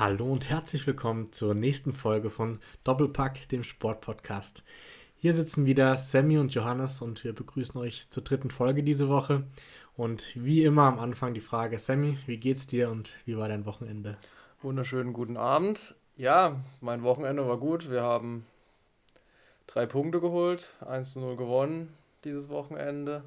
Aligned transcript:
Hallo 0.00 0.32
und 0.32 0.48
herzlich 0.48 0.86
willkommen 0.86 1.30
zur 1.30 1.52
nächsten 1.52 1.92
Folge 1.92 2.30
von 2.30 2.58
Doppelpack, 2.84 3.50
dem 3.50 3.62
Sportpodcast. 3.62 4.64
Hier 5.18 5.34
sitzen 5.34 5.66
wieder 5.66 5.98
Sammy 5.98 6.38
und 6.38 6.54
Johannes 6.54 7.02
und 7.02 7.22
wir 7.22 7.34
begrüßen 7.34 7.78
euch 7.78 8.08
zur 8.08 8.24
dritten 8.24 8.50
Folge 8.50 8.82
diese 8.82 9.10
Woche. 9.10 9.44
Und 9.98 10.30
wie 10.34 10.64
immer 10.64 10.84
am 10.84 10.98
Anfang 10.98 11.34
die 11.34 11.42
Frage, 11.42 11.78
Sammy, 11.78 12.16
wie 12.24 12.38
geht's 12.38 12.66
dir 12.66 12.88
und 12.88 13.14
wie 13.26 13.36
war 13.36 13.48
dein 13.48 13.66
Wochenende? 13.66 14.16
Wunderschönen 14.62 15.12
guten 15.12 15.36
Abend. 15.36 15.94
Ja, 16.16 16.56
mein 16.80 17.02
Wochenende 17.02 17.46
war 17.46 17.58
gut. 17.58 17.90
Wir 17.90 18.00
haben 18.00 18.46
drei 19.66 19.84
Punkte 19.84 20.22
geholt, 20.22 20.76
1 20.80 21.12
zu 21.12 21.20
0 21.20 21.36
gewonnen 21.36 21.92
dieses 22.24 22.48
Wochenende. 22.48 23.24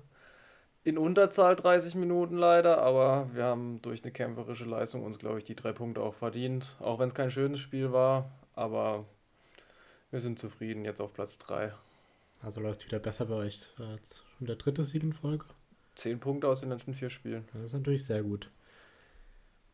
In 0.85 0.97
Unterzahl 0.97 1.55
30 1.55 1.95
Minuten 1.95 2.35
leider, 2.37 2.79
aber 2.79 3.29
wir 3.33 3.45
haben 3.45 3.81
durch 3.81 4.03
eine 4.03 4.11
kämpferische 4.11 4.65
Leistung 4.65 5.03
uns, 5.03 5.17
glaube 5.17 5.37
ich, 5.37 5.45
die 5.45 5.55
drei 5.55 5.71
Punkte 5.71 6.01
auch 6.01 6.13
verdient. 6.13 6.75
Auch 6.81 6.99
wenn 6.99 7.07
es 7.07 7.15
kein 7.15 7.31
schönes 7.31 7.59
Spiel 7.59 7.93
war, 7.93 8.29
aber 8.53 9.05
wir 10.11 10.19
sind 10.19 10.39
zufrieden 10.39 10.83
jetzt 10.83 10.99
auf 10.99 11.13
Platz 11.13 11.37
3. 11.37 11.73
Also 12.41 12.59
läuft 12.59 12.81
es 12.81 12.85
wieder 12.87 12.99
besser 12.99 13.25
bei 13.25 13.35
euch. 13.35 13.59
Das 13.59 13.79
war 13.79 13.93
jetzt 13.95 14.23
schon 14.37 14.47
der 14.47 14.57
dritte 14.57 14.83
Sieg 14.83 15.03
in 15.03 15.13
Folge. 15.13 15.45
Zehn 15.95 16.19
Punkte 16.19 16.49
aus 16.49 16.59
den 16.59 16.69
letzten 16.69 16.93
vier 16.93 17.09
Spielen. 17.09 17.47
Das 17.53 17.63
ist 17.63 17.73
natürlich 17.73 18.05
sehr 18.05 18.21
gut. 18.21 18.49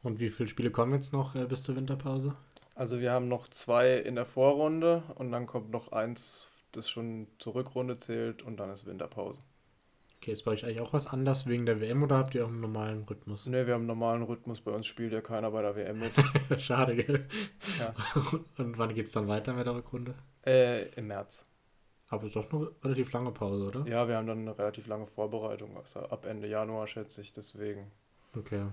Und 0.03 0.19
wie 0.19 0.29
viele 0.29 0.47
Spiele 0.47 0.69
kommen 0.69 0.93
jetzt 0.93 1.11
noch 1.11 1.33
äh, 1.33 1.45
bis 1.45 1.63
zur 1.63 1.75
Winterpause? 1.75 2.35
Also 2.75 2.99
wir 2.99 3.11
haben 3.11 3.27
noch 3.27 3.47
zwei 3.47 3.97
in 3.97 4.15
der 4.15 4.25
Vorrunde 4.25 5.03
und 5.15 5.31
dann 5.31 5.47
kommt 5.47 5.71
noch 5.71 5.91
eins, 5.91 6.51
das 6.71 6.89
schon 6.89 7.27
zur 7.39 7.55
Rückrunde 7.55 7.97
zählt 7.97 8.43
und 8.43 8.57
dann 8.57 8.69
ist 8.69 8.85
Winterpause. 8.85 9.41
Okay, 10.21 10.33
ist 10.33 10.43
bei 10.43 10.51
euch 10.51 10.65
eigentlich 10.65 10.81
auch 10.81 10.91
was 10.91 11.07
anders 11.07 11.47
wegen 11.47 11.65
der 11.65 11.80
WM 11.80 12.03
oder 12.03 12.17
habt 12.17 12.35
ihr 12.35 12.44
auch 12.44 12.49
einen 12.49 12.59
normalen 12.59 13.03
Rhythmus? 13.03 13.45
Ne, 13.45 13.66
wir 13.66 13.73
haben 13.73 13.81
einen 13.81 13.88
normalen 13.88 14.23
Rhythmus. 14.23 14.59
Bei 14.59 14.71
uns 14.71 14.85
spielt 14.85 15.13
ja 15.13 15.21
keiner 15.21 15.49
bei 15.52 15.61
der 15.61 15.77
WM 15.77 15.99
mit. 15.99 16.11
Schade, 16.61 16.95
gell? 16.95 17.25
Ja. 17.80 17.94
Und 18.57 18.77
wann 18.77 18.94
geht 18.94 19.05
es 19.05 19.13
dann 19.13 19.29
weiter 19.29 19.53
mit 19.53 19.66
der 19.66 19.75
Rückrunde? 19.75 20.16
Äh, 20.45 20.89
im 20.95 21.07
März. 21.07 21.45
Aber 22.09 22.23
es 22.23 22.35
ist 22.35 22.35
doch 22.35 22.52
eine 22.52 22.69
relativ 22.83 23.13
lange 23.13 23.31
Pause, 23.31 23.66
oder? 23.66 23.88
Ja, 23.88 24.09
wir 24.09 24.17
haben 24.17 24.27
dann 24.27 24.39
eine 24.39 24.57
relativ 24.57 24.88
lange 24.88 25.05
Vorbereitung. 25.05 25.77
Also 25.77 26.02
ab 26.02 26.25
Ende 26.25 26.49
Januar, 26.49 26.88
schätze 26.88 27.22
ich, 27.22 27.31
deswegen. 27.31 27.89
Okay. 28.35 28.66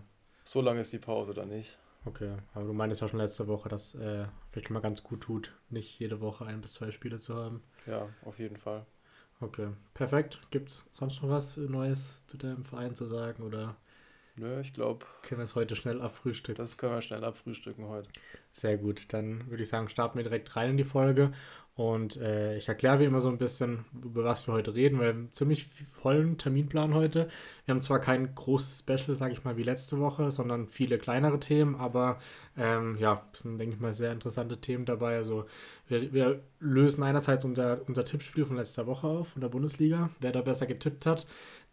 So 0.43 0.61
lange 0.61 0.81
ist 0.81 0.93
die 0.93 0.99
Pause 0.99 1.33
dann 1.33 1.51
nicht. 1.51 1.79
Okay, 2.07 2.37
aber 2.55 2.65
du 2.65 2.73
meintest 2.73 3.03
ja 3.03 3.09
schon 3.09 3.19
letzte 3.19 3.47
Woche, 3.49 3.69
dass 3.69 3.95
äh, 3.97 4.27
vielleicht 4.51 4.71
mal 4.71 4.81
ganz 4.81 5.03
gut 5.03 5.23
tut, 5.23 5.53
nicht 5.71 5.99
jede 5.99 6.21
Woche 6.21 6.47
ein 6.47 6.61
bis 6.61 6.75
zwei 6.75 6.93
Spiele 6.93 7.19
zu 7.19 7.35
haben. 7.37 7.63
Ja, 7.87 8.09
auf 8.25 8.39
jeden 8.39 8.57
Fall. 8.57 8.87
Okay, 9.41 9.69
perfekt. 9.93 10.41
Gibt 10.51 10.71
es 10.71 10.85
sonst 10.93 11.23
noch 11.23 11.29
was 11.29 11.57
Neues 11.57 12.21
zu 12.27 12.39
deinem 12.39 12.65
Verein 12.65 12.95
zu 12.95 13.07
sagen 13.07 13.43
oder? 13.43 13.77
Nö, 14.37 14.61
ich 14.61 14.73
glaube. 14.73 15.07
Können 15.23 15.41
wir 15.41 15.45
es 15.45 15.55
heute 15.55 15.77
schnell 15.77 16.01
abfrühstücken? 16.01 16.63
Das 16.63 16.77
können 16.77 16.93
wir 16.93 17.03
schnell 17.03 17.25
abfrühstücken 17.25 17.87
heute. 17.87 18.09
Sehr 18.53 18.77
gut, 18.77 19.13
dann 19.13 19.51
würde 19.51 19.63
ich 19.63 19.69
sagen, 19.69 19.89
starten 19.89 20.19
wir 20.19 20.25
direkt 20.25 20.57
rein 20.57 20.71
in 20.71 20.77
die 20.77 20.85
Folge. 20.85 21.33
Und 21.77 22.17
äh, 22.17 22.57
ich 22.57 22.69
erkläre 22.69 23.01
wie 23.01 23.05
immer 23.05 23.21
so 23.21 23.29
ein 23.29 23.37
bisschen, 23.37 23.85
über 24.03 24.25
was 24.25 24.49
wir 24.49 24.55
heute 24.55 24.75
reden, 24.75 24.99
weil 24.99 25.05
wir 25.05 25.11
haben 25.11 25.19
einen 25.19 25.33
ziemlich 25.33 25.67
vollen 26.01 26.39
Terminplan 26.39 26.95
heute. 26.95 27.29
Wir 27.67 27.75
haben 27.75 27.83
zwar 27.83 27.99
kein 27.99 28.35
großes 28.35 28.79
Special, 28.79 29.15
sage 29.15 29.35
ich 29.35 29.45
mal, 29.45 29.59
wie 29.59 29.63
letzte 29.63 29.99
Woche, 29.99 30.31
sondern 30.31 30.69
viele 30.69 30.97
kleinere 30.97 31.39
Themen, 31.39 31.75
aber 31.75 32.19
ähm, 32.57 32.97
ja, 32.97 33.23
sind, 33.35 33.59
denke 33.59 33.75
ich 33.75 33.81
mal, 33.81 33.93
sehr 33.93 34.13
interessante 34.13 34.59
Themen 34.59 34.87
dabei. 34.87 35.17
Also 35.17 35.45
wir, 35.87 36.15
wir, 36.15 36.41
lösen 36.61 37.03
einerseits 37.03 37.45
unser, 37.45 37.83
unser 37.87 38.07
Tippspiel 38.07 38.47
von 38.47 38.57
letzter 38.57 38.87
Woche 38.87 39.07
auf, 39.07 39.29
von 39.29 39.43
der 39.43 39.51
Bundesliga, 39.51 40.09
wer 40.21 40.33
da 40.33 40.41
besser 40.41 40.65
getippt 40.65 41.05
hat. 41.05 41.27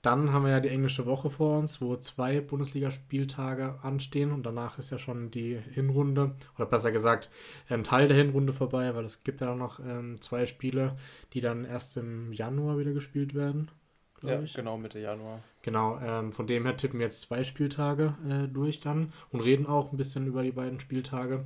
Dann 0.03 0.33
haben 0.33 0.43
wir 0.43 0.51
ja 0.51 0.59
die 0.59 0.69
englische 0.69 1.05
Woche 1.05 1.29
vor 1.29 1.57
uns, 1.57 1.81
wo 1.81 1.95
zwei 1.95 2.41
Bundesligaspieltage 2.41 3.79
anstehen 3.83 4.33
und 4.33 4.45
danach 4.45 4.77
ist 4.77 4.91
ja 4.91 4.99
schon 4.99 5.31
die 5.31 5.57
Hinrunde, 5.71 6.35
oder 6.57 6.65
besser 6.65 6.91
gesagt, 6.91 7.31
ein 7.69 7.85
Teil 7.85 8.09
der 8.09 8.17
Hinrunde 8.17 8.51
vorbei, 8.51 8.93
weil 8.95 9.05
es 9.05 9.23
gibt 9.23 9.39
ja 9.39 9.55
noch 9.55 9.79
ähm, 9.79 10.21
zwei 10.21 10.45
Spiele, 10.45 10.97
die 11.31 11.39
dann 11.39 11.63
erst 11.63 11.95
im 11.95 12.33
Januar 12.33 12.77
wieder 12.77 12.91
gespielt 12.91 13.33
werden. 13.33 13.71
Ja, 14.23 14.41
ich. 14.41 14.53
genau, 14.53 14.77
Mitte 14.77 14.99
Januar. 14.99 15.41
Genau, 15.61 15.99
ähm, 15.99 16.31
von 16.31 16.47
dem 16.47 16.65
her 16.65 16.77
tippen 16.77 16.99
wir 16.99 17.05
jetzt 17.05 17.21
zwei 17.21 17.43
Spieltage 17.43 18.15
äh, 18.27 18.47
durch 18.47 18.79
dann 18.79 19.13
und 19.31 19.41
reden 19.41 19.65
auch 19.65 19.91
ein 19.91 19.97
bisschen 19.97 20.27
über 20.27 20.43
die 20.43 20.51
beiden 20.51 20.79
Spieltage. 20.79 21.45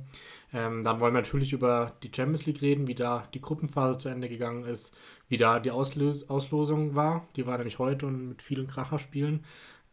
Ähm, 0.52 0.82
dann 0.82 1.00
wollen 1.00 1.14
wir 1.14 1.20
natürlich 1.20 1.52
über 1.52 1.92
die 2.02 2.10
Champions 2.14 2.46
League 2.46 2.62
reden, 2.62 2.86
wie 2.86 2.94
da 2.94 3.28
die 3.34 3.40
Gruppenphase 3.40 3.98
zu 3.98 4.08
Ende 4.08 4.28
gegangen 4.28 4.64
ist, 4.64 4.96
wie 5.28 5.36
da 5.36 5.60
die 5.60 5.70
Auslös 5.70 6.28
Auslosung 6.28 6.94
war. 6.94 7.26
Die 7.36 7.46
war 7.46 7.56
nämlich 7.58 7.78
heute 7.78 8.06
und 8.06 8.28
mit 8.28 8.42
vielen 8.42 8.66
Kracherspielen. 8.66 9.44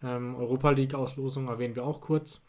Ähm, 0.03 0.35
Europa 0.35 0.71
League-Auslosung 0.71 1.47
erwähnen 1.47 1.75
wir 1.75 1.85
auch 1.85 2.01
kurz. 2.01 2.41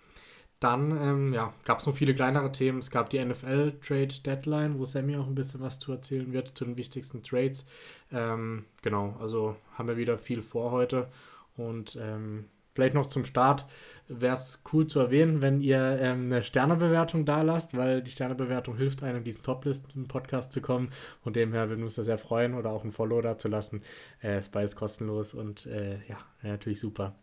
Dann 0.59 0.91
ähm, 0.91 1.35
ja, 1.35 1.53
gab 1.65 1.81
es 1.81 1.87
noch 1.87 1.95
viele 1.95 2.15
kleinere 2.15 2.51
Themen. 2.51 2.79
Es 2.79 2.91
gab 2.91 3.11
die 3.11 3.23
NFL 3.23 3.79
Trade 3.83 4.09
Deadline, 4.25 4.79
wo 4.79 4.85
Sammy 4.85 5.17
auch 5.17 5.27
ein 5.27 5.35
bisschen 5.35 5.61
was 5.61 5.79
zu 5.79 5.93
erzählen 5.93 6.33
wird 6.33 6.57
zu 6.57 6.65
den 6.65 6.77
wichtigsten 6.77 7.23
Trades. 7.23 7.67
Ähm, 8.11 8.65
genau, 8.83 9.17
also 9.21 9.57
haben 9.75 9.89
wir 9.89 9.99
wieder 9.99 10.17
viel 10.17 10.43
vor 10.43 10.71
heute. 10.71 11.09
Und 11.57 11.99
ähm, 12.01 12.47
vielleicht 12.77 12.95
noch 12.95 13.09
zum 13.09 13.25
Start 13.25 13.67
wäre 14.09 14.37
es 14.37 14.63
cool 14.73 14.87
zu 14.87 15.01
erwähnen, 15.01 15.43
wenn 15.43 15.61
ihr 15.61 15.99
ähm, 16.01 16.27
eine 16.27 16.43
Sternebewertung 16.43 17.25
da 17.25 17.43
lasst, 17.43 17.77
weil 17.77 18.03
die 18.03 18.11
Sternebewertung 18.11 18.77
hilft 18.77 19.03
einem, 19.03 19.25
diesen 19.25 19.43
Toplisten-Podcast 19.43 20.53
zu 20.53 20.61
kommen. 20.61 20.93
Von 21.23 21.33
dem 21.33 21.53
her 21.53 21.69
würden 21.69 21.81
wir 21.81 21.87
uns 21.87 21.97
da 21.97 22.05
sehr 22.05 22.19
freuen 22.19 22.55
oder 22.55 22.71
auch 22.71 22.85
ein 22.85 22.93
Follow 22.93 23.21
da 23.21 23.39
zu 23.39 23.49
lassen. 23.49 23.83
Äh, 24.23 24.39
ist 24.39 24.77
kostenlos 24.77 25.35
und 25.35 25.67
äh, 25.67 25.99
ja, 26.07 26.19
natürlich 26.43 26.79
super. 26.79 27.17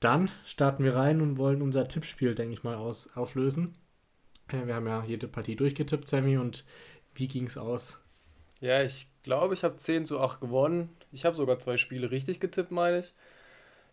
Dann 0.00 0.30
starten 0.44 0.84
wir 0.84 0.94
rein 0.94 1.22
und 1.22 1.38
wollen 1.38 1.62
unser 1.62 1.88
Tippspiel, 1.88 2.34
denke 2.34 2.52
ich 2.52 2.62
mal, 2.62 2.74
aus, 2.74 3.16
auflösen. 3.16 3.74
Äh, 4.48 4.66
wir 4.66 4.74
haben 4.74 4.86
ja 4.86 5.02
jede 5.04 5.28
Partie 5.28 5.56
durchgetippt, 5.56 6.06
Sammy, 6.06 6.36
und 6.36 6.66
wie 7.14 7.28
ging 7.28 7.46
es 7.46 7.56
aus? 7.56 8.00
Ja, 8.60 8.82
ich 8.82 9.08
glaube, 9.22 9.54
ich 9.54 9.64
habe 9.64 9.76
10 9.76 10.04
zu 10.04 10.20
8 10.20 10.40
gewonnen. 10.40 10.90
Ich 11.12 11.24
habe 11.24 11.36
sogar 11.36 11.58
zwei 11.58 11.76
Spiele 11.78 12.10
richtig 12.10 12.40
getippt, 12.40 12.70
meine 12.70 12.98
ich. 12.98 13.14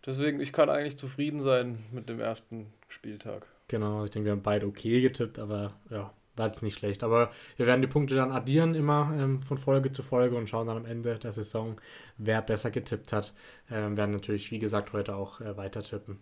Deswegen, 0.06 0.40
ich 0.40 0.52
kann 0.52 0.68
eigentlich 0.68 0.98
zufrieden 0.98 1.40
sein 1.40 1.78
mit 1.92 2.08
dem 2.08 2.20
ersten 2.20 2.66
Spieltag. 2.88 3.46
Genau, 3.68 4.04
ich 4.04 4.10
denke, 4.10 4.26
wir 4.26 4.32
haben 4.32 4.42
beide 4.42 4.66
okay 4.66 5.00
getippt, 5.00 5.38
aber 5.38 5.74
ja, 5.90 6.12
war 6.36 6.46
jetzt 6.46 6.62
nicht 6.62 6.78
schlecht. 6.78 7.02
Aber 7.02 7.30
wir 7.56 7.66
werden 7.66 7.80
die 7.80 7.88
Punkte 7.88 8.14
dann 8.14 8.30
addieren 8.30 8.74
immer 8.74 9.14
ähm, 9.18 9.42
von 9.42 9.58
Folge 9.58 9.92
zu 9.92 10.02
Folge 10.02 10.36
und 10.36 10.48
schauen 10.48 10.66
dann 10.66 10.76
am 10.76 10.84
Ende 10.84 11.18
der 11.18 11.32
Saison, 11.32 11.80
wer 12.18 12.42
besser 12.42 12.70
getippt 12.70 13.12
hat. 13.12 13.32
Ähm, 13.70 13.96
werden 13.96 14.10
natürlich, 14.10 14.50
wie 14.50 14.58
gesagt, 14.58 14.92
heute 14.92 15.16
auch 15.16 15.40
äh, 15.40 15.56
weiter 15.56 15.82
tippen. 15.82 16.18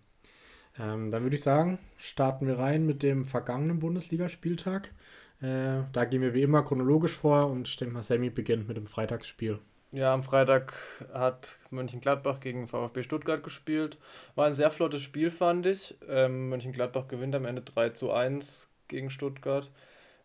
Ähm, 0.78 1.10
dann 1.10 1.22
würde 1.22 1.37
ich 1.37 1.42
sagen, 1.42 1.78
starten 1.97 2.47
wir 2.47 2.59
rein 2.59 2.87
mit 2.87 3.03
dem 3.03 3.25
vergangenen 3.25 3.78
Bundesligaspieltag. 3.78 4.92
Äh, 5.41 5.82
da 5.92 6.04
gehen 6.04 6.22
wir 6.22 6.34
wie 6.34 6.42
immer 6.42 6.62
chronologisch 6.62 7.12
vor 7.12 7.48
und 7.48 7.69
ich 7.69 7.76
denke 7.76 7.94
mal, 7.94 8.03
Sammy 8.03 8.31
beginnt 8.31 8.69
mit 8.69 8.76
dem 8.76 8.87
Freitagsspiel. 8.87 9.59
Ja, 9.92 10.14
am 10.14 10.22
Freitag 10.22 10.75
hat 11.12 11.58
Mönchengladbach 11.70 12.41
gegen 12.41 12.66
VfB 12.66 13.03
Stuttgart 13.03 13.42
gespielt. 13.42 13.98
War 14.34 14.47
ein 14.47 14.54
sehr 14.54 14.70
flottes 14.70 15.03
Spiel, 15.03 15.30
fand 15.30 15.66
ich. 15.66 15.94
Ähm, 16.08 16.48
Mönchengladbach 16.48 17.08
gewinnt 17.08 17.34
am 17.34 17.44
Ende 17.44 17.60
3 17.60 17.91
zu 17.91 18.10
1 18.10 18.72
gegen 18.88 19.10
Stuttgart. 19.10 19.70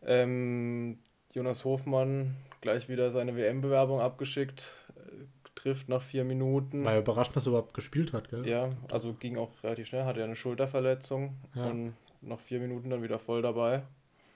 Ähm, 0.06 1.00
Jonas 1.34 1.66
Hofmann 1.66 2.38
gleich 2.62 2.88
wieder 2.88 3.12
seine 3.12 3.36
WM-Bewerbung 3.36 4.00
abgeschickt, 4.00 4.72
äh, 4.96 5.26
trifft 5.54 5.90
nach 5.90 6.02
vier 6.02 6.24
Minuten. 6.24 6.86
War 6.86 6.94
ja 6.94 7.00
überraschend, 7.00 7.36
dass 7.36 7.46
er 7.46 7.50
überhaupt 7.50 7.74
gespielt 7.74 8.14
hat, 8.14 8.30
gell? 8.30 8.48
Ja, 8.48 8.70
also 8.90 9.14
ging 9.14 9.38
auch 9.38 9.52
relativ 9.64 9.88
schnell, 9.88 10.06
hatte 10.06 10.20
ja 10.20 10.26
eine 10.26 10.36
Schulterverletzung 10.36 11.36
ja. 11.56 11.66
und 11.66 11.94
nach 12.22 12.40
vier 12.40 12.60
Minuten 12.60 12.90
dann 12.90 13.04
wieder 13.04 13.20
voll 13.20 13.42
dabei. 13.42 13.84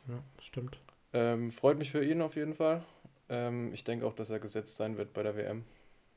Ja, 0.08 0.20
stimmt. 0.42 0.78
Ähm, 1.14 1.52
freut 1.52 1.78
mich 1.78 1.92
für 1.92 2.04
ihn 2.04 2.22
auf 2.22 2.36
jeden 2.36 2.54
Fall. 2.54 2.84
Ähm, 3.32 3.74
ich 3.74 3.86
denke 3.86 4.06
auch, 4.06 4.14
dass 4.14 4.30
er 4.30 4.40
gesetzt 4.40 4.76
sein 4.76 4.98
wird 4.98 5.14
bei 5.14 5.24
der 5.24 5.36
WM. 5.38 5.64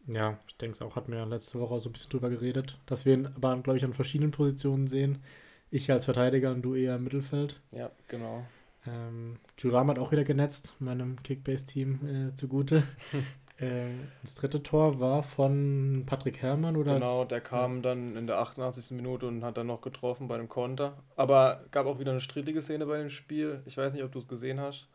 Ja, 0.06 0.38
ich 0.48 0.56
denke 0.56 0.74
es 0.74 0.82
auch. 0.82 0.96
Hatten 0.96 1.12
wir 1.12 1.20
ja 1.20 1.24
letzte 1.24 1.60
Woche 1.60 1.80
so 1.80 1.88
ein 1.88 1.92
bisschen 1.92 2.10
drüber 2.10 2.28
geredet, 2.28 2.76
dass 2.86 3.06
wir 3.06 3.14
ihn 3.14 3.26
aber, 3.26 3.56
glaube 3.62 3.78
ich, 3.78 3.84
an 3.84 3.94
verschiedenen 3.94 4.32
Positionen 4.32 4.86
sehen. 4.86 5.22
Ich 5.70 5.90
als 5.90 6.04
Verteidiger 6.04 6.50
und 6.50 6.62
du 6.62 6.74
eher 6.74 6.96
im 6.96 7.04
Mittelfeld. 7.04 7.60
Ja, 7.70 7.90
genau. 8.08 8.44
Ähm, 8.86 9.38
Thuram 9.56 9.88
hat 9.88 9.98
auch 9.98 10.12
wieder 10.12 10.24
genetzt, 10.24 10.74
meinem 10.78 11.22
Kickbase-Team 11.22 12.32
äh, 12.32 12.34
zugute. 12.34 12.82
äh, 13.58 13.86
das 14.20 14.34
dritte 14.34 14.62
Tor 14.62 15.00
war 15.00 15.22
von 15.22 16.02
Patrick 16.06 16.42
Herrmann, 16.42 16.76
oder? 16.76 16.94
Genau, 16.94 17.24
der 17.24 17.40
kam 17.40 17.76
ja. 17.76 17.82
dann 17.82 18.16
in 18.16 18.26
der 18.26 18.40
88. 18.40 18.96
Minute 18.96 19.26
und 19.26 19.42
hat 19.42 19.56
dann 19.56 19.68
noch 19.68 19.80
getroffen 19.80 20.28
bei 20.28 20.36
dem 20.36 20.48
Konter. 20.48 20.98
Aber 21.16 21.64
gab 21.70 21.86
auch 21.86 21.98
wieder 21.98 22.10
eine 22.10 22.20
strittige 22.20 22.60
Szene 22.60 22.84
bei 22.86 22.98
dem 22.98 23.08
Spiel. 23.08 23.62
Ich 23.64 23.76
weiß 23.76 23.94
nicht, 23.94 24.02
ob 24.02 24.12
du 24.12 24.18
es 24.18 24.28
gesehen 24.28 24.60
hast. 24.60 24.88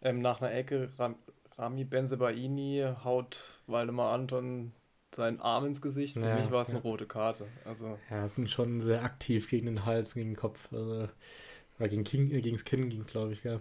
Ähm, 0.00 0.20
nach 0.20 0.40
einer 0.40 0.52
Ecke 0.52 0.90
Ram 0.98 1.16
Rami 1.58 1.84
Benzebaini 1.84 2.84
haut 3.04 3.60
Waldemar 3.66 4.12
Anton 4.12 4.72
seinen 5.14 5.40
Arm 5.40 5.66
ins 5.66 5.80
Gesicht. 5.80 6.18
Für 6.18 6.26
ja, 6.26 6.36
mich 6.36 6.50
war 6.50 6.62
es 6.62 6.70
eine 6.70 6.80
rote 6.80 7.06
Karte. 7.06 7.46
Also 7.64 7.98
ja, 8.10 8.28
sind 8.28 8.50
schon 8.50 8.80
sehr 8.80 9.02
aktiv 9.04 9.48
gegen 9.48 9.66
den 9.66 9.84
Hals, 9.84 10.14
gegen 10.14 10.30
den 10.30 10.36
Kopf. 10.36 10.72
Also, 10.72 11.08
oder 11.78 11.88
gegen, 11.88 12.04
King, 12.04 12.30
äh, 12.30 12.40
gegen 12.40 12.56
das 12.56 12.64
Kinn 12.64 12.88
ging 12.88 13.00
es, 13.00 13.08
glaube 13.08 13.32
ich, 13.32 13.44
ja. 13.44 13.60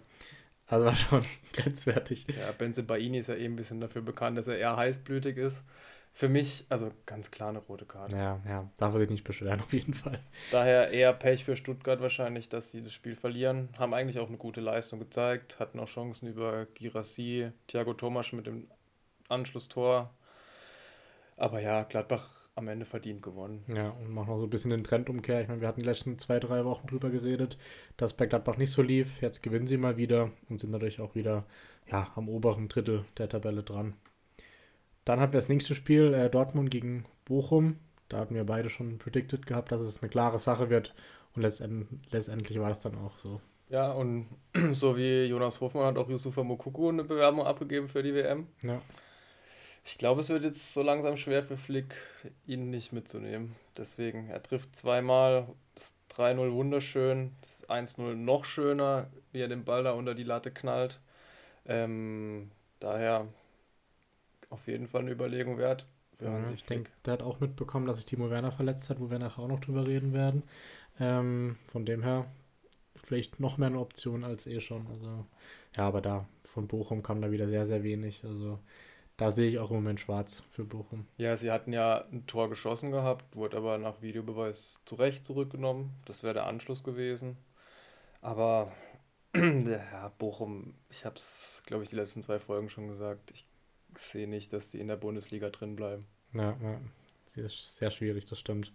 Also 0.68 0.86
war 0.86 0.96
schon 0.96 1.24
grenzwertig. 1.54 2.28
Ja, 2.36 2.52
Benzebaini 2.52 3.20
ist 3.20 3.28
ja 3.28 3.36
eben 3.36 3.44
eh 3.44 3.48
ein 3.48 3.56
bisschen 3.56 3.82
dafür 3.82 4.02
bekannt, 4.02 4.38
dass 4.38 4.48
er 4.48 4.58
eher 4.58 4.76
heißblütig 4.78 5.38
ist. 5.38 5.64
Für 6.16 6.30
mich, 6.30 6.66
also 6.70 6.92
ganz 7.08 7.32
klar 7.32 7.50
eine 7.50 7.58
rote 7.58 7.86
Karte. 7.86 8.16
Ja, 8.16 8.40
ja, 8.48 8.70
darf 8.78 8.94
er 8.94 9.00
sich 9.00 9.10
nicht 9.10 9.24
beschweren, 9.24 9.60
auf 9.62 9.74
jeden 9.74 9.96
Fall. 9.96 10.20
Daher 10.52 10.92
eher 10.92 11.12
Pech 11.12 11.44
für 11.44 11.56
Stuttgart 11.56 12.02
wahrscheinlich, 12.02 12.48
dass 12.50 12.70
sie 12.70 12.84
das 12.84 12.94
Spiel 12.94 13.16
verlieren. 13.16 13.70
Haben 13.80 13.96
eigentlich 13.96 14.20
auch 14.20 14.28
eine 14.28 14.38
gute 14.38 14.62
Leistung 14.62 15.00
gezeigt, 15.00 15.60
hatten 15.60 15.80
auch 15.80 15.88
Chancen 15.88 16.28
über 16.28 16.68
Girassi, 16.76 17.52
Thiago 17.68 17.96
Thomas 17.96 18.32
mit 18.32 18.46
dem 18.46 18.68
Anschlusstor. 19.28 20.14
Aber 21.36 21.60
ja, 21.62 21.82
Gladbach 21.82 22.30
am 22.54 22.68
Ende 22.68 22.86
verdient 22.86 23.24
gewonnen. 23.24 23.66
Ja, 23.68 23.90
und 23.90 24.12
machen 24.12 24.30
auch 24.30 24.38
so 24.38 24.44
ein 24.44 24.52
bisschen 24.52 24.70
den 24.70 24.84
Trendumkehr. 24.84 25.42
Ich 25.42 25.48
meine, 25.48 25.62
wir 25.62 25.68
hatten 25.68 25.80
die 25.80 25.86
letzten 25.88 26.20
zwei, 26.20 26.40
drei 26.40 26.64
Wochen 26.64 26.86
drüber 26.86 27.10
geredet, 27.10 27.58
dass 27.98 28.14
bei 28.14 28.28
Gladbach 28.28 28.58
nicht 28.58 28.72
so 28.72 28.84
lief. 28.84 29.20
Jetzt 29.20 29.42
gewinnen 29.42 29.66
sie 29.66 29.78
mal 29.78 29.98
wieder 29.98 30.30
und 30.48 30.60
sind 30.60 30.72
dadurch 30.72 31.02
auch 31.02 31.16
wieder 31.16 31.46
ja, 31.92 32.12
am 32.16 32.30
oberen 32.30 32.70
Drittel 32.70 33.04
der 33.18 33.30
Tabelle 33.30 33.64
dran. 33.64 33.96
Dann 35.06 35.20
hatten 35.20 35.34
wir 35.34 35.40
das 35.40 35.50
nächste 35.50 35.76
Spiel, 35.76 36.14
äh, 36.14 36.30
Dortmund 36.30 36.72
gegen 36.72 37.06
Bochum. 37.26 37.78
Da 38.10 38.18
hatten 38.18 38.36
wir 38.36 38.46
beide 38.46 38.70
schon 38.70 38.98
predicted 38.98 39.46
gehabt, 39.46 39.72
dass 39.72 39.82
es 39.82 40.02
eine 40.02 40.10
klare 40.10 40.40
Sache 40.40 40.70
wird. 40.70 40.94
Und 41.36 41.42
letztend, 41.42 41.88
letztendlich 42.12 42.60
war 42.60 42.70
das 42.70 42.80
dann 42.80 42.98
auch 42.98 43.18
so. 43.18 43.42
Ja, 43.70 43.92
und 43.92 44.28
so 44.72 44.98
wie 44.98 45.26
Jonas 45.26 45.60
Hofmann 45.62 45.86
hat 45.86 45.98
auch 45.98 46.10
Yusufa 46.10 46.44
Mokuku 46.44 46.90
eine 46.90 47.04
Bewerbung 47.04 47.46
abgegeben 47.46 47.88
für 47.88 48.04
die 48.04 48.14
WM. 48.14 48.48
Ja. 48.62 48.82
Ich 49.86 49.98
glaube, 49.98 50.22
es 50.22 50.30
wird 50.30 50.46
jetzt 50.46 50.74
so 50.74 50.82
langsam 50.82 51.18
schwer 51.18 51.44
für 51.44 51.58
Flick, 51.58 51.96
ihn 52.48 52.70
nicht 52.70 52.94
mitzunehmen. 52.94 53.56
Deswegen, 53.76 54.30
er 54.30 54.42
trifft 54.42 54.76
zweimal, 54.76 55.48
das 55.76 55.98
3-0 56.16 56.54
wunderschön, 56.54 57.32
das 57.42 57.68
1-0 57.68 58.16
noch 58.16 58.46
schöner, 58.46 59.08
wie 59.34 59.42
er 59.42 59.50
den 59.50 59.66
Ball 59.66 59.84
da 59.84 59.92
unter 59.92 60.16
die 60.16 60.24
Latte 60.24 60.52
knallt. 60.52 61.02
Ähm, 61.66 62.52
daher 62.80 63.28
auf 64.54 64.68
jeden 64.68 64.88
Fall 64.88 65.02
eine 65.02 65.12
Überlegung 65.12 65.58
wert 65.58 65.88
für 66.16 66.26
ja, 66.26 66.32
Hansi 66.32 66.54
Ich 66.54 66.66
denke, 66.66 66.92
der 67.06 67.14
hat 67.14 67.24
auch 67.24 67.40
mitbekommen, 67.40 67.88
dass 67.88 67.98
sich 67.98 68.06
Timo 68.06 68.30
Werner 68.30 68.52
verletzt 68.52 68.90
hat, 68.90 69.00
wo 69.00 69.10
wir 69.10 69.20
nachher 69.20 69.42
auch 69.42 69.48
noch 69.48 69.60
drüber 69.60 69.88
reden 69.88 70.14
werden. 70.14 70.44
Ähm, 71.00 71.58
von 71.68 71.86
dem 71.86 72.04
her 72.04 72.28
vielleicht 73.04 73.40
noch 73.40 73.58
mehr 73.58 73.68
eine 73.68 73.80
Option 73.80 74.24
als 74.24 74.46
eh 74.46 74.62
schon. 74.62 74.88
Also, 74.88 75.26
ja, 75.76 75.88
aber 75.88 76.02
da 76.02 76.28
von 76.44 76.68
Bochum 76.68 77.02
kam 77.02 77.22
da 77.22 77.32
wieder 77.32 77.50
sehr, 77.50 77.66
sehr 77.66 77.84
wenig. 77.84 78.24
Also 78.24 78.60
da 79.18 79.32
sehe 79.32 79.50
ich 79.50 79.58
auch 79.58 79.72
im 79.72 79.78
Moment 79.78 80.00
schwarz 80.00 80.44
für 80.52 80.66
Bochum. 80.66 81.08
Ja, 81.18 81.36
sie 81.36 81.52
hatten 81.52 81.74
ja 81.74 82.06
ein 82.12 82.28
Tor 82.28 82.50
geschossen 82.50 82.92
gehabt, 82.92 83.36
wurde 83.36 83.58
aber 83.58 83.80
nach 83.80 84.02
Videobeweis 84.02 84.82
zu 84.86 84.96
Recht 84.96 85.26
zurückgenommen. 85.26 85.92
Das 86.06 86.22
wäre 86.22 86.36
der 86.36 86.46
Anschluss 86.46 86.84
gewesen. 86.84 87.38
Aber 88.22 88.72
ja, 89.36 90.12
Bochum, 90.20 90.76
ich 90.92 91.06
habe 91.06 91.16
es, 91.16 91.64
glaube 91.66 91.84
ich, 91.84 91.90
die 91.90 91.96
letzten 91.96 92.22
zwei 92.22 92.38
Folgen 92.38 92.70
schon 92.70 92.88
gesagt. 92.88 93.32
Ich 93.32 93.48
sehe 93.98 94.28
nicht, 94.28 94.54
dass 94.54 94.72
die 94.72 94.80
in 94.80 94.88
der 94.88 94.96
Bundesliga 94.96 95.50
drin 95.50 95.76
bleiben. 95.76 96.06
Ja, 96.34 96.58
ja. 96.62 96.82
Das 97.36 97.54
ist 97.54 97.78
sehr 97.78 97.92
schwierig, 97.92 98.26
das 98.26 98.40
stimmt. 98.40 98.72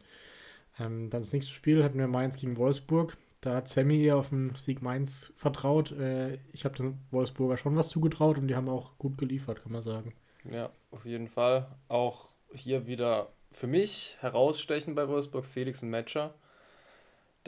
Ähm, 0.78 1.10
dann 1.10 1.22
das 1.22 1.32
nächste 1.32 1.52
Spiel 1.52 1.84
hatten 1.84 1.98
wir 1.98 2.08
Mainz 2.08 2.36
gegen 2.36 2.56
Wolfsburg. 2.56 3.16
Da 3.40 3.54
hat 3.54 3.68
Sammy 3.68 4.02
eher 4.02 4.16
auf 4.16 4.30
den 4.30 4.54
Sieg 4.56 4.82
Mainz 4.82 5.32
vertraut. 5.36 5.92
Äh, 5.92 6.38
ich 6.52 6.64
habe 6.64 6.76
den 6.76 6.98
Wolfsburger 7.10 7.56
schon 7.56 7.76
was 7.76 7.88
zugetraut 7.88 8.38
und 8.38 8.48
die 8.48 8.56
haben 8.56 8.68
auch 8.68 8.98
gut 8.98 9.16
geliefert, 9.16 9.62
kann 9.62 9.72
man 9.72 9.82
sagen. 9.82 10.12
Ja, 10.50 10.70
auf 10.90 11.04
jeden 11.04 11.28
Fall. 11.28 11.68
Auch 11.88 12.28
hier 12.52 12.86
wieder 12.86 13.32
für 13.50 13.66
mich 13.66 14.16
herausstechen 14.20 14.94
bei 14.94 15.08
Wolfsburg 15.08 15.44
Felix 15.44 15.82
ein 15.82 15.90
Matcher. 15.90 16.34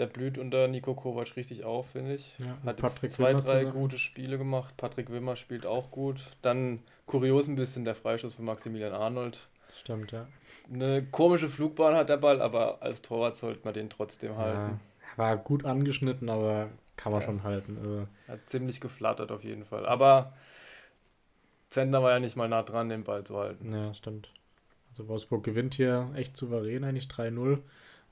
Der 0.01 0.07
blüht 0.07 0.39
unter 0.39 0.67
Nico 0.67 0.95
Kovac 0.95 1.37
richtig 1.37 1.65
auf, 1.65 1.91
finde 1.91 2.15
ich. 2.15 2.33
Ja, 2.39 2.57
Hat 2.65 2.79
Patrick 2.79 3.03
jetzt 3.03 3.17
zwei, 3.17 3.35
Wimmer 3.35 3.43
drei 3.43 3.65
gute 3.65 3.99
Spiele 3.99 4.39
gemacht. 4.39 4.75
Patrick 4.79 5.13
Wimmer 5.13 5.37
spielt 5.37 5.67
auch 5.67 5.91
gut. 5.91 6.23
Dann 6.41 6.81
kurios 7.05 7.49
ein 7.49 7.57
bisschen 7.57 7.85
der 7.85 7.95
Freischuss 7.95 8.35
für 8.37 8.41
Maximilian 8.43 8.95
Arnold. 8.95 9.51
Stimmt, 9.77 10.11
ja. 10.13 10.27
Eine 10.73 11.05
komische 11.05 11.51
Flugbahn 11.51 11.95
hat 11.97 12.09
der 12.09 12.17
Ball, 12.17 12.41
aber 12.41 12.81
als 12.81 13.03
Torwart 13.03 13.37
sollte 13.37 13.61
man 13.63 13.75
den 13.75 13.91
trotzdem 13.91 14.33
ja. 14.33 14.39
halten. 14.39 14.81
War 15.17 15.37
gut 15.37 15.67
angeschnitten, 15.67 16.31
aber 16.31 16.71
kann 16.97 17.13
man 17.13 17.21
Ja. 17.21 17.27
schon 17.27 17.43
halten. 17.43 17.77
Also, 17.79 18.07
Hat 18.27 18.49
ziemlich 18.49 18.81
geflattert 18.81 19.31
auf 19.31 19.45
jeden 19.45 19.67
Fall. 19.67 19.85
Aber 19.85 20.33
Zender 21.69 22.03
war 22.03 22.13
ja 22.13 22.21
nicht 22.21 22.37
mal 22.37 22.49
nah 22.49 22.63
dran, 22.63 22.89
den 22.89 23.05
Ball 23.05 23.23
zu 23.25 23.37
halten. 23.37 23.71
ja, 23.71 23.93
stimmt. 23.93 24.33
Also 24.89 25.09
Wolfsburg 25.09 25.45
gewinnt 25.45 25.75
hier 25.75 26.11
echt 26.17 26.39
souverän, 26.39 26.85
eigentlich 26.85 27.07
3-0. 27.09 27.59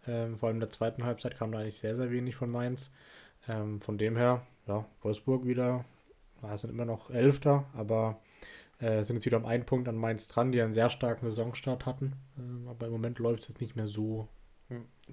Ähm, 0.07 0.39
vor 0.39 0.49
allem 0.49 0.57
in 0.57 0.61
der 0.61 0.71
zweiten 0.71 1.05
Halbzeit 1.05 1.37
kam 1.37 1.53
da 1.53 1.59
eigentlich 1.59 1.81
sehr, 1.81 1.97
sehr 1.97 2.11
wenig 2.11 2.37
von 2.37 2.51
Mainz. 2.51 2.93
Ähm, 3.49 3.81
von 3.81 3.99
dem 3.99 4.17
her, 4.17 4.47
ja, 4.67 4.85
Wolfsburg 5.03 5.47
wieder, 5.47 5.85
ja, 6.43 6.57
sind 6.57 6.71
immer 6.71 6.85
noch 6.85 7.11
Elfter, 7.11 7.65
aber 7.75 8.21
äh, 8.81 9.03
sind 9.03 9.17
jetzt 9.17 9.27
wieder 9.27 9.39
um 9.39 9.47
einen 9.47 9.65
Punkt 9.65 9.89
an 9.89 9.97
Mainz 9.97 10.29
dran, 10.29 10.53
die 10.53 10.61
einen 10.63 10.73
sehr 10.73 10.91
starken 10.91 11.27
Saisonstart 11.27 11.87
hatten. 11.87 12.13
Ähm, 12.39 12.67
aber 12.69 12.87
im 12.87 12.93
Moment 12.93 13.19
läuft 13.19 13.43
es 13.43 13.49
jetzt 13.49 13.61
nicht 13.61 13.77
mehr 13.77 13.89
so. 13.89 14.29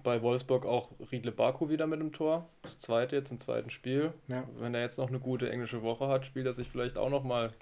Bei 0.03 0.21
Wolfsburg 0.21 0.65
auch 0.65 0.91
Riedle 1.11 1.31
Baku 1.31 1.69
wieder 1.69 1.87
mit 1.87 2.01
dem 2.01 2.11
Tor. 2.11 2.49
Das 2.61 2.79
zweite 2.79 3.15
jetzt 3.15 3.31
im 3.31 3.39
zweiten 3.39 3.69
Spiel. 3.69 4.11
Ja, 4.27 4.43
Wenn 4.59 4.75
er 4.75 4.81
jetzt 4.81 4.97
noch 4.97 5.07
eine 5.07 5.19
gute 5.19 5.49
englische 5.49 5.81
Woche 5.81 6.09
hat, 6.09 6.25
spielt 6.25 6.45
er 6.45 6.51
sich 6.51 6.67
vielleicht 6.67 6.97
auch 6.97 7.09
noch 7.09 7.23
mal 7.23 7.53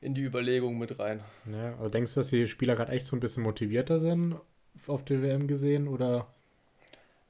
in 0.00 0.14
die 0.14 0.22
Überlegung 0.22 0.78
mit 0.78 0.98
rein. 0.98 1.20
ja. 1.46 1.74
Aber 1.74 1.88
denkst 1.88 2.14
du, 2.14 2.20
dass 2.20 2.26
die 2.26 2.48
Spieler 2.48 2.74
gerade 2.74 2.90
echt 2.90 3.06
so 3.06 3.14
ein 3.14 3.20
bisschen 3.20 3.44
motivierter 3.44 4.00
sind 4.00 4.34
auf 4.88 5.04
der 5.04 5.22
WM 5.22 5.46
gesehen? 5.46 5.86
Oder 5.86 6.26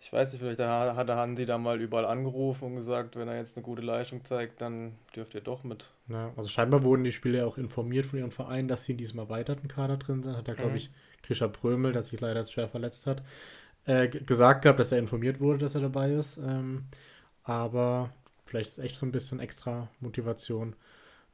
Ich 0.02 0.12
weiß 0.12 0.32
nicht, 0.32 0.42
vielleicht 0.42 0.58
hat 0.58 1.08
der 1.08 1.16
Hansi 1.16 1.46
da 1.46 1.58
mal 1.58 1.80
überall 1.80 2.04
angerufen 2.06 2.64
und 2.64 2.74
gesagt, 2.76 3.16
wenn 3.16 3.28
er 3.28 3.36
jetzt 3.36 3.56
eine 3.56 3.62
gute 3.64 3.82
Leistung 3.82 4.24
zeigt, 4.24 4.60
dann 4.60 4.98
dürft 5.14 5.34
ihr 5.34 5.40
doch 5.40 5.62
mit. 5.62 5.88
Ja, 6.08 6.32
also 6.36 6.48
scheinbar 6.48 6.82
wurden 6.82 7.04
die 7.04 7.12
Spieler 7.12 7.46
auch 7.46 7.56
informiert 7.56 8.06
von 8.06 8.18
ihren 8.18 8.32
Vereinen, 8.32 8.68
dass 8.68 8.84
sie 8.84 8.92
in 8.92 8.98
diesem 8.98 9.20
erweiterten 9.20 9.68
Kader 9.68 9.96
drin 9.96 10.22
sind. 10.22 10.36
Hat 10.36 10.48
da, 10.48 10.54
glaube 10.54 10.72
Mhm. 10.72 10.76
ich, 10.76 10.90
Krischer 11.22 11.48
Prömel, 11.48 11.92
der 11.92 12.02
sich 12.02 12.20
leider 12.20 12.44
schwer 12.44 12.68
verletzt 12.68 13.06
hat, 13.06 13.22
äh, 13.86 14.08
gesagt 14.08 14.62
gehabt, 14.62 14.80
dass 14.80 14.92
er 14.92 14.98
informiert 14.98 15.40
wurde, 15.40 15.58
dass 15.60 15.74
er 15.74 15.82
dabei 15.82 16.12
ist. 16.12 16.38
Ähm, 16.38 16.86
aber 17.44 18.10
vielleicht 18.46 18.70
ist 18.70 18.78
echt 18.78 18.96
so 18.96 19.06
ein 19.06 19.12
bisschen 19.12 19.40
extra 19.40 19.88
Motivation. 20.00 20.74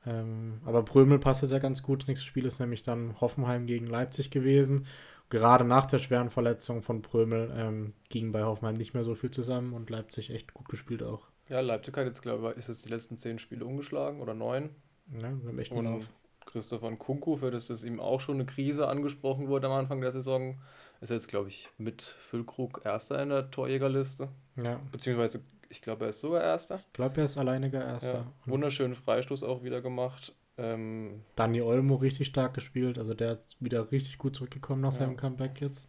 Ähm, 0.06 0.60
aber 0.64 0.84
Prömel 0.84 1.18
passt 1.18 1.42
jetzt 1.42 1.52
ja 1.52 1.58
ganz 1.58 1.82
gut. 1.82 2.02
Das 2.02 2.08
nächste 2.08 2.26
Spiel 2.26 2.46
ist 2.46 2.60
nämlich 2.60 2.82
dann 2.82 3.20
Hoffenheim 3.20 3.66
gegen 3.66 3.86
Leipzig 3.86 4.30
gewesen. 4.30 4.86
Gerade 5.30 5.64
nach 5.64 5.86
der 5.86 5.98
schweren 5.98 6.30
Verletzung 6.30 6.82
von 6.82 7.02
Prömel 7.02 7.52
ähm, 7.54 7.92
ging 8.08 8.32
bei 8.32 8.44
Hoffenheim 8.44 8.74
nicht 8.74 8.94
mehr 8.94 9.04
so 9.04 9.14
viel 9.14 9.30
zusammen 9.30 9.74
und 9.74 9.90
Leipzig 9.90 10.30
echt 10.30 10.54
gut 10.54 10.68
gespielt 10.68 11.02
auch. 11.02 11.26
Ja, 11.48 11.60
Leipzig 11.60 11.96
hat 11.96 12.06
jetzt, 12.06 12.22
glaube 12.22 12.50
ich, 12.52 12.58
ist 12.58 12.68
jetzt 12.68 12.84
die 12.84 12.90
letzten 12.90 13.18
zehn 13.18 13.38
Spiele 13.38 13.64
umgeschlagen 13.64 14.20
oder 14.20 14.34
neun. 14.34 14.70
Ja, 15.12 15.22
wir 15.22 15.48
haben 15.48 15.58
echt 15.58 15.72
einen 15.72 15.86
Und 15.86 15.92
Lauf. 15.92 16.10
Christopher 16.46 16.90
Nkunku, 16.90 17.36
für 17.36 17.50
das 17.50 17.68
es 17.68 17.84
ihm 17.84 18.00
auch 18.00 18.20
schon 18.20 18.36
eine 18.36 18.46
Krise 18.46 18.88
angesprochen 18.88 19.48
wurde 19.48 19.66
am 19.66 19.74
Anfang 19.74 20.00
der 20.00 20.12
Saison, 20.12 20.58
ist 21.00 21.10
jetzt, 21.10 21.28
glaube 21.28 21.48
ich, 21.48 21.68
mit 21.76 22.02
Füllkrug 22.02 22.82
Erster 22.84 23.22
in 23.22 23.28
der 23.28 23.50
Torjägerliste. 23.50 24.28
Ja, 24.56 24.80
Beziehungsweise, 24.90 25.42
ich 25.68 25.82
glaube, 25.82 26.06
er 26.06 26.08
ist 26.10 26.20
sogar 26.20 26.42
Erster. 26.42 26.76
ich 26.86 26.92
glaube, 26.94 27.18
er 27.18 27.24
ist 27.24 27.36
alleiniger 27.36 27.84
Erster. 27.84 28.14
Ja, 28.14 28.32
wunderschönen 28.46 28.94
Freistoß 28.94 29.42
auch 29.42 29.62
wieder 29.62 29.82
gemacht. 29.82 30.34
Ähm, 30.58 31.22
Dani 31.36 31.62
Olmo 31.62 31.94
richtig 31.96 32.28
stark 32.28 32.54
gespielt. 32.54 32.98
Also 32.98 33.14
der 33.14 33.32
ist 33.34 33.56
wieder 33.60 33.90
richtig 33.92 34.18
gut 34.18 34.34
zurückgekommen 34.36 34.80
nach 34.82 34.92
Ja. 34.92 34.98
seinem 34.98 35.16
Comeback 35.16 35.60
jetzt. 35.60 35.88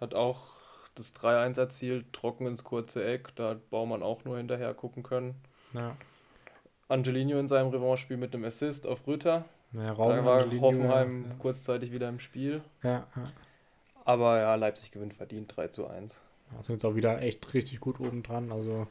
hat 0.00 0.14
auch 0.14 0.46
das 0.94 1.14
3-1 1.14 1.58
erzielt, 1.58 2.12
trocken 2.12 2.46
ins 2.46 2.64
kurze 2.64 3.04
Eck. 3.04 3.34
Da 3.36 3.50
hat 3.50 3.68
Baumann 3.70 4.02
auch 4.02 4.24
nur 4.24 4.36
hinterher 4.38 4.72
gucken 4.74 5.02
können. 5.02 5.34
Ja. 5.74 5.96
Angelino 6.88 7.38
in 7.38 7.48
seinem 7.48 7.68
Revanche-Spiel 7.68 8.16
mit 8.16 8.34
dem 8.34 8.44
Assist 8.44 8.86
auf 8.86 9.06
Rütter. 9.06 9.44
Ja, 9.72 9.92
Raum 9.92 10.10
Da 10.16 10.24
war 10.24 10.38
Angelino, 10.42 10.62
Hoffenheim 10.62 11.24
kurzzeitig 11.38 11.92
wieder 11.92 12.08
im 12.08 12.18
Spiel. 12.18 12.62
Ja, 12.82 13.04
ja. 13.14 13.32
Aber 14.04 14.38
ja, 14.40 14.54
Leipzig 14.56 14.90
gewinnt 14.90 15.14
verdient 15.14 15.54
3 15.56 15.68
zu 15.68 15.86
1. 15.86 16.20
ja. 16.52 16.62
Sind 16.62 16.74
jetzt 16.76 16.84
auch 16.84 16.96
wieder 16.96 17.20
echt 17.22 17.52
richtig 17.54 17.78
gut 17.80 18.00
oben 18.00 18.22
dran. 18.22 18.50
Also 18.50 18.88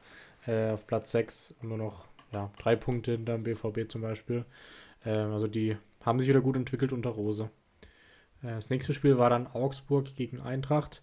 äh, 0.47 0.71
auf 0.71 0.87
Platz 0.87 1.11
6 1.11 1.55
nur 1.61 1.77
noch 1.77 2.05
ja, 2.31 2.49
drei 2.59 2.75
Punkte 2.75 3.11
hinter 3.11 3.33
dem 3.33 3.43
BVB 3.43 3.89
zum 3.91 4.01
Beispiel. 4.01 4.45
Ähm, 5.05 5.31
also 5.31 5.47
die 5.47 5.77
haben 6.01 6.19
sich 6.19 6.29
wieder 6.29 6.41
gut 6.41 6.55
entwickelt 6.55 6.93
unter 6.93 7.09
Rose. 7.09 7.49
Äh, 8.43 8.55
das 8.55 8.69
nächste 8.69 8.93
Spiel 8.93 9.17
war 9.17 9.29
dann 9.29 9.47
Augsburg 9.47 10.15
gegen 10.15 10.39
Eintracht. 10.39 11.01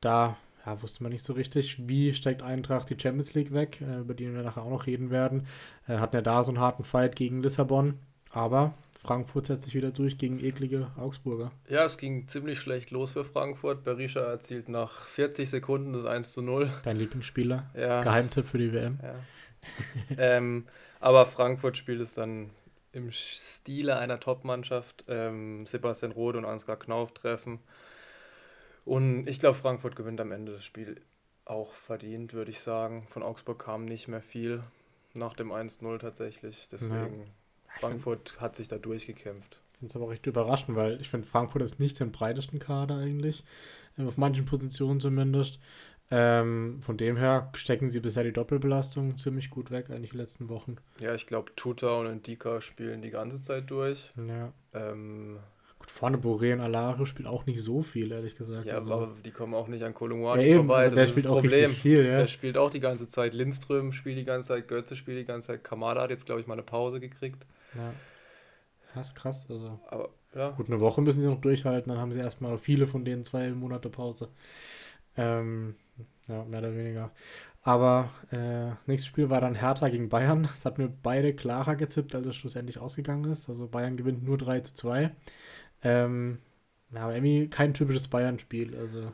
Da 0.00 0.36
ja, 0.64 0.80
wusste 0.82 1.02
man 1.02 1.12
nicht 1.12 1.24
so 1.24 1.32
richtig, 1.32 1.88
wie 1.88 2.14
steckt 2.14 2.42
Eintracht 2.42 2.90
die 2.90 2.98
Champions 2.98 3.34
League 3.34 3.52
weg, 3.52 3.80
äh, 3.80 4.00
über 4.00 4.14
die 4.14 4.32
wir 4.32 4.42
nachher 4.42 4.62
auch 4.62 4.70
noch 4.70 4.86
reden 4.86 5.10
werden. 5.10 5.46
Äh, 5.88 5.98
hatten 5.98 6.16
ja 6.16 6.22
da 6.22 6.44
so 6.44 6.52
einen 6.52 6.60
harten 6.60 6.84
Fight 6.84 7.16
gegen 7.16 7.42
Lissabon. 7.42 7.98
Aber 8.30 8.72
Frankfurt 8.98 9.46
setzt 9.46 9.64
sich 9.64 9.74
wieder 9.74 9.90
durch 9.90 10.16
gegen 10.16 10.38
eklige 10.42 10.90
Augsburger. 10.96 11.52
Ja, 11.68 11.84
es 11.84 11.98
ging 11.98 12.28
ziemlich 12.28 12.58
schlecht 12.58 12.90
los 12.90 13.12
für 13.12 13.24
Frankfurt. 13.24 13.84
Berisha 13.84 14.20
erzielt 14.20 14.70
nach 14.70 15.06
40 15.06 15.50
Sekunden 15.50 15.92
das 15.92 16.06
1 16.06 16.32
zu 16.32 16.40
0. 16.40 16.70
Dein 16.82 16.96
Lieblingsspieler. 16.96 17.70
Ja. 17.76 18.00
Geheimtipp 18.00 18.46
für 18.46 18.58
die 18.58 18.72
WM. 18.72 18.98
Ja. 19.02 19.14
ähm, 20.16 20.66
aber 21.00 21.26
Frankfurt 21.26 21.76
spielt 21.76 22.00
es 22.00 22.14
dann 22.14 22.50
im 22.92 23.10
Stile 23.10 23.98
einer 23.98 24.20
Top-Mannschaft. 24.20 25.04
Ähm, 25.08 25.66
Sebastian 25.66 26.12
Rode 26.12 26.38
und 26.38 26.44
Ansgar 26.44 26.78
Knauf 26.78 27.12
treffen. 27.12 27.60
Und 28.84 29.28
ich 29.28 29.40
glaube, 29.40 29.56
Frankfurt 29.56 29.96
gewinnt 29.96 30.20
am 30.20 30.32
Ende 30.32 30.52
das 30.52 30.64
Spiel 30.64 31.00
auch 31.44 31.72
verdient, 31.74 32.34
würde 32.34 32.50
ich 32.50 32.60
sagen. 32.60 33.06
Von 33.08 33.22
Augsburg 33.22 33.58
kam 33.58 33.84
nicht 33.84 34.08
mehr 34.08 34.22
viel 34.22 34.62
nach 35.14 35.34
dem 35.34 35.52
1-0 35.52 35.98
tatsächlich. 35.98 36.68
Deswegen, 36.70 37.30
Frankfurt 37.80 38.40
hat 38.40 38.56
sich 38.56 38.68
da 38.68 38.78
durchgekämpft. 38.78 39.60
finde 39.72 39.90
es 39.90 39.96
aber 39.96 40.10
recht 40.10 40.26
überraschend, 40.26 40.76
weil 40.76 41.00
ich 41.00 41.08
finde, 41.08 41.26
Frankfurt 41.26 41.62
ist 41.62 41.80
nicht 41.80 41.98
den 42.00 42.12
breitesten 42.12 42.58
Kader 42.58 42.96
eigentlich. 42.96 43.44
Äh, 43.98 44.04
auf 44.04 44.16
manchen 44.16 44.44
Positionen 44.44 45.00
zumindest. 45.00 45.58
Ähm, 46.14 46.80
von 46.82 46.98
dem 46.98 47.16
her 47.16 47.48
stecken 47.54 47.88
sie 47.88 48.00
bisher 48.00 48.22
die 48.22 48.32
Doppelbelastung 48.34 49.16
ziemlich 49.16 49.48
gut 49.48 49.70
weg, 49.70 49.88
eigentlich 49.88 50.10
die 50.10 50.18
letzten 50.18 50.50
Wochen. 50.50 50.76
Ja, 51.00 51.14
ich 51.14 51.26
glaube, 51.26 51.52
Tuta 51.56 52.00
und 52.00 52.14
Ndika 52.16 52.60
spielen 52.60 53.00
die 53.00 53.08
ganze 53.08 53.40
Zeit 53.40 53.70
durch. 53.70 54.12
Ja. 54.28 54.52
Ähm, 54.74 55.38
Gut, 55.78 55.90
vorne 55.90 56.18
Boré 56.18 56.52
und 56.52 56.60
Alare 56.60 57.06
spielt 57.06 57.26
auch 57.26 57.46
nicht 57.46 57.62
so 57.62 57.82
viel, 57.82 58.12
ehrlich 58.12 58.36
gesagt. 58.36 58.66
ja, 58.66 58.74
also, 58.74 58.92
aber 58.92 59.12
die 59.24 59.30
kommen 59.30 59.54
auch 59.54 59.68
nicht 59.68 59.82
an 59.82 59.94
Kolumani 59.94 60.44
ja, 60.44 60.56
vorbei. 60.56 60.84
also 60.84 60.96
Das 60.96 60.96
der 60.96 61.04
ist 61.06 61.10
spielt 61.12 61.24
das 61.24 61.32
auch 61.32 61.40
Problem. 61.40 61.70
viel, 61.70 62.04
ja. 62.04 62.16
Der 62.18 62.26
spielt 62.26 62.56
auch 62.58 62.70
die 62.70 62.80
ganze 62.80 63.08
Zeit. 63.08 63.32
Lindström 63.32 63.92
spielt 63.92 64.18
die 64.18 64.24
ganze 64.24 64.48
Zeit, 64.48 64.68
Götze 64.68 64.94
spielt 64.96 65.18
die 65.18 65.24
ganze 65.24 65.46
Zeit. 65.48 65.64
Kamada 65.64 66.02
hat 66.02 66.10
jetzt, 66.10 66.26
glaube 66.26 66.42
ich, 66.42 66.46
mal 66.46 66.52
eine 66.54 66.62
Pause 66.62 67.00
gekriegt. 67.00 67.44
ja. 67.74 67.92
Das 68.94 69.08
ist 69.08 69.14
krass. 69.14 69.46
Also, 69.48 69.80
Aber 69.88 70.10
ja, 70.34 70.50
gut, 70.50 70.66
eine 70.66 70.78
Woche 70.78 71.00
müssen 71.00 71.22
sie 71.22 71.26
noch 71.26 71.40
durchhalten, 71.40 71.90
dann 71.90 71.98
haben 71.98 72.12
sie 72.12 72.20
erstmal 72.20 72.58
viele 72.58 72.86
von 72.86 73.06
denen 73.06 73.24
zwei 73.24 73.48
Monate 73.50 73.88
Pause. 73.88 74.28
Ähm, 75.16 75.74
ja, 76.28 76.44
mehr 76.44 76.60
oder 76.60 76.74
weniger. 76.76 77.12
Aber 77.62 78.10
äh, 78.30 78.74
das 78.76 78.86
nächste 78.88 79.08
Spiel 79.08 79.30
war 79.30 79.40
dann 79.40 79.54
Hertha 79.54 79.88
gegen 79.88 80.08
Bayern. 80.08 80.48
Es 80.54 80.64
hat 80.64 80.78
mir 80.78 80.88
beide 80.88 81.34
klarer 81.34 81.76
gezippt, 81.76 82.14
als 82.14 82.26
es 82.26 82.36
schlussendlich 82.36 82.78
ausgegangen 82.78 83.30
ist. 83.30 83.48
Also 83.48 83.68
Bayern 83.68 83.96
gewinnt 83.96 84.24
nur 84.24 84.38
3 84.38 84.60
zu 84.60 84.74
2. 84.74 85.12
Ähm, 85.82 86.38
ja, 86.92 87.02
aber 87.02 87.14
irgendwie 87.16 87.48
kein 87.50 87.74
typisches 87.74 88.08
Bayern-Spiel. 88.08 88.76
Also, 88.76 89.12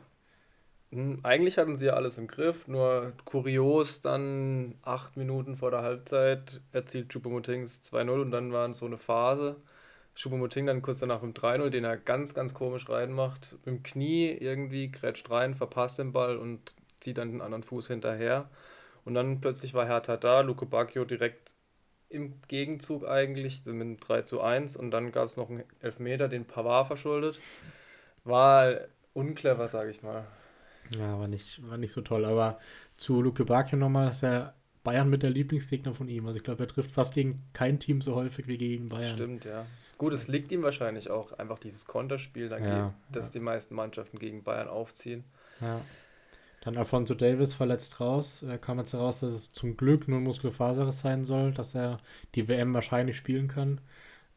Hm, 0.91 1.19
Eigentlich 1.23 1.57
hatten 1.57 1.75
sie 1.75 1.85
ja 1.85 1.93
alles 1.93 2.17
im 2.17 2.27
Griff, 2.27 2.67
nur 2.67 3.13
kurios 3.25 4.01
dann 4.01 4.75
acht 4.81 5.17
Minuten 5.17 5.55
vor 5.55 5.69
der 5.71 5.83
Halbzeit 5.83 6.61
erzielt 6.71 7.09
Choupo-Motings 7.11 7.81
2-0 7.83 8.21
und 8.21 8.31
dann 8.31 8.51
war 8.51 8.73
so 8.73 8.85
eine 8.87 8.97
Phase. 8.97 9.61
Choupo-Moting 10.19 10.65
dann 10.65 10.81
kurz 10.81 10.99
danach 10.99 11.21
mit 11.21 11.35
dem 11.37 11.41
3-0, 11.41 11.69
den 11.69 11.83
er 11.85 11.97
ganz, 11.97 12.33
ganz 12.33 12.53
komisch 12.53 12.89
reinmacht. 12.89 13.53
Mit 13.53 13.65
dem 13.65 13.83
Knie 13.83 14.29
irgendwie 14.31 14.91
grätscht 14.91 15.29
rein, 15.29 15.53
verpasst 15.55 15.99
den 15.99 16.11
Ball 16.11 16.37
und 16.37 16.73
zieht 16.99 17.17
dann 17.17 17.31
den 17.31 17.41
anderen 17.41 17.63
Fuß 17.63 17.87
hinterher. 17.87 18.49
Und 19.05 19.13
dann 19.13 19.39
plötzlich 19.41 19.73
war 19.73 19.85
Hertha 19.87 20.17
da, 20.17 20.41
Luke 20.41 20.65
Bacchio 20.65 21.05
direkt 21.05 21.55
im 22.09 22.41
Gegenzug 22.47 23.07
eigentlich 23.07 23.65
mit 23.65 23.75
einem 23.75 23.97
3 23.99 24.23
zu 24.23 24.41
1 24.41 24.75
und 24.75 24.91
dann 24.91 25.11
gab 25.11 25.25
es 25.27 25.37
noch 25.37 25.49
einen 25.49 25.63
Elfmeter, 25.79 26.27
den 26.27 26.45
Pavard 26.45 26.87
verschuldet. 26.87 27.39
War 28.23 28.81
unclever, 29.13 29.67
sage 29.67 29.91
ich 29.91 30.01
mal. 30.03 30.27
ja, 30.97 31.19
war 31.19 31.27
nicht, 31.27 31.67
war 31.67 31.77
nicht 31.77 31.93
so 31.93 32.01
toll. 32.01 32.25
Aber 32.25 32.59
zu 32.97 33.21
Luke 33.21 33.45
Bakio 33.45 33.77
nochmal, 33.77 34.07
dass 34.07 34.23
er 34.23 34.55
Bayern 34.83 35.09
mit 35.09 35.23
der 35.23 35.29
Lieblingsgegner 35.29 35.93
von 35.93 36.07
ihm. 36.09 36.25
Also 36.25 36.37
ich 36.37 36.43
glaube, 36.43 36.63
er 36.63 36.67
trifft 36.67 36.91
fast 36.91 37.13
gegen 37.13 37.43
kein 37.53 37.79
Team 37.79 38.01
so 38.01 38.15
häufig 38.15 38.47
wie 38.47 38.57
gegen 38.57 38.89
Das 38.89 39.01
Bayern. 39.01 39.13
stimmt, 39.13 39.45
ja. 39.45 39.65
Gut, 39.99 40.13
es 40.13 40.27
liegt 40.27 40.51
ihm 40.51 40.63
wahrscheinlich 40.63 41.11
auch 41.11 41.33
einfach 41.33 41.59
dieses 41.59 41.85
Konterspiel, 41.85 42.49
dann 42.49 42.63
Ja, 42.63 42.65
geht, 42.65 42.95
das 43.11 43.29
die 43.31 43.39
meisten 43.39 43.75
Mannschaften 43.75 44.17
gegen 44.17 44.43
Bayern 44.43 44.67
aufziehen. 44.67 45.23
Ja. 45.61 45.87
Dann 46.61 46.77
Alfonso 46.77 47.15
Davis 47.15 47.53
verletzt 47.55 47.99
raus. 48.01 48.43
Äh, 48.43 48.57
kam 48.59 48.79
jetzt 48.79 48.93
heraus, 48.93 49.21
dass 49.21 49.33
es 49.33 49.53
zum 49.53 49.77
Glück 49.77 50.07
nur 50.07 50.19
Muskelfaserriss 50.21 51.01
sein 51.01 51.25
soll, 51.25 51.53
dass 51.53 51.75
er 51.75 51.99
die 52.35 52.47
WM 52.49 52.73
wahrscheinlich 52.73 53.17
spielen 53.17 53.47
kann. 53.47 53.81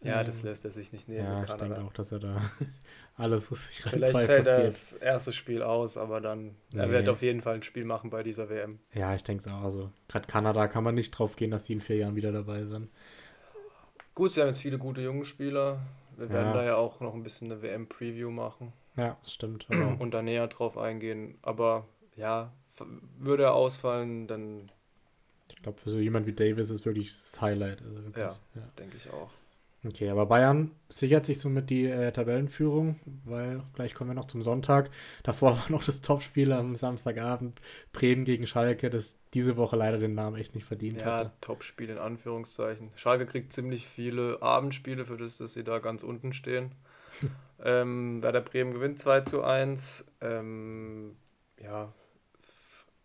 Ja, 0.02 0.22
Ähm, 0.22 0.24
das 0.24 0.42
lässt 0.42 0.64
er 0.64 0.70
sich 0.70 0.92
nicht 0.92 1.08
nehmen 1.08 1.28
Ja, 1.28 1.44
ich 1.44 1.56
denke 1.56 1.82
auch, 1.82 1.92
dass 1.92 2.12
er 2.12 2.20
da 2.20 2.50
alles 3.16 3.50
richtig 3.52 3.86
Vielleicht 3.86 4.22
fällt 4.22 4.46
er 4.46 4.64
das 4.64 4.92
erste 4.94 5.32
Spiel 5.32 5.62
aus, 5.62 5.96
aber 5.96 6.20
dann 6.20 6.56
er 6.74 6.90
Nee. 6.90 6.90
wird 6.90 7.08
auf 7.08 7.22
jeden 7.22 7.42
Fall 7.42 7.54
ein 7.56 7.62
Spiel 7.62 7.84
machen 7.84 8.10
bei 8.10 8.22
dieser 8.24 8.48
WM. 8.48 8.80
Ja, 8.94 9.14
ich 9.14 9.22
denke 9.24 9.40
es 9.42 9.46
auch. 9.52 9.62
Also, 9.62 9.90
gerade 10.08 10.26
Kanada 10.26 10.68
kann 10.68 10.84
man 10.84 10.94
nicht 10.94 11.12
drauf 11.12 11.36
gehen, 11.36 11.50
dass 11.50 11.64
die 11.64 11.72
in 11.74 11.80
vier 11.80 11.96
Jahren 11.96 12.14
wieder 12.16 12.32
dabei 12.32 12.64
sind. 12.66 12.90
Gut, 14.14 14.32
sie 14.32 14.40
haben 14.40 14.48
jetzt 14.48 14.60
viele 14.60 14.78
gute 14.78 15.00
junge 15.02 15.24
Spieler. 15.24 15.80
Wir 16.16 16.28
werden 16.28 16.48
Ja. 16.48 16.52
da 16.54 16.64
ja 16.64 16.76
auch 16.76 17.00
noch 17.00 17.14
ein 17.14 17.22
bisschen 17.22 17.50
eine 17.50 17.62
WM-Preview 17.62 18.30
machen 18.30 18.72
Ja, 18.96 19.16
das 19.22 19.32
stimmt. 19.32 19.66
Aber 19.70 20.00
und 20.00 20.10
da 20.12 20.22
näher 20.22 20.46
drauf 20.48 20.76
eingehen. 20.76 21.38
Aber 21.42 21.86
ja, 22.16 22.52
würde 23.18 23.44
er 23.44 23.54
ausfallen, 23.54 24.26
dann 24.26 24.70
ich 25.48 25.62
glaube, 25.62 25.78
für 25.78 25.90
so 25.90 25.98
jemand 25.98 26.26
wie 26.26 26.32
Davis 26.32 26.70
ist 26.70 26.84
wirklich 26.86 27.08
das 27.10 27.40
Highlight. 27.40 27.82
Also 27.82 28.04
wirklich, 28.04 28.24
Ja. 28.24 28.36
ja. 28.54 28.62
denke 28.78 28.96
ich 28.96 29.10
auch. 29.10 29.30
Okay, 29.84 30.08
aber 30.10 30.26
Bayern 30.26 30.70
sichert 30.88 31.26
sich 31.26 31.40
somit 31.40 31.68
die 31.68 31.86
äh, 31.86 32.12
Tabellenführung, 32.12 33.00
weil 33.24 33.62
gleich 33.74 33.94
kommen 33.94 34.10
wir 34.10 34.14
noch 34.14 34.28
zum 34.28 34.40
Sonntag. 34.42 34.90
Davor 35.24 35.52
war 35.58 35.70
noch 35.70 35.82
das 35.82 36.02
Topspiel 36.02 36.52
am 36.52 36.76
Samstagabend 36.76 37.60
Bremen 37.92 38.24
gegen 38.24 38.46
Schalke, 38.46 38.90
das 38.90 39.18
diese 39.34 39.56
Woche 39.56 39.74
leider 39.74 39.98
den 39.98 40.14
Namen 40.14 40.36
echt 40.36 40.54
nicht 40.54 40.66
verdient 40.66 41.00
Ja, 41.00 41.18
hatte. 41.18 41.32
Top-Spiel 41.40 41.90
in 41.90 41.98
Anführungszeichen. 41.98 42.90
Schalke 42.94 43.26
kriegt 43.26 43.52
ziemlich 43.52 43.88
viele 43.88 44.40
Abendspiele, 44.40 45.04
für 45.04 45.16
das, 45.16 45.38
dass 45.38 45.54
sie 45.54 45.64
da 45.64 45.80
ganz 45.80 46.04
unten 46.04 46.32
stehen. 46.32 46.72
ähm, 47.64 48.22
Werder 48.22 48.40
Bremen 48.40 48.72
gewinnt 48.72 49.00
2 49.00 49.22
zu 49.22 49.42
1. 49.42 50.04
Ähm, 50.20 51.16
ja, 51.60 51.92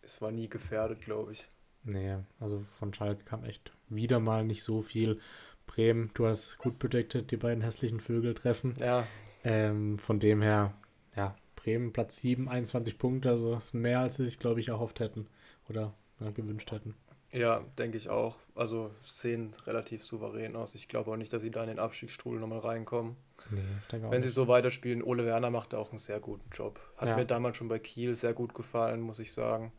es 0.02 0.22
war 0.22 0.30
nie 0.30 0.48
gefährdet, 0.48 1.00
glaube 1.00 1.32
ich. 1.32 1.48
Nee, 1.82 2.18
also 2.38 2.62
von 2.78 2.94
Schalke 2.94 3.24
kam 3.24 3.44
echt 3.44 3.72
wieder 3.88 4.20
mal 4.20 4.44
nicht 4.44 4.62
so 4.62 4.82
viel. 4.82 5.20
Bremen, 5.68 6.10
du 6.14 6.26
hast 6.26 6.58
gut 6.58 6.80
predicted, 6.80 7.30
die 7.30 7.36
beiden 7.38 7.62
hässlichen 7.62 8.00
Vögel 8.00 8.34
treffen. 8.34 8.74
Ja, 8.80 9.08
Ähm, 9.44 9.98
von 10.00 10.20
dem 10.20 10.42
her, 10.42 10.74
ja, 11.16 11.36
Bremen 11.56 11.92
Platz 11.92 12.18
7, 12.18 12.48
21 12.48 12.98
Punkte, 12.98 13.30
also 13.30 13.54
ist 13.56 13.74
mehr, 13.74 14.00
als 14.00 14.16
sie 14.16 14.24
sich, 14.26 14.38
glaube 14.40 14.60
ich, 14.60 14.68
erhofft 14.68 15.00
hätten 15.00 15.28
oder 15.68 15.94
ja, 16.20 16.30
gewünscht 16.32 16.72
hätten. 16.72 16.94
ja, 17.32 17.64
denke 17.78 17.96
ich 17.98 18.08
auch. 18.08 18.36
Also 18.54 18.90
sehen 19.02 19.52
relativ 19.66 20.02
souverän 20.02 20.56
aus. 20.56 20.74
Ich 20.74 20.88
glaube 20.88 21.10
auch 21.10 21.16
nicht, 21.16 21.32
dass 21.32 21.42
sie 21.42 21.50
da 21.50 21.62
in 21.62 21.68
den 21.68 21.78
Abstiegsstuhl 21.78 22.38
nochmal 22.38 22.60
reinkommen. 22.60 23.16
Nee, 23.50 23.60
denke 23.90 24.08
auch 24.08 24.10
Wenn 24.10 24.22
sie 24.22 24.28
nicht. 24.28 24.34
so 24.34 24.48
weiterspielen, 24.48 25.02
Ole 25.02 25.24
Werner 25.24 25.50
macht 25.50 25.72
da 25.72 25.78
auch 25.78 25.90
einen 25.90 25.98
sehr 25.98 26.20
guten 26.20 26.48
Job. 26.52 26.80
Hat 26.96 27.08
Ja. 27.10 27.16
mir 27.16 27.24
damals 27.26 27.56
schon 27.56 27.68
bei 27.68 27.78
Kiel 27.78 28.14
sehr 28.14 28.34
gut 28.34 28.54
gefallen, 28.54 29.00
muss 29.00 29.18
ich 29.18 29.32
sagen. 29.32 29.72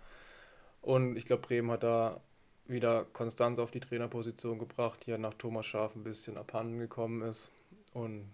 Und 0.81 1.17
ich 1.17 1.25
glaube, 1.25 1.41
Bremen 1.43 1.72
hat 1.72 1.84
da 1.84 2.22
wieder 2.70 3.06
Konstanz 3.14 3.60
auf 3.60 3.72
die 3.72 3.80
Trainerposition 3.80 4.60
gebracht, 4.60 5.06
die 5.06 5.12
ja 5.12 5.18
nach 5.18 5.34
Thomas 5.34 5.66
Schaaf 5.66 5.96
ein 5.96 6.04
bisschen 6.04 6.38
abhanden 6.38 6.80
gekommen 6.80 7.22
ist. 7.22 7.52
Und 7.94 8.30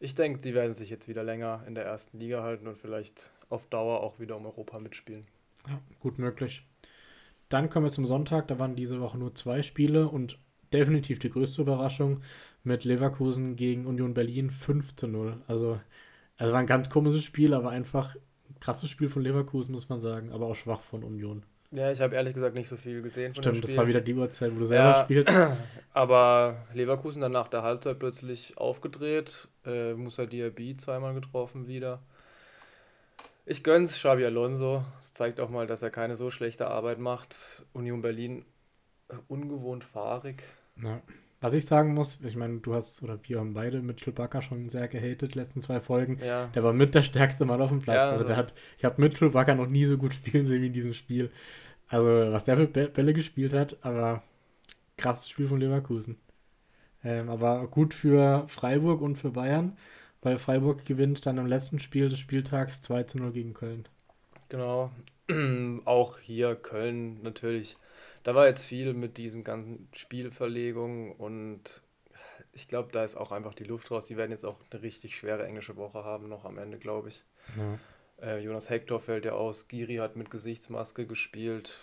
ich 0.00 0.14
denke, 0.14 0.42
sie 0.42 0.54
werden 0.54 0.74
sich 0.74 0.90
jetzt 0.90 1.08
wieder 1.08 1.22
länger 1.22 1.62
in 1.66 1.74
der 1.74 1.84
ersten 1.84 2.18
Liga 2.18 2.42
halten 2.42 2.66
und 2.66 2.78
vielleicht 2.78 3.30
auf 3.50 3.66
Dauer 3.66 4.00
auch 4.00 4.18
wieder 4.18 4.36
um 4.36 4.46
Europa 4.46 4.78
mitspielen. 4.78 5.26
Ja, 5.68 5.80
gut 6.00 6.18
möglich. 6.18 6.64
Dann 7.48 7.70
kommen 7.70 7.86
wir 7.86 7.90
zum 7.90 8.06
Sonntag. 8.06 8.48
Da 8.48 8.58
waren 8.58 8.76
diese 8.76 9.00
Woche 9.00 9.18
nur 9.18 9.34
zwei 9.34 9.62
Spiele 9.62 10.08
und 10.08 10.38
definitiv 10.72 11.18
die 11.18 11.30
größte 11.30 11.62
Überraschung 11.62 12.22
mit 12.62 12.84
Leverkusen 12.84 13.56
gegen 13.56 13.86
Union 13.86 14.14
Berlin 14.14 14.50
5 14.50 14.96
zu 14.96 15.08
0. 15.08 15.42
Also, 15.46 15.80
also 16.36 16.52
war 16.52 16.60
ein 16.60 16.66
ganz 16.66 16.90
komisches 16.90 17.24
Spiel, 17.24 17.54
aber 17.54 17.70
einfach 17.70 18.16
ein 18.50 18.60
krasses 18.60 18.90
Spiel 18.90 19.08
von 19.08 19.22
Leverkusen, 19.22 19.72
muss 19.72 19.88
man 19.88 20.00
sagen, 20.00 20.30
aber 20.30 20.46
auch 20.46 20.56
schwach 20.56 20.82
von 20.82 21.02
Union. 21.02 21.42
Ja, 21.70 21.90
ich 21.92 22.00
habe 22.00 22.14
ehrlich 22.14 22.32
gesagt 22.34 22.54
nicht 22.54 22.68
so 22.68 22.76
viel 22.76 23.02
gesehen 23.02 23.34
von 23.34 23.42
dem 23.42 23.52
Stimmt, 23.52 23.64
das 23.64 23.70
Spiel. 23.70 23.78
war 23.78 23.86
wieder 23.88 24.00
die 24.00 24.14
Uhrzeit, 24.14 24.54
wo 24.54 24.58
du 24.60 24.64
selber 24.64 24.84
Ja. 24.90 25.04
spielst. 25.04 25.30
Aber 25.92 26.66
Leverkusen 26.72 27.20
dann 27.20 27.32
nach 27.32 27.48
der 27.48 27.62
Halbzeit 27.62 27.98
plötzlich 27.98 28.56
aufgedreht. 28.56 29.48
Äh, 29.66 29.92
Musa 29.94 30.24
Diaby 30.24 30.76
zweimal 30.78 31.12
getroffen 31.14 31.66
wieder. 31.68 32.00
Ich 33.44 33.62
gönn's 33.64 33.92
Xabi 33.98 34.24
Alonso. 34.24 34.84
Es 35.00 35.12
zeigt 35.12 35.40
auch 35.40 35.50
mal, 35.50 35.66
dass 35.66 35.82
er 35.82 35.90
keine 35.90 36.16
so 36.16 36.30
schlechte 36.30 36.68
Arbeit 36.68 36.98
macht. 36.98 37.64
Union 37.74 38.00
Berlin 38.00 38.44
äh, 39.08 39.14
ungewohnt 39.28 39.84
fahrig. 39.84 40.42
Ja. 40.82 41.02
Was 41.40 41.54
ich 41.54 41.66
sagen 41.66 41.94
muss, 41.94 42.20
ich 42.24 42.34
meine, 42.34 42.58
du 42.58 42.74
hast, 42.74 43.02
oder 43.02 43.18
wir 43.22 43.38
haben 43.38 43.54
beide 43.54 43.80
mit 43.80 44.00
Chewbacca 44.00 44.42
schon 44.42 44.68
sehr 44.70 44.88
gehatet, 44.88 45.36
letzten 45.36 45.62
zwei 45.62 45.80
Folgen. 45.80 46.18
Ja, 46.24 46.46
Der 46.48 46.64
war 46.64 46.72
mit 46.72 46.94
der 46.96 47.02
stärkste 47.02 47.44
Mann 47.44 47.62
auf 47.62 47.68
dem 47.68 47.80
Platz. 47.80 47.96
Ja, 47.96 48.02
also 48.04 48.14
also- 48.16 48.26
der 48.26 48.36
hat, 48.36 48.54
ich 48.76 48.84
habe 48.84 49.00
mit 49.00 49.16
Chewbacca 49.16 49.54
noch 49.54 49.68
nie 49.68 49.84
so 49.84 49.98
gut 49.98 50.14
spielen 50.14 50.46
sehen 50.46 50.62
wie 50.62 50.66
in 50.66 50.72
diesem 50.72 50.94
Spiel. 50.94 51.30
Also 51.88 52.32
was 52.32 52.44
der 52.44 52.56
für 52.56 52.64
Bä- 52.64 52.88
Bälle 52.88 53.12
gespielt 53.14 53.52
hat, 53.52 53.76
aber 53.82 54.22
krasses 54.96 55.28
Spiel 55.28 55.46
von 55.46 55.60
Leverkusen. 55.60 56.16
Ähm, 57.04 57.30
aber 57.30 57.68
gut 57.68 57.94
für 57.94 58.44
Freiburg 58.48 59.00
und 59.00 59.16
für 59.16 59.30
Bayern, 59.30 59.76
weil 60.22 60.38
Freiburg 60.38 60.84
gewinnt 60.84 61.24
dann 61.24 61.38
im 61.38 61.46
letzten 61.46 61.78
Spiel 61.78 62.08
des 62.08 62.18
Spieltags 62.18 62.80
2 62.80 63.04
zu 63.04 63.18
0 63.18 63.30
gegen 63.32 63.54
Köln. 63.54 63.86
genau. 64.48 64.90
auch 65.84 66.18
hier 66.18 66.56
Köln 66.56 67.22
natürlich. 67.22 67.76
Da 68.22 68.34
war 68.34 68.46
jetzt 68.46 68.64
viel 68.64 68.94
mit 68.94 69.16
diesen 69.16 69.44
ganzen 69.44 69.88
Spielverlegungen 69.92 71.12
und 71.12 71.82
ich 72.52 72.68
glaube, 72.68 72.90
da 72.92 73.04
ist 73.04 73.16
auch 73.16 73.32
einfach 73.32 73.54
die 73.54 73.64
Luft 73.64 73.90
raus. 73.90 74.06
Die 74.06 74.16
werden 74.16 74.32
jetzt 74.32 74.44
auch 74.44 74.58
eine 74.70 74.82
richtig 74.82 75.16
schwere 75.16 75.46
englische 75.46 75.76
Woche 75.76 76.04
haben, 76.04 76.28
noch 76.28 76.44
am 76.44 76.58
Ende, 76.58 76.78
glaube 76.78 77.08
ich. 77.08 77.22
Ja. 77.56 77.78
Äh, 78.20 78.40
Jonas 78.40 78.68
Hector 78.68 79.00
fällt 79.00 79.24
ja 79.24 79.32
aus. 79.32 79.68
Giri 79.68 79.96
hat 79.96 80.16
mit 80.16 80.30
Gesichtsmaske 80.30 81.06
gespielt. 81.06 81.78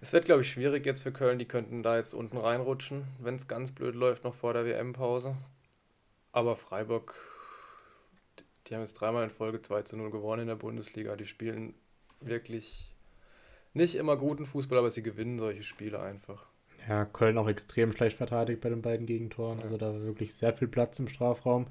Es 0.00 0.12
wird, 0.12 0.26
glaube 0.26 0.42
ich, 0.42 0.50
schwierig 0.50 0.86
jetzt 0.86 1.02
für 1.02 1.12
Köln. 1.12 1.38
Die 1.38 1.48
könnten 1.48 1.82
da 1.82 1.96
jetzt 1.96 2.14
unten 2.14 2.36
reinrutschen, 2.36 3.04
wenn 3.18 3.36
es 3.36 3.48
ganz 3.48 3.72
blöd 3.72 3.94
läuft, 3.94 4.24
noch 4.24 4.34
vor 4.34 4.52
der 4.52 4.64
WM-Pause. 4.64 5.36
Aber 6.32 6.56
Freiburg, 6.56 7.14
die 8.66 8.74
haben 8.74 8.82
jetzt 8.82 8.94
dreimal 8.94 9.24
in 9.24 9.30
Folge 9.30 9.62
2 9.62 9.82
zu 9.82 9.96
0 9.96 10.10
gewonnen 10.10 10.42
in 10.42 10.48
der 10.48 10.56
Bundesliga. 10.56 11.16
Die 11.16 11.26
spielen 11.26 11.74
wirklich 12.20 12.94
nicht 13.78 13.94
immer 13.94 14.16
guten 14.16 14.44
Fußball, 14.44 14.78
aber 14.78 14.90
sie 14.90 15.02
gewinnen 15.02 15.38
solche 15.38 15.62
Spiele 15.62 16.00
einfach. 16.00 16.44
Ja, 16.88 17.04
Köln 17.04 17.38
auch 17.38 17.48
extrem 17.48 17.92
schlecht 17.92 18.16
verteidigt 18.16 18.60
bei 18.60 18.68
den 18.68 18.82
beiden 18.82 19.06
Gegentoren. 19.06 19.60
Also 19.62 19.76
da 19.78 19.92
war 19.92 20.02
wirklich 20.02 20.34
sehr 20.34 20.52
viel 20.52 20.68
Platz 20.68 20.98
im 20.98 21.08
Strafraum 21.08 21.66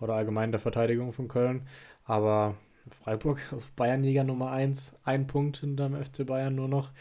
oder 0.00 0.14
allgemein 0.14 0.52
der 0.52 0.60
Verteidigung 0.60 1.12
von 1.12 1.28
Köln. 1.28 1.66
Aber 2.04 2.56
Freiburg, 2.90 3.40
also 3.52 3.66
Bayernjäger 3.76 4.24
Nummer 4.24 4.50
1, 4.50 4.94
ein 5.04 5.26
Punkt 5.26 5.58
hinterm 5.58 5.94
FC 5.94 6.24
Bayern 6.24 6.54
nur 6.54 6.68
noch. 6.68 6.92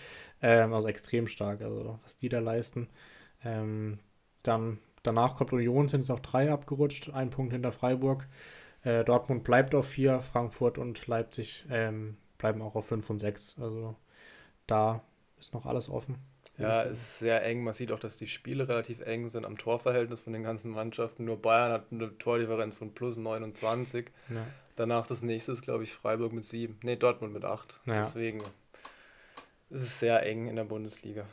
Ähm, 0.42 0.74
also 0.74 0.88
extrem 0.88 1.28
stark, 1.28 1.62
also 1.62 2.00
was 2.04 2.18
die 2.18 2.30
da 2.30 2.40
leisten. 2.40 2.88
Ähm, 3.44 4.00
dann 4.44 4.80
danach 5.04 5.36
kommt 5.36 5.54
Union, 5.54 5.88
sind 5.88 6.02
es 6.02 6.10
auf 6.10 6.22
drei 6.22 6.52
abgerutscht, 6.52 7.10
ein 7.14 7.30
Punkt 7.30 7.54
hinter 7.54 7.72
Freiburg. 7.72 8.28
Äh, 8.84 9.04
Dortmund 9.04 9.44
bleibt 9.44 9.76
auf 9.76 9.88
vier, 9.88 10.22
Frankfurt 10.22 10.78
und 10.78 11.06
Leipzig 11.08 11.66
ähm, 11.70 12.18
bleiben 12.38 12.62
auch 12.62 12.76
auf 12.76 12.88
fünf 12.88 13.10
und 13.10 13.20
sechs. 13.20 13.56
Also 13.60 13.96
da 14.68 15.02
ist 15.40 15.54
noch 15.54 15.66
alles 15.66 15.90
offen. 15.90 16.18
Ja, 16.58 16.82
ist 16.82 17.20
sehr 17.20 17.44
eng. 17.44 17.64
Man 17.64 17.74
sieht 17.74 17.92
auch, 17.92 18.00
dass 18.00 18.18
die 18.18 18.28
Spiele 18.28 18.68
relativ 18.68 19.02
eng 19.02 19.30
sind 19.30 19.46
am 19.46 19.58
Torverhältnis 19.58 20.22
von 20.22 20.34
den 20.34 20.44
ganzen 20.44 20.72
Mannschaften. 20.72 21.26
Nur 21.26 21.40
Bayern 21.40 21.72
hat 21.72 21.86
eine 21.92 22.18
Tordifferenz 22.18 22.76
von 22.76 22.94
plus 22.94 23.18
29. 23.18 24.08
Ja. 24.30 24.46
Danach 24.76 25.06
das 25.06 25.22
nächste 25.22 25.52
ist, 25.52 25.62
glaube 25.62 25.84
ich, 25.84 25.94
Freiburg 25.94 26.34
mit 26.34 26.46
7. 26.46 26.80
Ne, 26.82 26.98
Dortmund 26.98 27.34
mit 27.34 27.46
8. 27.46 27.82
Ja. 27.86 27.98
Deswegen 27.98 28.40
ist 29.70 29.82
es 29.82 30.00
sehr 30.00 30.24
eng 30.24 30.48
in 30.48 30.56
der 30.56 30.64
Bundesliga. 30.64 31.26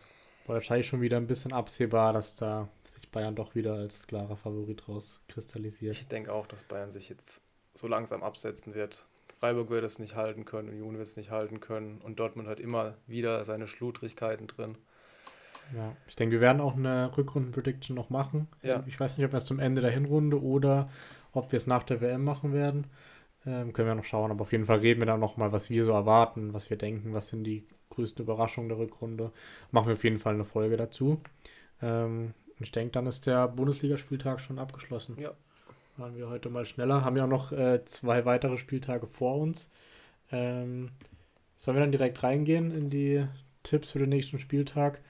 War 0.47 0.57
wahrscheinlich 0.57 0.87
schon 0.87 1.01
wieder 1.01 1.17
ein 1.17 1.27
bisschen 1.27 1.55
absehbar, 1.55 2.13
dass 2.13 2.35
da 2.37 2.69
sich 2.83 3.11
Bayern 3.11 3.35
doch 3.35 3.55
wieder 3.55 3.75
als 3.75 4.07
klarer 4.07 4.37
Favorit 4.37 4.87
rauskristallisiert. 4.89 5.97
Ich 5.97 6.09
denke 6.09 6.33
auch, 6.33 6.47
dass 6.47 6.65
Bayern 6.65 6.91
sich 6.91 7.09
jetzt 7.09 7.41
so 7.73 7.89
langsam 7.89 8.23
absetzen 8.23 8.75
wird. 8.75 9.07
Freiburg 9.39 9.71
wird 9.71 9.85
es 9.85 9.99
nicht 9.99 10.15
halten 10.15 10.45
können, 10.45 10.69
Union 10.69 10.97
wird 10.97 11.07
es 11.07 11.17
nicht 11.17 11.31
halten 11.31 11.61
können 11.61 12.01
und 12.03 12.19
Dortmund 12.19 12.49
hat 12.49 12.61
immer 12.61 12.95
wieder 13.07 13.45
seine 13.45 13.67
Schludrigkeiten 13.67 14.47
drin. 14.47 14.77
Ja, 15.75 15.97
ich 16.07 16.17
denke, 16.17 16.35
wir 16.35 16.41
werden 16.41 16.61
auch 16.61 16.77
eine 16.77 17.17
Rückrunden-Prediction 17.17 17.97
noch 17.97 18.11
machen. 18.11 18.49
Ja. 18.63 18.83
Ich 18.87 18.99
weiß 18.99 19.17
nicht, 19.17 19.27
ob 19.27 19.33
wir 19.33 19.39
es 19.39 19.45
zum 19.45 19.59
Ende 19.59 19.81
der 19.81 19.91
Hinrunde 19.91 20.43
oder 20.43 20.91
ob 21.33 21.53
wir 21.53 21.57
es 21.57 21.67
nach 21.67 21.83
der 21.83 22.01
WM 22.01 22.23
machen 22.23 22.53
werden. 22.53 22.87
Ähm, 23.47 23.73
können 23.73 23.89
wir 23.89 23.95
noch 23.95 24.05
schauen, 24.05 24.31
aber 24.31 24.43
auf 24.43 24.53
jeden 24.53 24.67
Fall 24.67 24.79
reden 24.79 25.01
wir 25.01 25.07
dann 25.07 25.21
nochmal, 25.21 25.53
was 25.53 25.71
wir 25.71 25.85
so 25.85 25.93
erwarten, 25.93 26.55
was 26.55 26.71
wir 26.71 26.79
denken, 26.79 27.13
was 27.13 27.29
sind 27.29 27.45
die 27.45 27.67
größten 27.91 28.25
Überraschungen 28.25 28.69
der 28.69 28.79
Rückrunde. 28.79 29.33
Machen 29.71 29.89
wir 29.89 29.95
auf 29.95 30.05
jeden 30.05 30.19
Fall 30.19 30.35
eine 30.35 30.45
Folge 30.45 30.77
dazu. 30.77 31.21
Ähm, 31.83 32.35
ich 32.61 32.73
denke, 32.73 32.93
dann 32.93 33.07
ist 33.07 33.27
der 33.27 33.49
Bundesligaspieltag 33.49 34.41
schon 34.41 34.59
abgeschlossen. 34.59 35.17
Ja. 35.19 35.33
Waren 35.97 36.17
wir 36.17 36.29
heute 36.29 36.51
mal 36.51 36.67
schneller. 36.67 37.05
Haben 37.05 37.17
ja 37.17 37.25
auch 37.25 37.29
noch 37.29 37.53
äh, 37.53 37.85
zwei 37.85 38.25
weitere 38.25 38.57
Spieltage 38.57 39.07
vor 39.07 39.39
uns. 39.39 39.71
Ähm, 40.33 40.91
sollen 41.57 41.77
wir 41.77 41.83
dann 41.83 41.93
direkt 41.93 42.23
reingehen 42.23 42.73
in 42.73 42.91
die 42.91 43.27
Tipps 43.63 43.93
für 43.93 44.01
den 44.01 44.09
nächsten 44.09 44.39
Spieltag? 44.39 45.01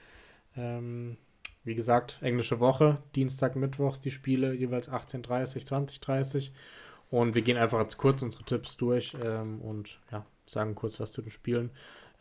Ähm, 0.55 1.17
wie 1.63 1.73
gesagt, 1.73 2.19
englische 2.21 2.59
Woche, 2.59 2.99
Dienstag, 3.15 3.55
Mittwochs 3.55 3.99
die 3.99 4.11
Spiele, 4.11 4.53
jeweils 4.53 4.89
18.30, 4.89 5.67
20.30. 5.67 6.51
Und 7.09 7.33
wir 7.33 7.41
gehen 7.41 7.57
einfach 7.57 7.79
jetzt 7.81 7.97
kurz 7.97 8.21
unsere 8.21 8.43
Tipps 8.43 8.77
durch 8.77 9.15
ähm, 9.23 9.61
und 9.61 9.99
ja, 10.11 10.25
sagen 10.45 10.75
kurz 10.75 10.99
was 10.99 11.11
zu 11.11 11.23
den 11.23 11.31
Spielen. 11.31 11.71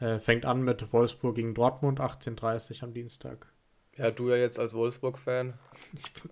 Äh, 0.00 0.18
fängt 0.18 0.46
an 0.46 0.62
mit 0.62 0.92
Wolfsburg 0.92 1.34
gegen 1.36 1.54
Dortmund, 1.54 2.00
18.30 2.00 2.82
am 2.82 2.94
Dienstag. 2.94 3.46
Ja, 3.96 4.10
du 4.10 4.30
ja 4.30 4.36
jetzt 4.36 4.58
als 4.58 4.74
Wolfsburg-Fan. 4.74 5.54
Ich 5.92 6.12
bin 6.14 6.30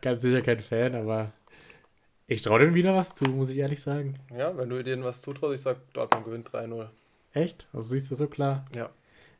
ganz 0.00 0.22
sicher 0.22 0.42
kein 0.42 0.60
Fan, 0.60 0.94
aber 0.94 1.32
ich 2.28 2.42
traue 2.42 2.60
dem 2.60 2.74
wieder 2.74 2.94
was 2.94 3.14
zu, 3.14 3.24
muss 3.28 3.50
ich 3.50 3.58
ehrlich 3.58 3.80
sagen. 3.80 4.18
Ja, 4.36 4.56
wenn 4.56 4.68
du 4.68 4.82
denen 4.82 5.04
was 5.04 5.22
zutraust, 5.22 5.54
ich 5.54 5.60
sag, 5.60 5.92
Dortmund 5.92 6.24
gewinnt 6.24 6.50
3-0. 6.50 6.88
Echt? 7.32 7.68
Also 7.72 7.88
siehst 7.88 8.10
du 8.10 8.14
so 8.14 8.26
klar? 8.26 8.64
Ja. 8.74 8.90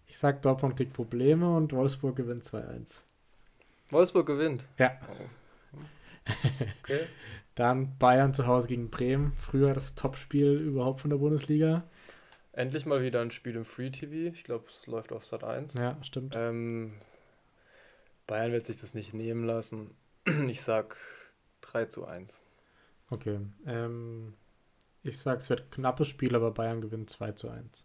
Ich 0.07 0.19
sag, 0.19 0.43
Dortmund 0.43 0.77
kriegt 0.77 0.93
Probleme 0.93 1.55
und 1.57 1.73
Wolfsburg 1.73 2.17
gewinnt 2.17 2.45
2-1. 2.45 3.03
Wolfsburg 3.91 4.27
gewinnt? 4.27 4.65
Ja. 4.79 4.93
Oh. 5.11 5.81
Okay. 6.83 7.07
Dann 7.55 7.97
Bayern 7.99 8.35
zu 8.35 8.47
Hause 8.47 8.69
gegen 8.69 8.91
Bremen. 8.91 9.33
Früher 9.39 9.73
das 9.73 9.95
Topspiel 9.95 10.57
überhaupt 10.59 11.01
von 11.01 11.11
der 11.11 11.17
Bundesliga. 11.17 11.85
Endlich 12.53 12.85
mal 12.87 13.03
wieder 13.03 13.21
ein 13.23 13.31
Spiel 13.31 13.57
im 13.57 13.65
Free 13.65 13.91
TV. 13.91 14.35
Ich 14.35 14.45
glaube, 14.45 14.67
es 14.69 14.87
läuft 14.87 15.13
auf 15.13 15.25
Sat 15.25 15.43
1. 15.43 15.75
Ja, 15.75 15.97
stimmt. 16.03 16.35
Ähm, 16.37 16.93
Bayern 18.27 18.53
wird 18.53 18.67
sich 18.67 18.81
das 18.81 18.95
nicht 18.95 19.15
nehmen 19.15 19.45
lassen. 19.45 19.91
Ich 20.49 20.61
sag 20.61 20.97
3 21.63 21.87
zu 21.87 22.05
1. 22.07 22.41
Okay. 23.11 23.41
Ähm, 23.67 24.35
ich 25.03 25.19
sag, 25.19 25.41
es 25.41 25.51
wird 25.51 25.71
knappes 25.71 26.09
Spiel, 26.09 26.35
aber 26.35 26.51
Bayern 26.51 26.81
gewinnt 26.81 27.11
2 27.11 27.33
zu 27.33 27.49
1. 27.49 27.85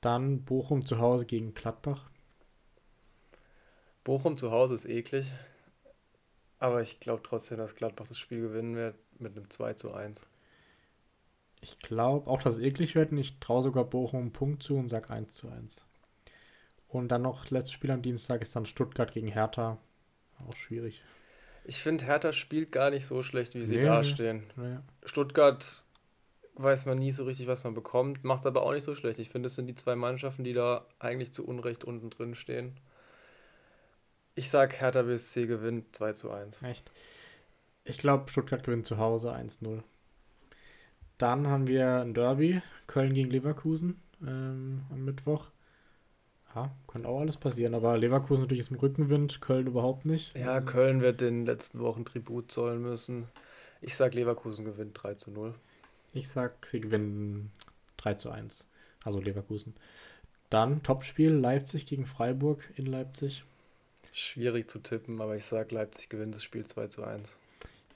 Dann 0.00 0.44
Bochum 0.44 0.86
zu 0.86 0.98
Hause 0.98 1.26
gegen 1.26 1.52
Gladbach. 1.54 2.08
Bochum 4.04 4.36
zu 4.36 4.50
Hause 4.50 4.74
ist 4.74 4.86
eklig. 4.86 5.32
Aber 6.58 6.80
ich 6.80 7.00
glaube 7.00 7.22
trotzdem, 7.22 7.58
dass 7.58 7.74
Gladbach 7.74 8.08
das 8.08 8.18
Spiel 8.18 8.40
gewinnen 8.40 8.76
wird 8.76 8.96
mit 9.18 9.36
einem 9.36 9.50
2 9.50 9.74
zu 9.74 9.92
1. 9.92 10.22
Ich 11.60 11.78
glaube 11.80 12.30
auch, 12.30 12.42
dass 12.42 12.54
es 12.54 12.62
eklig 12.62 12.94
wird 12.94 13.12
und 13.12 13.18
ich 13.18 13.40
traue 13.40 13.62
sogar 13.62 13.84
Bochum 13.84 14.20
einen 14.20 14.32
Punkt 14.32 14.62
zu 14.62 14.76
und 14.76 14.88
sage 14.88 15.10
1 15.10 15.34
zu 15.34 15.48
1. 15.48 15.84
Und 16.88 17.08
dann 17.08 17.22
noch 17.22 17.50
letztes 17.50 17.72
Spiel 17.72 17.90
am 17.90 18.02
Dienstag 18.02 18.40
ist 18.40 18.54
dann 18.56 18.64
Stuttgart 18.64 19.12
gegen 19.12 19.28
Hertha. 19.28 19.78
Auch 20.46 20.56
schwierig. 20.56 21.02
Ich 21.68 21.82
finde, 21.82 22.04
Hertha 22.04 22.32
spielt 22.32 22.70
gar 22.70 22.90
nicht 22.90 23.06
so 23.06 23.22
schlecht, 23.22 23.54
wie 23.54 23.64
sie 23.64 23.78
nee, 23.78 23.84
dastehen. 23.84 24.44
Nee. 24.54 24.78
Stuttgart 25.04 25.84
weiß 26.54 26.86
man 26.86 26.98
nie 26.98 27.10
so 27.10 27.24
richtig, 27.24 27.48
was 27.48 27.64
man 27.64 27.74
bekommt, 27.74 28.22
macht 28.22 28.46
aber 28.46 28.62
auch 28.62 28.72
nicht 28.72 28.84
so 28.84 28.94
schlecht. 28.94 29.18
Ich 29.18 29.30
finde, 29.30 29.48
es 29.48 29.56
sind 29.56 29.66
die 29.66 29.74
zwei 29.74 29.96
Mannschaften, 29.96 30.44
die 30.44 30.52
da 30.52 30.86
eigentlich 31.00 31.32
zu 31.32 31.46
Unrecht 31.46 31.84
unten 31.84 32.08
drin 32.08 32.36
stehen. 32.36 32.78
Ich 34.36 34.48
sag, 34.48 34.80
Hertha 34.80 35.02
BSC 35.02 35.46
gewinnt 35.46 35.96
2 35.96 36.12
zu 36.12 36.30
1. 36.30 36.62
Echt? 36.62 36.90
Ich 37.84 37.98
glaube, 37.98 38.30
Stuttgart 38.30 38.62
gewinnt 38.62 38.86
zu 38.86 38.98
Hause 38.98 39.34
1-0. 39.34 39.82
Dann 41.18 41.48
haben 41.48 41.66
wir 41.66 42.00
ein 42.00 42.14
Derby, 42.14 42.62
Köln 42.86 43.14
gegen 43.14 43.30
Leverkusen 43.30 44.00
ähm, 44.22 44.84
am 44.90 45.04
Mittwoch. 45.04 45.48
Ja, 46.56 46.70
kann 46.86 47.04
auch 47.04 47.20
alles 47.20 47.36
passieren, 47.36 47.74
aber 47.74 47.98
Leverkusen 47.98 48.44
natürlich 48.44 48.60
ist 48.60 48.70
im 48.70 48.78
Rückenwind, 48.78 49.42
Köln 49.42 49.66
überhaupt 49.66 50.06
nicht. 50.06 50.36
Ja, 50.38 50.62
Köln 50.62 51.02
wird 51.02 51.20
den 51.20 51.44
letzten 51.44 51.80
Wochen 51.80 52.06
Tribut 52.06 52.50
zollen 52.50 52.80
müssen. 52.80 53.28
Ich 53.82 53.94
sag, 53.94 54.14
Leverkusen 54.14 54.64
gewinnt 54.64 54.98
3 55.00 55.14
zu 55.14 55.30
0. 55.32 55.54
Ich 56.14 56.28
sag, 56.28 56.66
sie 56.66 56.80
gewinnen 56.80 57.52
3 57.98 58.14
zu 58.14 58.30
1. 58.30 58.66
Also 59.04 59.20
Leverkusen. 59.20 59.74
Dann 60.48 60.82
Topspiel 60.82 61.30
Leipzig 61.30 61.84
gegen 61.84 62.06
Freiburg 62.06 62.64
in 62.76 62.86
Leipzig. 62.86 63.44
Schwierig 64.14 64.70
zu 64.70 64.78
tippen, 64.78 65.20
aber 65.20 65.36
ich 65.36 65.44
sag, 65.44 65.72
Leipzig 65.72 66.08
gewinnt 66.08 66.34
das 66.34 66.42
Spiel 66.42 66.64
2 66.64 66.86
zu 66.86 67.04
1. 67.04 67.36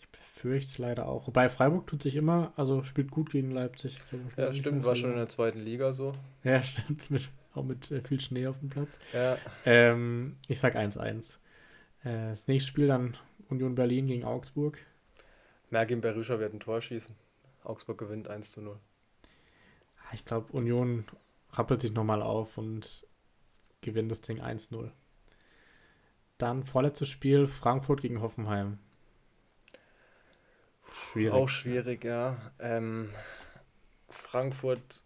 Ich 0.01 0.09
befürchte 0.09 0.71
es 0.71 0.77
leider 0.77 1.09
auch. 1.09 1.27
Wobei 1.27 1.49
Freiburg 1.49 1.87
tut 1.87 2.03
sich 2.03 2.15
immer, 2.15 2.53
also 2.57 2.85
spielt 2.85 3.11
gut 3.11 3.31
gegen 3.31 3.53
Leipzig. 3.53 3.97
Ja, 4.37 4.53
stimmt, 4.53 4.85
war 4.85 4.97
schon 4.97 5.13
in 5.13 5.17
der 5.17 5.31
zweiten 5.31 5.61
Liga 5.61 5.95
so. 5.95 6.13
Ja, 6.45 6.63
stimmt, 6.63 7.11
mit, 7.11 7.31
auch 7.55 7.65
mit 7.65 7.91
äh, 7.91 8.01
viel 8.01 8.21
Schnee 8.21 8.47
auf 8.47 8.59
dem 8.61 8.69
Platz. 8.69 8.99
Ja. 9.13 9.39
Ähm, 9.65 10.37
ich 10.49 10.61
sag 10.61 10.77
1-1. 10.77 11.39
Äh, 12.05 12.31
das 12.31 12.49
nächste 12.49 12.71
Spiel 12.71 12.89
dann 12.89 13.17
Union 13.49 13.75
Berlin 13.75 14.07
gegen 14.07 14.25
Augsburg. 14.25 14.79
Mergin 15.71 16.01
Berusha 16.01 16.39
wird 16.39 16.55
ein 16.55 16.61
Tor 16.61 16.81
schießen. 16.81 17.15
Augsburg 17.65 17.99
gewinnt 17.99 18.29
1 18.29 18.53
zu 18.53 18.63
0. 18.63 18.79
Ah, 19.99 20.15
ich 20.15 20.25
glaube, 20.25 20.53
Union 20.53 21.05
rappelt 21.53 21.81
sich 21.81 21.93
nochmal 21.93 22.23
auf 22.23 22.59
und 22.59 23.07
gewinnt 23.81 24.11
das 24.11 24.21
Ding 24.21 24.41
1-0. 24.41 24.91
Dann 26.39 26.65
vorletztes 26.65 27.09
Spiel, 27.09 27.49
Frankfurt 27.49 28.03
gegen 28.03 28.21
Hoffenheim. 28.21 28.79
Schwierig. 30.93 31.35
Auch 31.35 31.49
schwierig, 31.49 32.05
ja. 32.05 32.53
Ähm, 32.59 33.11
Frankfurt 34.09 35.03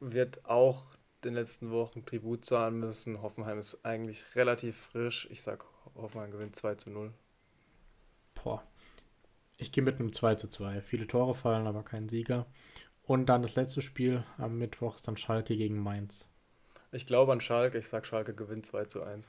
wird 0.00 0.44
auch 0.46 0.95
den 1.26 1.34
letzten 1.34 1.70
Wochen 1.70 2.04
Tribut 2.04 2.44
zahlen 2.44 2.78
müssen. 2.78 3.22
Hoffenheim 3.22 3.58
ist 3.58 3.84
eigentlich 3.84 4.24
relativ 4.34 4.76
frisch. 4.76 5.28
Ich 5.30 5.42
sag, 5.42 5.64
Hoffenheim 5.94 6.30
gewinnt 6.30 6.56
2 6.56 6.74
zu 6.76 6.90
0. 6.90 7.12
Boah, 8.34 8.62
ich 9.58 9.72
gehe 9.72 9.84
mit 9.84 9.98
einem 9.98 10.12
2 10.12 10.34
zu 10.36 10.48
2. 10.48 10.82
Viele 10.82 11.06
Tore 11.06 11.34
fallen, 11.34 11.66
aber 11.66 11.82
kein 11.82 12.08
Sieger. 12.08 12.46
Und 13.02 13.26
dann 13.26 13.42
das 13.42 13.54
letzte 13.54 13.82
Spiel 13.82 14.24
am 14.36 14.58
Mittwoch 14.58 14.96
ist 14.96 15.06
dann 15.06 15.16
Schalke 15.16 15.56
gegen 15.56 15.78
Mainz. 15.78 16.28
Ich 16.92 17.06
glaube 17.06 17.32
an 17.32 17.40
Schalke. 17.40 17.78
Ich 17.78 17.88
sag, 17.88 18.06
Schalke 18.06 18.34
gewinnt 18.34 18.66
2 18.66 18.84
zu 18.86 19.02
1. 19.02 19.28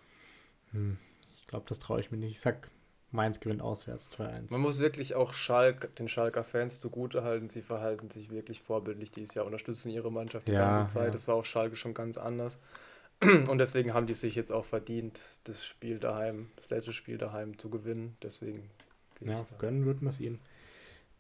Hm, 0.72 0.98
ich 1.36 1.48
glaube, 1.48 1.66
das 1.68 1.80
traue 1.80 2.00
ich 2.00 2.12
mir 2.12 2.18
nicht. 2.18 2.32
Ich 2.32 2.40
sag, 2.40 2.70
Mainz 3.12 3.40
gewinnt 3.40 3.62
auswärts 3.62 4.12
2-1. 4.12 4.52
Man 4.52 4.62
muss 4.62 4.80
wirklich 4.80 5.16
auch 5.16 5.34
Schalk, 5.34 5.96
den 5.96 6.10
Schalker 6.10 6.44
Fans 6.44 6.80
zugutehalten. 6.80 7.48
Sie 7.48 7.62
verhalten 7.62 8.10
sich 8.10 8.30
wirklich 8.30 8.62
vorbildlich 8.62 9.12
dieses 9.12 9.34
Jahr, 9.34 9.46
unterstützen 9.46 9.90
ihre 9.90 10.12
Mannschaft 10.12 10.48
die 10.48 10.52
ja, 10.52 10.76
ganze 10.76 10.96
Zeit. 10.96 11.06
Ja. 11.06 11.12
Das 11.12 11.28
war 11.28 11.36
auf 11.36 11.46
Schalke 11.46 11.78
schon 11.78 11.94
ganz 11.94 12.18
anders. 12.18 12.60
Und 13.22 13.58
deswegen 13.58 13.94
haben 13.94 14.08
die 14.08 14.14
sich 14.14 14.36
jetzt 14.36 14.52
auch 14.52 14.66
verdient, 14.66 15.22
das 15.46 15.66
Spiel 15.66 16.00
daheim, 16.00 16.52
das 16.58 16.70
letzte 16.70 16.94
Spiel 16.94 17.18
daheim 17.18 17.58
zu 17.58 17.70
gewinnen. 17.70 18.18
Deswegen 18.22 18.70
ja, 19.22 19.46
gönnen 19.58 19.86
würden 19.86 20.02
wir 20.02 20.10
es 20.10 20.20
ihnen. 20.20 20.40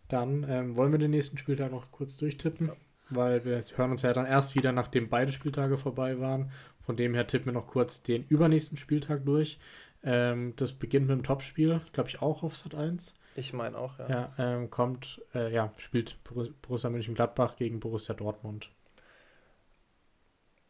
Dann 0.09 0.45
ähm, 0.49 0.75
wollen 0.75 0.91
wir 0.91 0.99
den 0.99 1.11
nächsten 1.11 1.37
Spieltag 1.37 1.71
noch 1.71 1.91
kurz 1.91 2.17
durchtippen. 2.17 2.67
Ja. 2.67 2.75
weil 3.09 3.45
wir 3.45 3.61
hören 3.75 3.91
uns 3.91 4.01
ja 4.01 4.11
dann 4.11 4.25
erst 4.25 4.55
wieder, 4.55 4.73
nachdem 4.73 5.09
beide 5.09 5.31
Spieltage 5.31 5.77
vorbei 5.77 6.19
waren. 6.19 6.51
Von 6.85 6.95
dem 6.95 7.13
her 7.13 7.27
tippen 7.27 7.47
wir 7.47 7.53
noch 7.53 7.67
kurz 7.67 8.03
den 8.03 8.25
übernächsten 8.27 8.77
Spieltag 8.77 9.25
durch. 9.25 9.59
Ähm, 10.03 10.53
das 10.55 10.73
beginnt 10.73 11.07
mit 11.07 11.17
dem 11.17 11.23
Topspiel, 11.23 11.81
glaube 11.91 12.09
ich, 12.09 12.21
auch 12.21 12.43
auf 12.43 12.55
Sat 12.55 12.75
1. 12.75 13.13
Ich 13.35 13.53
meine 13.53 13.77
auch, 13.77 13.99
ja. 13.99 14.09
Ja, 14.09 14.31
ähm, 14.37 14.69
kommt, 14.69 15.21
äh, 15.35 15.53
ja, 15.53 15.71
spielt 15.77 16.17
Borussia 16.61 16.89
Mönchengladbach 16.89 17.55
gegen 17.55 17.79
Borussia 17.79 18.15
Dortmund. 18.15 18.69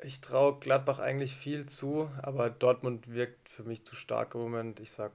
Ich 0.03 0.21
traue 0.21 0.59
Gladbach 0.59 0.99
eigentlich 0.99 1.35
viel 1.35 1.65
zu, 1.65 2.09
aber 2.21 2.49
Dortmund 2.49 3.11
wirkt 3.11 3.49
für 3.49 3.63
mich 3.63 3.83
zu 3.85 3.95
stark 3.95 4.35
im 4.35 4.41
Moment. 4.41 4.79
Ich 4.79 4.91
sag, 4.91 5.11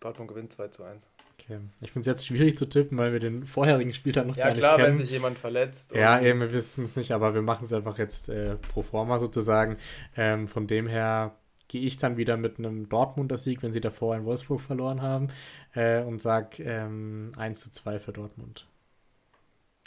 Dortmund 0.00 0.28
gewinnt 0.28 0.52
2 0.52 0.68
zu 0.68 0.82
1. 0.82 1.08
Okay. 1.34 1.60
Ich 1.80 1.92
finde 1.92 2.00
es 2.00 2.06
jetzt 2.06 2.26
schwierig 2.26 2.58
zu 2.58 2.66
tippen, 2.68 2.98
weil 2.98 3.12
wir 3.12 3.20
den 3.20 3.46
vorherigen 3.46 3.92
Spieltag 3.94 4.26
noch 4.26 4.36
Ja, 4.36 4.46
gar 4.46 4.50
nicht 4.50 4.60
klar, 4.60 4.78
wenn 4.78 4.86
kennen. 4.86 4.96
sich 4.96 5.10
jemand 5.10 5.38
verletzt. 5.38 5.92
Ja, 5.94 6.20
eben, 6.20 6.40
wir 6.40 6.50
wissen 6.50 6.84
es 6.84 6.96
nicht, 6.96 7.12
aber 7.12 7.32
wir 7.34 7.42
machen 7.42 7.64
es 7.64 7.72
einfach 7.72 7.98
jetzt 7.98 8.28
äh, 8.28 8.56
pro 8.56 8.82
forma 8.82 9.20
sozusagen. 9.20 9.76
Ähm, 10.16 10.48
von 10.48 10.66
dem 10.66 10.88
her 10.88 11.36
gehe 11.68 11.82
ich 11.82 11.96
dann 11.98 12.16
wieder 12.16 12.36
mit 12.36 12.58
einem 12.58 12.88
Dortmunder 12.88 13.36
Sieg, 13.36 13.62
wenn 13.62 13.72
sie 13.72 13.80
davor 13.80 14.16
in 14.16 14.24
Wolfsburg 14.24 14.60
verloren 14.60 15.02
haben, 15.02 15.28
äh, 15.74 16.02
und 16.02 16.20
sage 16.20 16.62
ähm, 16.64 17.32
1 17.36 17.60
zu 17.60 17.70
2 17.70 18.00
für 18.00 18.12
Dortmund. 18.12 18.66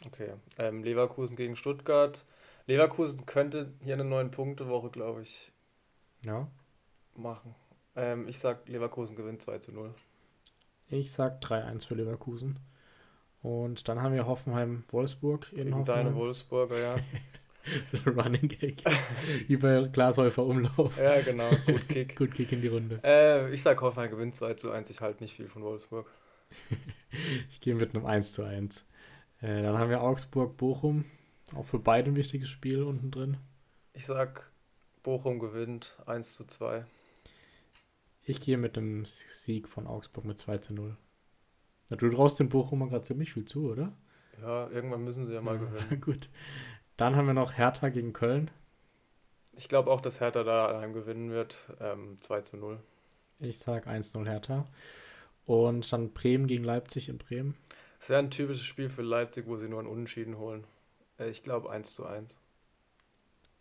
Okay. 0.06 0.34
Ähm, 0.58 0.84
Leverkusen 0.84 1.36
gegen 1.36 1.56
Stuttgart. 1.56 2.26
Leverkusen 2.68 3.26
könnte 3.26 3.74
hier 3.84 3.96
eine 3.96 4.04
9-Punkte-Woche, 4.04 4.90
glaube 4.90 5.22
ich, 5.24 5.52
Ja. 6.26 6.48
machen. 7.16 7.56
Ähm, 7.96 8.28
ich 8.28 8.40
sag, 8.40 8.68
Leverkusen 8.70 9.16
gewinnt 9.16 9.42
2 9.42 9.58
zu 9.60 9.72
0. 9.72 9.94
Ich 10.90 11.12
sag 11.12 11.42
3-1 11.42 11.88
für 11.88 11.96
Leverkusen. 11.96 12.60
Und 13.42 13.88
dann 13.88 14.02
haben 14.02 14.14
wir 14.14 14.28
Hoffenheim-Wolfsburg 14.28 15.52
in 15.54 15.66
Gegen 15.66 15.86
deine 15.86 16.10
Hoffenheim. 16.10 16.16
Wolfsburger, 16.16 16.80
ja. 16.80 16.96
Running 18.06 18.48
Gag. 18.48 18.84
Über 19.48 19.88
Glashäufer 19.88 20.46
Umlauf. 20.46 20.98
ja, 20.98 21.22
genau. 21.22 21.50
Gut 21.66 21.88
Kick. 21.88 22.16
Gut 22.18 22.34
Kick 22.34 22.52
in 22.52 22.62
die 22.62 22.68
Runde. 22.68 23.00
Äh, 23.04 23.54
ich 23.54 23.62
sag, 23.62 23.82
Hoffenheim 23.82 24.12
gewinnt 24.12 24.36
2 24.36 24.56
zu 24.56 24.72
1. 24.72 24.90
Ich 24.90 25.02
halte 25.02 25.24
nicht 25.24 25.36
viel 25.36 25.48
von 25.48 25.64
Wolfsburg. 25.64 26.10
Ich 27.52 27.62
gehe 27.62 27.76
mit 27.76 27.96
einem 27.96 28.06
1 28.06 28.34
zu 28.34 28.44
1. 28.44 28.86
Äh, 29.42 29.62
dann 29.62 29.78
haben 29.78 29.90
wir 29.90 30.02
Augsburg-Bochum. 30.02 31.06
Auch 31.56 31.66
für 31.66 31.80
beide 31.80 32.12
ein 32.12 32.16
wichtiges 32.16 32.50
Spiel 32.50 32.84
unten 32.84 33.12
drin. 33.12 33.38
Ich 33.94 34.06
sag, 34.06 34.50
Bochum 35.04 35.40
gewinnt 35.40 35.98
1 36.06 36.34
zu 36.34 36.46
2. 36.46 36.86
Ich 38.24 38.40
gehe 38.40 38.58
mit 38.58 38.78
einem 38.78 39.06
Sieg 39.06 39.68
von 39.68 39.88
Augsburg 39.88 40.26
mit 40.26 40.38
2 40.38 40.60
zu 40.60 40.74
0. 40.74 40.96
Na, 41.90 41.98
du 41.98 42.10
traust 42.10 42.40
den 42.40 42.50
Bochumer 42.50 42.88
gerade 42.88 43.04
ziemlich 43.04 43.34
viel 43.34 43.46
zu, 43.46 43.70
oder? 43.70 43.92
Ja, 44.42 44.70
irgendwann 44.70 45.04
müssen 45.04 45.26
sie 45.26 45.34
ja 45.34 45.42
mal 45.42 45.60
gewinnen. 45.60 46.02
Gut. 46.02 46.30
Dann 47.02 47.16
haben 47.16 47.26
wir 47.26 47.34
noch 47.34 47.58
Hertha 47.58 47.90
gegen 47.90 48.14
Köln. 48.14 48.52
Ich 49.58 49.68
glaube 49.68 49.90
auch, 49.90 50.02
dass 50.02 50.20
Hertha 50.20 50.44
da 50.44 50.72
daheim 50.72 50.94
gewinnen 50.94 51.32
wird. 51.32 51.58
Ähm, 51.80 52.16
2 52.22 52.42
zu 52.42 52.58
0. 52.58 52.80
Ich 53.40 53.58
sage 53.58 53.90
1-0 53.90 54.28
Hertha. 54.28 54.68
Und 55.48 55.92
dann 55.92 56.14
Bremen 56.14 56.46
gegen 56.46 56.64
Leipzig 56.64 57.10
in 57.10 57.18
Bremen. 57.18 57.58
Das 57.98 58.10
wäre 58.10 58.20
ein 58.20 58.30
typisches 58.30 58.66
Spiel 58.66 58.88
für 58.88 59.02
Leipzig, 59.02 59.48
wo 59.48 59.58
sie 59.58 59.68
nur 59.68 59.80
einen 59.80 59.88
Unentschieden 59.88 60.38
holen. 60.38 60.64
Äh, 61.18 61.32
ich 61.32 61.42
glaube 61.42 61.72
1 61.72 61.96
zu 61.96 62.06
1. 62.06 62.38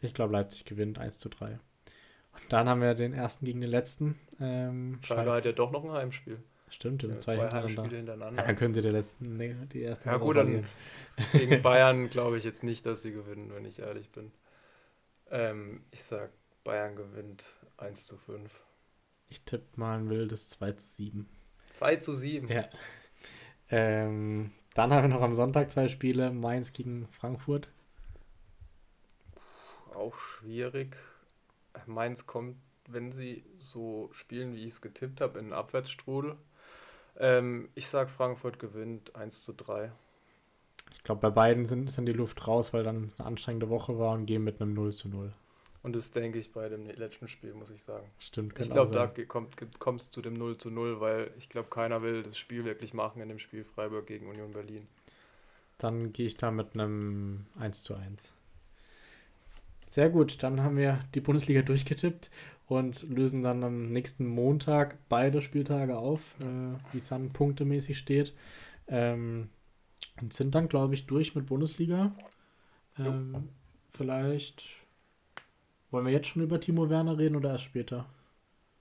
Ich 0.03 0.13
glaube, 0.13 0.35
Leipzig 0.35 0.67
gewinnt 0.67 0.99
1 0.99 1.19
zu 1.19 1.31
3. 1.31 1.53
Und 1.53 2.43
dann 2.51 2.69
haben 2.69 2.83
wir 2.83 2.95
den 2.95 3.15
ersten 3.15 3.47
gegen 3.47 3.63
den 3.63 3.71
letzten. 3.71 4.21
Ähm, 4.39 4.99
Schalke 5.03 5.33
hat 5.33 5.47
ja 5.47 5.53
doch 5.53 5.71
noch 5.71 5.87
ein 5.87 5.93
Heimspiel. 5.93 6.43
Stimmt, 6.71 7.03
Ja, 7.07 7.19
zwei, 7.19 7.35
zwei 7.35 7.37
hintereinander. 7.37 7.53
Heimspiele 7.53 7.97
Ja, 8.37 8.45
hintereinander. 8.45 8.45
dann 8.45 8.57
können 8.57 8.75
sie 8.75 8.83
die 8.83 8.89
letzten, 8.89 9.37
nee, 9.37 9.55
die 9.73 9.83
ersten 9.85 10.09
Ja, 10.09 10.17
gut, 10.17 10.37
dann-. 10.37 10.65
Gegen 11.33 11.61
Bayern 11.63 12.09
glaube 12.11 12.39
ich 12.39 12.45
jetzt 12.45 12.63
nicht, 12.65 12.87
dass 12.87 13.03
sie 13.03 13.13
gewinnen, 13.13 13.53
wenn 13.55 13.65
ich 13.65 13.79
ehrlich 13.81 14.11
bin. 14.11 14.33
Ähm, 15.31 15.85
ich 15.91 16.03
sag, 16.05 16.31
Bayern 16.65 16.97
gewinnt 16.97 17.59
1 17.79 18.07
zu 18.07 18.19
5. 18.19 18.53
Ich 19.31 19.41
tippe 19.47 19.81
mal 19.81 19.97
ein 19.99 20.11
wildes 20.11 20.47
2 20.49 20.73
zu 20.73 20.87
7. 20.87 21.27
2 21.71 21.97
zu 21.97 22.13
7. 22.15 22.49
Ja. 22.49 22.69
Ähm, 23.71 24.53
dann 24.75 24.93
haben 24.93 25.05
wir 25.05 25.09
noch 25.17 25.23
am 25.23 25.35
Sonntag 25.35 25.71
zwei 25.71 25.89
Spiele. 25.89 26.31
Mainz 26.33 26.73
gegen 26.73 27.07
Frankfurt. 27.09 27.69
Auch 29.95 30.17
schwierig. 30.19 30.97
Mainz 31.87 32.27
kommt, 32.27 32.57
wenn 32.89 33.13
sie 33.13 33.45
so 33.59 34.09
spielen, 34.13 34.55
wie 34.55 34.63
ich 34.63 34.75
es 34.75 34.81
getippt 34.83 35.21
habe, 35.21 35.39
in 35.39 35.47
einen 35.47 35.53
Abwärtsstrudel. 35.55 36.37
Ähm, 37.21 37.69
ich 37.75 37.87
sag, 37.87 38.11
Frankfurt 38.11 38.59
gewinnt 38.59 39.15
1 39.15 39.43
zu 39.43 39.53
3. 39.53 39.93
Ich 40.93 41.05
glaube, 41.05 41.21
bei 41.21 41.31
beiden 41.31 41.67
sind, 41.67 41.91
sind 41.91 42.07
die 42.07 42.13
Luft 42.13 42.47
raus, 42.49 42.73
weil 42.73 42.83
dann 42.83 43.13
eine 43.19 43.27
anstrengende 43.27 43.69
Woche 43.69 43.99
war 43.99 44.13
und 44.15 44.27
gehen 44.27 44.43
mit 44.43 44.61
einem 44.61 44.73
0 44.73 44.93
zu 44.93 45.09
0. 45.09 45.33
Und 45.83 45.97
das 45.97 46.11
denke 46.11 46.39
ich 46.39 46.53
bei 46.53 46.69
dem 46.69 46.87
letzten 46.87 47.29
Spiel, 47.29 47.55
muss 47.55 47.71
ich 47.71 47.83
sagen. 47.83 48.11
Stimmt, 48.19 48.53
Ich 48.53 48.57
könnte 48.57 48.73
glaube, 48.73 48.91
da 48.91 49.07
kommt 49.25 49.79
kommt 49.79 50.01
es 50.01 50.11
zu 50.11 50.21
dem 50.21 50.35
0 50.35 50.59
zu 50.59 50.71
0, 50.71 51.01
weil 51.01 51.31
ich 51.39 51.49
glaube, 51.49 51.69
keiner 51.69 52.03
will 52.03 52.23
das 52.23 52.37
Spiel 52.37 52.65
wirklich 52.65 52.93
machen 52.93 53.23
in 53.23 53.29
dem 53.29 53.39
Spiel 53.39 53.65
Freiburg 53.65 54.07
gegen 54.07 54.27
Union 54.29 54.53
Berlin. 54.53 54.89
Dann 55.79 56.13
gehe 56.13 56.27
ich 56.27 56.37
da 56.37 56.51
mit 56.51 56.75
einem 56.75 57.47
1 57.59 57.83
zu 57.83 57.95
1. 57.95 58.35
Sehr 59.91 60.09
gut, 60.09 60.41
dann 60.45 60.63
haben 60.63 60.77
wir 60.77 61.01
die 61.17 61.21
Bundesliga 61.21 61.63
durchgetippt 61.63 62.31
und 62.69 63.03
lösen 63.11 63.43
dann 63.43 63.65
am 63.65 63.87
nächsten 63.87 64.25
Montag 64.25 64.97
beide 65.09 65.43
Spieltage 65.43 65.99
auf, 65.99 66.37
äh, 66.43 66.79
wie 66.93 66.99
es 66.99 67.09
dann 67.09 67.33
punktemäßig 67.33 67.99
steht. 67.99 68.33
Ähm, 68.87 69.51
und 70.21 70.33
sind 70.33 70.55
dann, 70.55 70.69
glaube 70.69 70.95
ich, 70.95 71.07
durch 71.07 71.35
mit 71.35 71.47
Bundesliga. 71.47 72.15
Ähm, 73.01 73.49
vielleicht 73.91 74.63
wollen 75.91 76.07
wir 76.07 76.13
jetzt 76.13 76.29
schon 76.29 76.43
über 76.43 76.61
Timo 76.61 76.89
Werner 76.89 77.19
reden 77.19 77.35
oder 77.35 77.51
erst 77.51 77.65
später? 77.65 78.07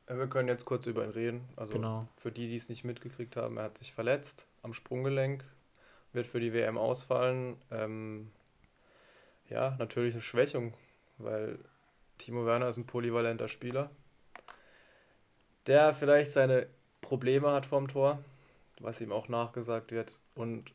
Wir 0.05 0.27
können 0.27 0.47
jetzt 0.47 0.65
kurz 0.65 0.85
über 0.85 1.03
ihn 1.03 1.09
reden. 1.09 1.41
Also 1.55 1.73
Genau. 1.73 2.07
für 2.17 2.31
die, 2.31 2.49
die 2.49 2.55
es 2.55 2.69
nicht 2.69 2.83
mitgekriegt 2.83 3.35
haben, 3.35 3.57
er 3.57 3.63
hat 3.63 3.79
sich 3.79 3.93
verletzt 3.93 4.45
am 4.61 4.73
Sprunggelenk, 4.73 5.43
wird 6.13 6.27
für 6.27 6.39
die 6.39 6.53
WM 6.53 6.77
ausfallen. 6.77 7.55
Ähm, 7.71 8.29
ja, 9.49 9.75
natürlich 9.79 10.13
eine 10.13 10.21
Schwächung, 10.21 10.75
weil 11.19 11.59
Timo 12.17 12.45
Werner 12.45 12.69
ist 12.69 12.77
ein 12.77 12.85
polyvalenter 12.85 13.47
Spieler, 13.47 13.91
der 15.67 15.93
vielleicht 15.93 16.31
seine 16.31 16.67
Probleme 17.01 17.51
hat 17.51 17.65
vorm 17.65 17.87
Tor, 17.87 18.23
was 18.79 19.01
ihm 19.01 19.11
auch 19.11 19.29
nachgesagt 19.29 19.91
wird. 19.91 20.19
Und 20.35 20.73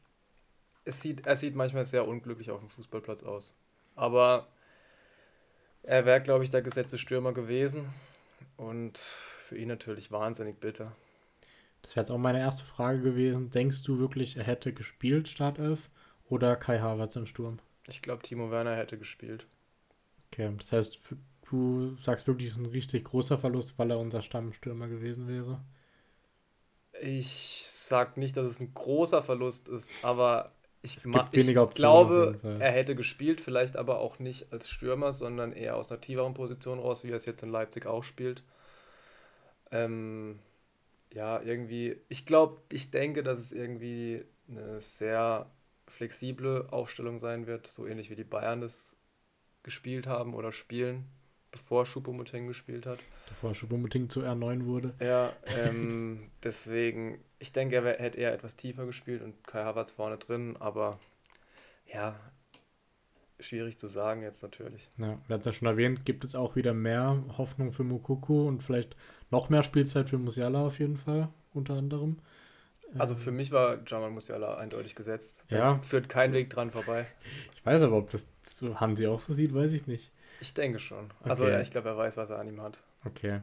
es 0.85 1.01
sieht, 1.01 1.27
er 1.27 1.37
sieht 1.37 1.55
manchmal 1.55 1.87
sehr 1.87 2.07
unglücklich 2.07 2.51
auf 2.51 2.61
dem 2.61 2.69
Fußballplatz 2.69 3.25
aus. 3.25 3.57
Aber 3.97 4.49
er 5.83 6.07
wäre, 6.07 6.23
glaube 6.23 6.45
ich, 6.45 6.51
der 6.51 6.63
gesetzte 6.63 6.99
Stürmer 6.99 7.33
gewesen. 7.33 7.93
Und 8.57 8.99
für 8.99 9.57
ihn 9.57 9.69
natürlich 9.69 10.13
wahnsinnig 10.13 10.61
bitter. 10.61 10.93
Das 11.83 11.95
wäre 11.95 12.05
jetzt 12.05 12.11
auch 12.11 12.19
meine 12.19 12.39
erste 12.39 12.65
Frage 12.65 13.01
gewesen. 13.01 13.51
Denkst 13.51 13.83
du 13.83 13.99
wirklich, 13.99 14.37
er 14.37 14.45
hätte 14.45 14.73
gespielt, 14.73 15.29
Startelf, 15.29 15.91
oder 16.29 16.57
Kai 16.57 16.79
Havertz 16.79 17.17
im 17.17 17.27
Sturm? 17.27 17.59
Ich 17.87 18.01
glaube, 18.01 18.23
Timo 18.23 18.51
Werner 18.51 18.77
hätte 18.77 18.97
gespielt. 18.97 19.47
Okay, 20.35 20.53
das 20.59 20.73
heißt, 20.73 20.99
du 21.49 21.97
sagst 22.01 22.27
wirklich, 22.27 22.49
es 22.49 22.55
ist 22.55 22.59
ein 22.59 22.67
richtig 22.67 23.05
großer 23.05 23.39
Verlust, 23.39 23.79
weil 23.79 23.93
er 23.93 24.01
unser 24.01 24.21
Stammstürmer 24.21 24.89
gewesen 24.89 25.29
wäre. 25.29 25.61
Ich 27.01 27.63
sag 27.67 28.17
nicht, 28.17 28.37
dass 28.37 28.49
es 28.51 28.61
ein 28.61 28.75
großer 28.75 29.23
Verlust 29.23 29.69
ist, 29.69 29.93
aber 30.03 30.53
ich, 30.83 30.99
ich 31.33 31.73
glaube, 31.73 32.41
er 32.59 32.73
hätte 32.73 32.95
gespielt, 32.97 33.41
vielleicht 33.41 33.77
aber 33.77 33.99
auch 34.01 34.19
nicht 34.19 34.53
als 34.53 34.69
Stürmer, 34.69 35.13
sondern 35.13 35.53
eher 35.53 35.77
aus 35.77 35.91
einer 35.91 36.01
tieferen 36.01 36.35
Position 36.35 36.79
raus, 36.81 37.05
wie 37.05 37.11
er 37.11 37.17
es 37.17 37.27
jetzt 37.27 37.43
in 37.43 37.51
Leipzig 37.51 37.87
auch 37.87 38.03
spielt. 38.03 38.43
Ähm, 39.71 40.39
ja, 41.13 41.41
irgendwie, 41.43 41.99
ich 42.09 42.27
glaube, 42.27 42.63
ich 42.71 42.91
denke, 42.91 43.23
dass 43.23 43.39
es 43.39 43.53
irgendwie 43.53 44.25
eine 44.49 44.81
sehr 44.81 45.51
flexible 45.87 46.69
Aufstellung 46.71 47.19
sein 47.19 47.47
wird, 47.47 47.67
so 47.67 47.87
ähnlich 47.87 48.11
wie 48.11 48.17
die 48.17 48.25
Bayern 48.25 48.61
das 48.61 48.97
gespielt 49.65 50.07
haben 50.07 50.35
oder 50.35 50.53
spielen, 50.53 51.07
bevor 51.51 51.85
Choupo-Moting 51.85 52.47
gespielt 52.47 52.87
hat. 52.87 53.01
Bevor 53.29 53.55
Schubomutting 53.55 54.09
zu 54.09 54.21
R9 54.21 54.67
wurde. 54.67 54.95
Ja, 55.01 55.33
ähm, 55.47 56.31
deswegen, 56.43 57.19
ich 57.39 57.53
denke, 57.53 57.77
er 57.77 57.99
hätte 57.99 58.19
eher 58.19 58.33
etwas 58.33 58.55
tiefer 58.55 58.85
gespielt 58.85 59.23
und 59.23 59.47
Kai 59.47 59.65
Havertz 59.65 59.93
vorne 59.93 60.19
drin, 60.19 60.57
aber 60.61 61.01
ja, 61.93 62.15
schwierig 63.41 63.79
zu 63.79 63.89
sagen 63.89 64.23
jetzt 64.23 64.43
natürlich. 64.43 64.91
Ja, 64.99 65.19
wir 65.27 65.35
hatten 65.35 65.41
es 65.41 65.47
ja 65.47 65.53
schon 65.53 65.69
erwähnt, 65.69 66.05
gibt 66.05 66.25
es 66.25 66.35
auch 66.35 66.55
wieder 66.57 66.75
mehr 66.75 67.25
Hoffnung 67.37 67.73
für 67.73 67.85
Mukoko 67.85 68.47
und 68.47 68.63
vielleicht 68.63 68.97
noch 69.31 69.49
mehr 69.49 69.63
Spielzeit 69.63 70.09
für 70.09 70.19
Musiala 70.19 70.67
auf 70.67 70.79
jeden 70.79 70.97
Fall, 70.97 71.29
unter 71.53 71.75
anderem. 71.75 72.19
Also 72.99 73.15
für 73.15 73.31
mich 73.33 73.53
war 73.53 73.79
Jamal 73.87 74.11
Musiala 74.11 74.57
eindeutig 74.57 74.95
gesetzt. 74.95 75.45
Da 75.51 75.59
Ja. 75.59 75.79
führt 75.83 76.09
kein 76.09 76.33
Weg 76.33 76.51
dran 76.51 76.71
vorbei. 76.71 77.07
Ich 77.55 77.67
weiß 77.67 77.83
aber, 77.83 77.97
ob 77.97 78.11
das 78.11 78.27
Hansi 78.77 79.07
auch 79.07 79.21
so 79.21 79.33
sieht, 79.33 79.55
weiß 79.55 79.73
ich 79.73 79.87
nicht. 79.87 80.11
Ich 80.41 80.55
denke 80.55 80.79
schon. 80.79 81.11
Also 81.23 81.45
Okay. 81.45 81.53
ja, 81.55 81.61
ich 81.61 81.71
glaube, 81.71 81.89
er 81.89 81.97
weiß, 81.97 82.17
was 82.17 82.31
er 82.31 82.39
an 82.39 82.49
ihm 82.49 82.61
hat. 82.61 82.83
Okay. 83.05 83.41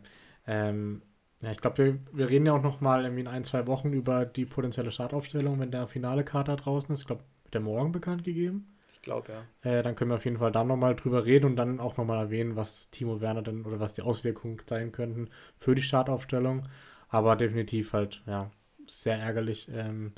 Ähm, 0.47 1.01
ja, 1.41 1.51
ich 1.51 1.59
glaube, 1.59 1.77
wir, 1.77 1.99
wir 2.13 2.29
reden 2.29 2.45
ja 2.45 2.53
auch 2.53 2.61
noch 2.61 2.81
mal 2.81 3.03
irgendwie 3.03 3.21
in 3.21 3.27
ein, 3.27 3.43
zwei 3.43 3.65
Wochen 3.67 3.93
über 3.93 4.25
die 4.25 4.45
potenzielle 4.45 4.91
Startaufstellung, 4.91 5.59
wenn 5.59 5.71
der 5.71 5.87
finale 5.87 6.23
Kader 6.23 6.55
draußen 6.55 6.93
ist. 6.93 7.01
Ich 7.01 7.07
glaube, 7.07 7.23
wird 7.43 7.53
der 7.53 7.61
morgen 7.61 7.91
bekannt 7.91 8.23
gegeben. 8.23 8.67
Ich 8.93 9.01
glaube, 9.01 9.31
ja. 9.63 9.71
Äh, 9.71 9.81
dann 9.81 9.95
können 9.95 10.11
wir 10.11 10.15
auf 10.17 10.25
jeden 10.25 10.37
Fall 10.37 10.51
da 10.51 10.63
nochmal 10.63 10.95
drüber 10.95 11.25
reden 11.25 11.45
und 11.47 11.55
dann 11.55 11.79
auch 11.79 11.97
nochmal 11.97 12.19
erwähnen, 12.25 12.55
was 12.55 12.91
Timo 12.91 13.19
Werner 13.21 13.41
denn 13.41 13.65
oder 13.65 13.79
was 13.79 13.93
die 13.93 14.03
Auswirkungen 14.03 14.59
sein 14.67 14.91
könnten 14.91 15.29
für 15.57 15.73
die 15.73 15.81
Startaufstellung. 15.81 16.67
Aber 17.09 17.35
definitiv 17.35 17.93
halt, 17.93 18.21
ja, 18.27 18.51
sehr 18.91 19.17
ärgerlich. 19.17 19.69
Ähm, 19.73 20.13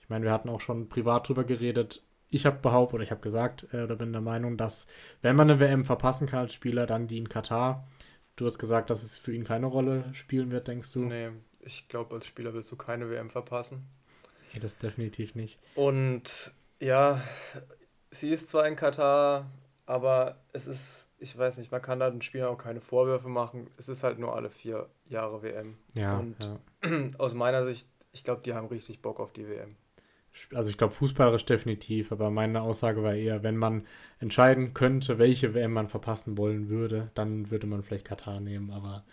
ich 0.00 0.08
meine, 0.08 0.24
wir 0.24 0.32
hatten 0.32 0.48
auch 0.48 0.60
schon 0.60 0.88
privat 0.88 1.28
drüber 1.28 1.44
geredet. 1.44 2.02
Ich 2.28 2.46
habe 2.46 2.58
behauptet 2.60 2.94
oder 2.94 3.04
ich 3.04 3.10
habe 3.10 3.20
gesagt 3.20 3.66
äh, 3.72 3.82
oder 3.82 3.96
bin 3.96 4.12
der 4.12 4.22
Meinung, 4.22 4.56
dass 4.56 4.86
wenn 5.20 5.36
man 5.36 5.50
eine 5.50 5.60
WM 5.60 5.84
verpassen 5.84 6.26
kann 6.26 6.40
als 6.40 6.54
Spieler, 6.54 6.86
dann 6.86 7.06
die 7.06 7.18
in 7.18 7.28
Katar. 7.28 7.86
Du 8.36 8.46
hast 8.46 8.58
gesagt, 8.58 8.90
dass 8.90 9.02
es 9.02 9.18
für 9.18 9.34
ihn 9.34 9.44
keine 9.44 9.66
Rolle 9.66 10.04
spielen 10.12 10.50
wird, 10.50 10.66
denkst 10.66 10.92
du? 10.92 11.00
Nee, 11.00 11.30
ich 11.60 11.88
glaube, 11.88 12.14
als 12.14 12.26
Spieler 12.26 12.54
willst 12.54 12.72
du 12.72 12.76
keine 12.76 13.10
WM 13.10 13.30
verpassen. 13.30 13.86
Nee, 14.52 14.60
das 14.60 14.78
definitiv 14.78 15.34
nicht. 15.34 15.58
Und 15.74 16.52
ja, 16.80 17.20
sie 18.10 18.30
ist 18.30 18.48
zwar 18.48 18.66
in 18.66 18.76
Katar, 18.76 19.50
aber 19.86 20.36
es 20.52 20.66
ist, 20.66 21.08
ich 21.18 21.36
weiß 21.36 21.58
nicht, 21.58 21.70
man 21.70 21.82
kann 21.82 22.00
da 22.00 22.10
den 22.10 22.22
Spielern 22.22 22.48
auch 22.48 22.58
keine 22.58 22.80
Vorwürfe 22.80 23.28
machen. 23.28 23.70
Es 23.76 23.88
ist 23.88 24.02
halt 24.02 24.18
nur 24.18 24.34
alle 24.34 24.50
vier 24.50 24.88
Jahre 25.06 25.42
WM. 25.42 25.78
Ja. 25.94 26.18
Und 26.18 26.36
ja. 26.82 27.10
aus 27.18 27.34
meiner 27.34 27.64
Sicht, 27.64 27.88
ich 28.12 28.24
glaube, 28.24 28.42
die 28.44 28.54
haben 28.54 28.68
richtig 28.68 29.02
Bock 29.02 29.20
auf 29.20 29.32
die 29.32 29.48
WM. 29.48 29.76
Also 30.54 30.70
ich 30.70 30.78
glaube 30.78 30.94
fußballerisch 30.94 31.44
definitiv, 31.44 32.10
aber 32.10 32.30
meine 32.30 32.62
Aussage 32.62 33.02
war 33.02 33.14
eher, 33.14 33.42
wenn 33.42 33.56
man 33.56 33.86
entscheiden 34.18 34.72
könnte, 34.72 35.18
welche 35.18 35.54
WM 35.54 35.72
man 35.72 35.88
verpassen 35.88 36.38
wollen 36.38 36.70
würde, 36.70 37.10
dann 37.14 37.50
würde 37.50 37.66
man 37.66 37.82
vielleicht 37.82 38.06
Katar 38.06 38.40
nehmen, 38.40 38.70
aber 38.70 39.04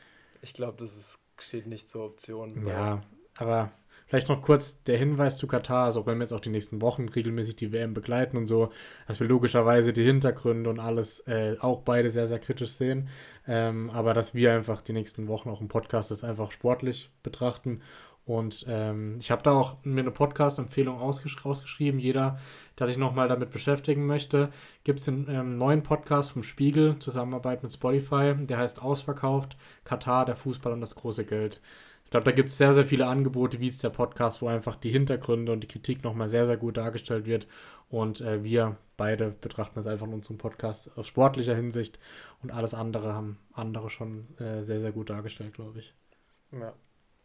ich 0.41 0.53
glaube, 0.53 0.77
das 0.77 0.95
ist, 0.97 1.19
steht 1.39 1.67
nicht 1.67 1.89
zur 1.89 2.05
Option. 2.05 2.65
Ja, 2.65 3.01
aber 3.35 3.73
vielleicht 4.07 4.29
noch 4.29 4.41
kurz 4.41 4.81
der 4.83 4.97
Hinweis 4.97 5.37
zu 5.37 5.47
Katar, 5.47 5.85
also 5.85 6.01
auch 6.01 6.05
wenn 6.05 6.19
wir 6.19 6.23
jetzt 6.23 6.31
auch 6.31 6.39
die 6.39 6.49
nächsten 6.49 6.81
Wochen 6.81 7.09
regelmäßig 7.09 7.57
die 7.57 7.73
WM 7.73 7.93
begleiten 7.93 8.37
und 8.37 8.47
so, 8.47 8.71
dass 9.05 9.19
wir 9.19 9.27
logischerweise 9.27 9.91
die 9.91 10.05
Hintergründe 10.05 10.69
und 10.69 10.79
alles 10.79 11.27
äh, 11.27 11.57
auch 11.59 11.81
beide 11.81 12.11
sehr, 12.11 12.27
sehr 12.27 12.39
kritisch 12.39 12.71
sehen, 12.71 13.09
ähm, 13.45 13.89
aber 13.89 14.13
dass 14.13 14.33
wir 14.33 14.53
einfach 14.53 14.81
die 14.81 14.93
nächsten 14.93 15.27
Wochen 15.27 15.49
auch 15.49 15.59
im 15.59 15.67
Podcast 15.67 16.11
das 16.11 16.23
einfach 16.23 16.53
sportlich 16.53 17.09
betrachten 17.23 17.81
und 18.29 18.63
ähm, 18.67 19.15
ich 19.19 19.31
habe 19.31 19.41
da 19.41 19.53
auch 19.53 19.83
mir 19.83 20.01
eine 20.01 20.11
Podcast-Empfehlung 20.11 20.99
ausgesch 20.99 21.43
rausgeschrieben. 21.43 21.99
Jeder, 21.99 22.37
der 22.77 22.85
sich 22.85 22.97
nochmal 22.97 23.27
damit 23.27 23.49
beschäftigen 23.49 24.05
möchte, 24.05 24.51
gibt 24.83 24.99
es 24.99 25.07
einen 25.07 25.27
ähm, 25.27 25.57
neuen 25.57 25.81
Podcast 25.81 26.33
vom 26.33 26.43
Spiegel, 26.43 26.99
Zusammenarbeit 26.99 27.63
mit 27.63 27.73
Spotify. 27.73 28.35
Der 28.37 28.59
heißt 28.59 28.83
Ausverkauft, 28.83 29.57
Katar, 29.83 30.25
der 30.25 30.35
Fußball 30.35 30.71
und 30.73 30.79
das 30.79 30.93
große 30.93 31.25
Geld. 31.25 31.59
Ich 32.03 32.11
glaube, 32.11 32.25
da 32.25 32.31
gibt 32.31 32.49
es 32.49 32.57
sehr, 32.59 32.75
sehr 32.75 32.85
viele 32.85 33.07
Angebote, 33.07 33.59
wie 33.59 33.67
es 33.67 33.79
der 33.79 33.89
Podcast, 33.89 34.43
wo 34.43 34.47
einfach 34.47 34.75
die 34.75 34.91
Hintergründe 34.91 35.51
und 35.51 35.61
die 35.61 35.67
Kritik 35.67 36.03
nochmal 36.03 36.29
sehr, 36.29 36.45
sehr 36.45 36.57
gut 36.57 36.77
dargestellt 36.77 37.25
wird. 37.25 37.47
Und 37.89 38.21
äh, 38.21 38.43
wir 38.43 38.77
beide 38.95 39.31
betrachten 39.41 39.73
das 39.73 39.87
einfach 39.87 40.05
in 40.05 40.13
unserem 40.13 40.37
Podcast 40.37 40.95
aus 40.99 41.07
sportlicher 41.07 41.55
Hinsicht. 41.55 41.99
Und 42.43 42.51
alles 42.51 42.75
andere 42.75 43.13
haben 43.13 43.39
andere 43.53 43.89
schon 43.89 44.37
äh, 44.37 44.61
sehr, 44.61 44.79
sehr 44.79 44.91
gut 44.91 45.09
dargestellt, 45.09 45.55
glaube 45.55 45.79
ich. 45.79 45.95
Ja, 46.51 46.73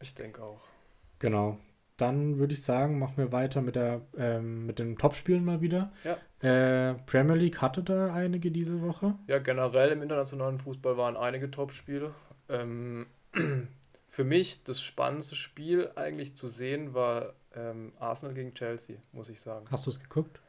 ich 0.01 0.15
denke 0.15 0.41
auch. 0.41 0.74
Genau. 1.19 1.59
Dann 1.97 2.39
würde 2.39 2.53
ich 2.53 2.63
sagen, 2.63 2.99
machen 2.99 3.15
wir 3.17 3.31
weiter 3.31 3.61
mit, 3.61 3.75
der, 3.75 4.01
ähm, 4.17 4.65
mit 4.65 4.79
den 4.79 4.97
Topspielen 4.97 5.45
mal 5.45 5.61
wieder. 5.61 5.93
Ja. 6.03 6.17
Äh, 6.41 6.95
Premier 7.05 7.35
League 7.35 7.61
hatte 7.61 7.83
da 7.83 8.13
einige 8.13 8.51
diese 8.51 8.81
Woche. 8.81 9.15
Ja, 9.27 9.39
generell 9.39 9.91
im 9.91 10.01
internationalen 10.01 10.59
Fußball 10.59 10.97
waren 10.97 11.15
einige 11.15 11.49
Topspiele. 11.49 12.13
Ähm, 12.49 13.07
für 14.07 14.23
mich 14.25 14.63
das 14.63 14.81
spannendste 14.81 15.35
Spiel 15.35 15.91
eigentlich 15.95 16.35
zu 16.35 16.49
sehen 16.49 16.93
war 16.93 17.33
ähm, 17.55 17.91
Arsenal 17.99 18.35
gegen 18.35 18.53
Chelsea, 18.53 18.97
muss 19.13 19.29
ich 19.29 19.39
sagen. 19.39 19.65
Hast 19.71 19.85
du 19.85 19.89
es 19.89 19.99
geguckt? 19.99 20.41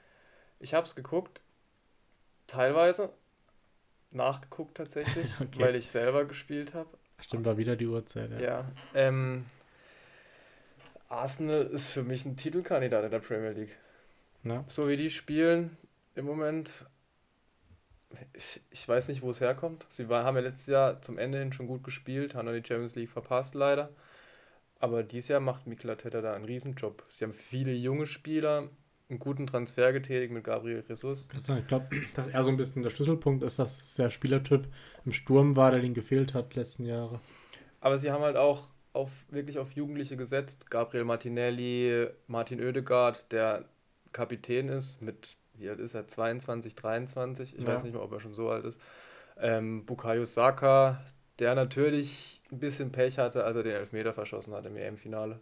Ich 0.59 0.75
habe 0.75 0.87
es 0.87 0.97
geguckt, 0.97 1.41
teilweise 2.47 3.11
nachgeguckt 4.11 4.77
tatsächlich, 4.77 5.31
okay. 5.41 5.61
weil 5.61 5.77
ich 5.77 5.89
selber 5.89 6.25
gespielt 6.25 6.75
habe. 6.75 6.89
Stimmt, 7.21 7.45
war 7.45 7.57
wieder 7.57 7.77
die 7.77 7.87
Uhrzeit. 7.87 8.31
Ja, 8.33 8.41
ja 8.41 8.73
ähm, 8.95 9.47
Arsenal 11.09 11.67
ist 11.67 11.91
für 11.91 12.03
mich 12.03 12.25
ein 12.25 12.37
Titelkandidat 12.37 13.05
in 13.05 13.11
der 13.11 13.21
Premier 13.21 13.51
League. 13.51 13.77
Ja. 14.45 14.65
So 14.67 14.89
wie 14.89 14.97
die 14.97 15.11
spielen 15.11 15.77
im 16.15 16.25
Moment, 16.25 16.87
ich, 18.33 18.61
ich 18.71 18.89
weiß 18.89 19.09
nicht, 19.09 19.23
wo 19.23 19.31
es 19.31 19.41
herkommt. 19.41 19.87
Sie 19.89 20.09
war, 20.09 20.25
haben 20.25 20.37
ja 20.37 20.43
letztes 20.43 20.67
Jahr 20.67 21.03
zum 21.03 21.19
Ende 21.19 21.39
hin 21.39 21.53
schon 21.53 21.67
gut 21.67 21.85
gespielt, 21.85 22.35
haben 22.35 22.47
dann 22.47 22.61
die 22.61 22.67
Champions 22.67 22.95
League 22.95 23.11
verpasst 23.11 23.55
leider. 23.55 23.91
Aber 24.79 25.03
dieses 25.03 25.29
Jahr 25.29 25.41
macht 25.41 25.67
Mikel 25.67 25.91
Arteta 25.91 26.21
da 26.21 26.35
einen 26.35 26.45
Riesenjob. 26.45 27.03
Sie 27.11 27.25
haben 27.25 27.33
viele 27.33 27.73
junge 27.73 28.07
Spieler, 28.07 28.69
einen 29.09 29.19
guten 29.19 29.47
Transfer 29.47 29.93
getätigt 29.93 30.33
mit 30.33 30.45
Gabriel 30.45 30.85
Jesus. 30.87 31.29
Ich 31.37 31.67
glaube, 31.67 31.89
dass 32.15 32.29
er 32.29 32.43
so 32.43 32.51
ein 32.51 32.57
bisschen 32.57 32.83
der 32.83 32.91
Schlüsselpunkt 32.91 33.43
ist, 33.45 33.59
dass 33.59 33.95
der 33.95 34.11
Spielertyp 34.11 34.67
im 35.05 35.13
Sturm 35.13 35.57
war, 35.57 35.71
der 35.71 35.81
den 35.81 35.95
gefehlt 35.95 36.35
hat 36.35 36.55
letzten 36.55 36.85
Jahre. 36.85 37.21
Aber 37.81 37.99
sie 37.99 38.11
haben 38.11 38.23
halt 38.23 38.37
auch 38.37 38.69
auf, 38.97 39.11
wirklich 39.31 39.59
auf 39.59 39.73
Jugendliche 39.73 40.17
gesetzt. 40.17 40.71
Gabriel 40.71 41.05
Martinelli, 41.05 42.09
Martin 42.27 42.61
Oedegaard, 42.61 43.31
der 43.33 43.65
Kapitän 44.13 44.69
ist, 44.69 45.03
mit, 45.03 45.37
wie 45.55 45.69
alt 45.69 45.79
ist 45.79 45.95
er, 45.95 46.09
22, 46.09 46.75
23, 46.75 47.55
ich 47.57 47.63
ja. 47.63 47.69
weiß 47.69 47.85
nicht 47.85 47.93
mehr, 47.93 48.03
ob 48.03 48.13
er 48.13 48.21
schon 48.21 48.35
so 48.35 48.51
alt 48.51 48.65
ist. 48.65 48.81
Ähm, 49.39 49.85
Bukayo 49.85 50.25
Saka, 50.25 51.03
der 51.39 51.55
natürlich 51.55 52.43
ein 52.51 52.59
bisschen 52.59 52.93
Pech 52.93 53.19
hatte, 53.19 53.45
als 53.45 53.57
er 53.57 53.63
den 53.63 53.75
Elfmeter 53.75 54.15
verschossen 54.15 54.55
hat 54.55 54.65
im 54.67 54.77
EM-Finale. 54.77 55.39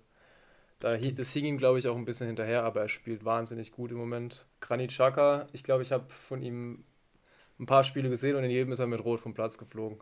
Da, 0.80 0.96
das 0.96 1.32
hing 1.32 1.44
ihm, 1.44 1.56
glaube 1.56 1.78
ich, 1.78 1.88
auch 1.88 1.96
ein 1.96 2.04
bisschen 2.04 2.26
hinterher, 2.26 2.64
aber 2.64 2.82
er 2.82 2.88
spielt 2.88 3.24
wahnsinnig 3.24 3.70
gut 3.70 3.92
im 3.92 3.96
Moment. 3.96 4.46
Granit 4.60 4.90
Xhaka, 4.90 5.46
ich 5.52 5.62
glaube, 5.62 5.82
ich 5.82 5.92
habe 5.92 6.06
von 6.08 6.42
ihm 6.42 6.84
ein 7.60 7.66
paar 7.66 7.84
Spiele 7.84 8.10
gesehen 8.10 8.36
und 8.36 8.44
in 8.44 8.50
jedem 8.50 8.72
ist 8.72 8.80
er 8.80 8.86
mit 8.86 9.04
Rot 9.04 9.20
vom 9.20 9.34
Platz 9.34 9.56
geflogen. 9.56 10.00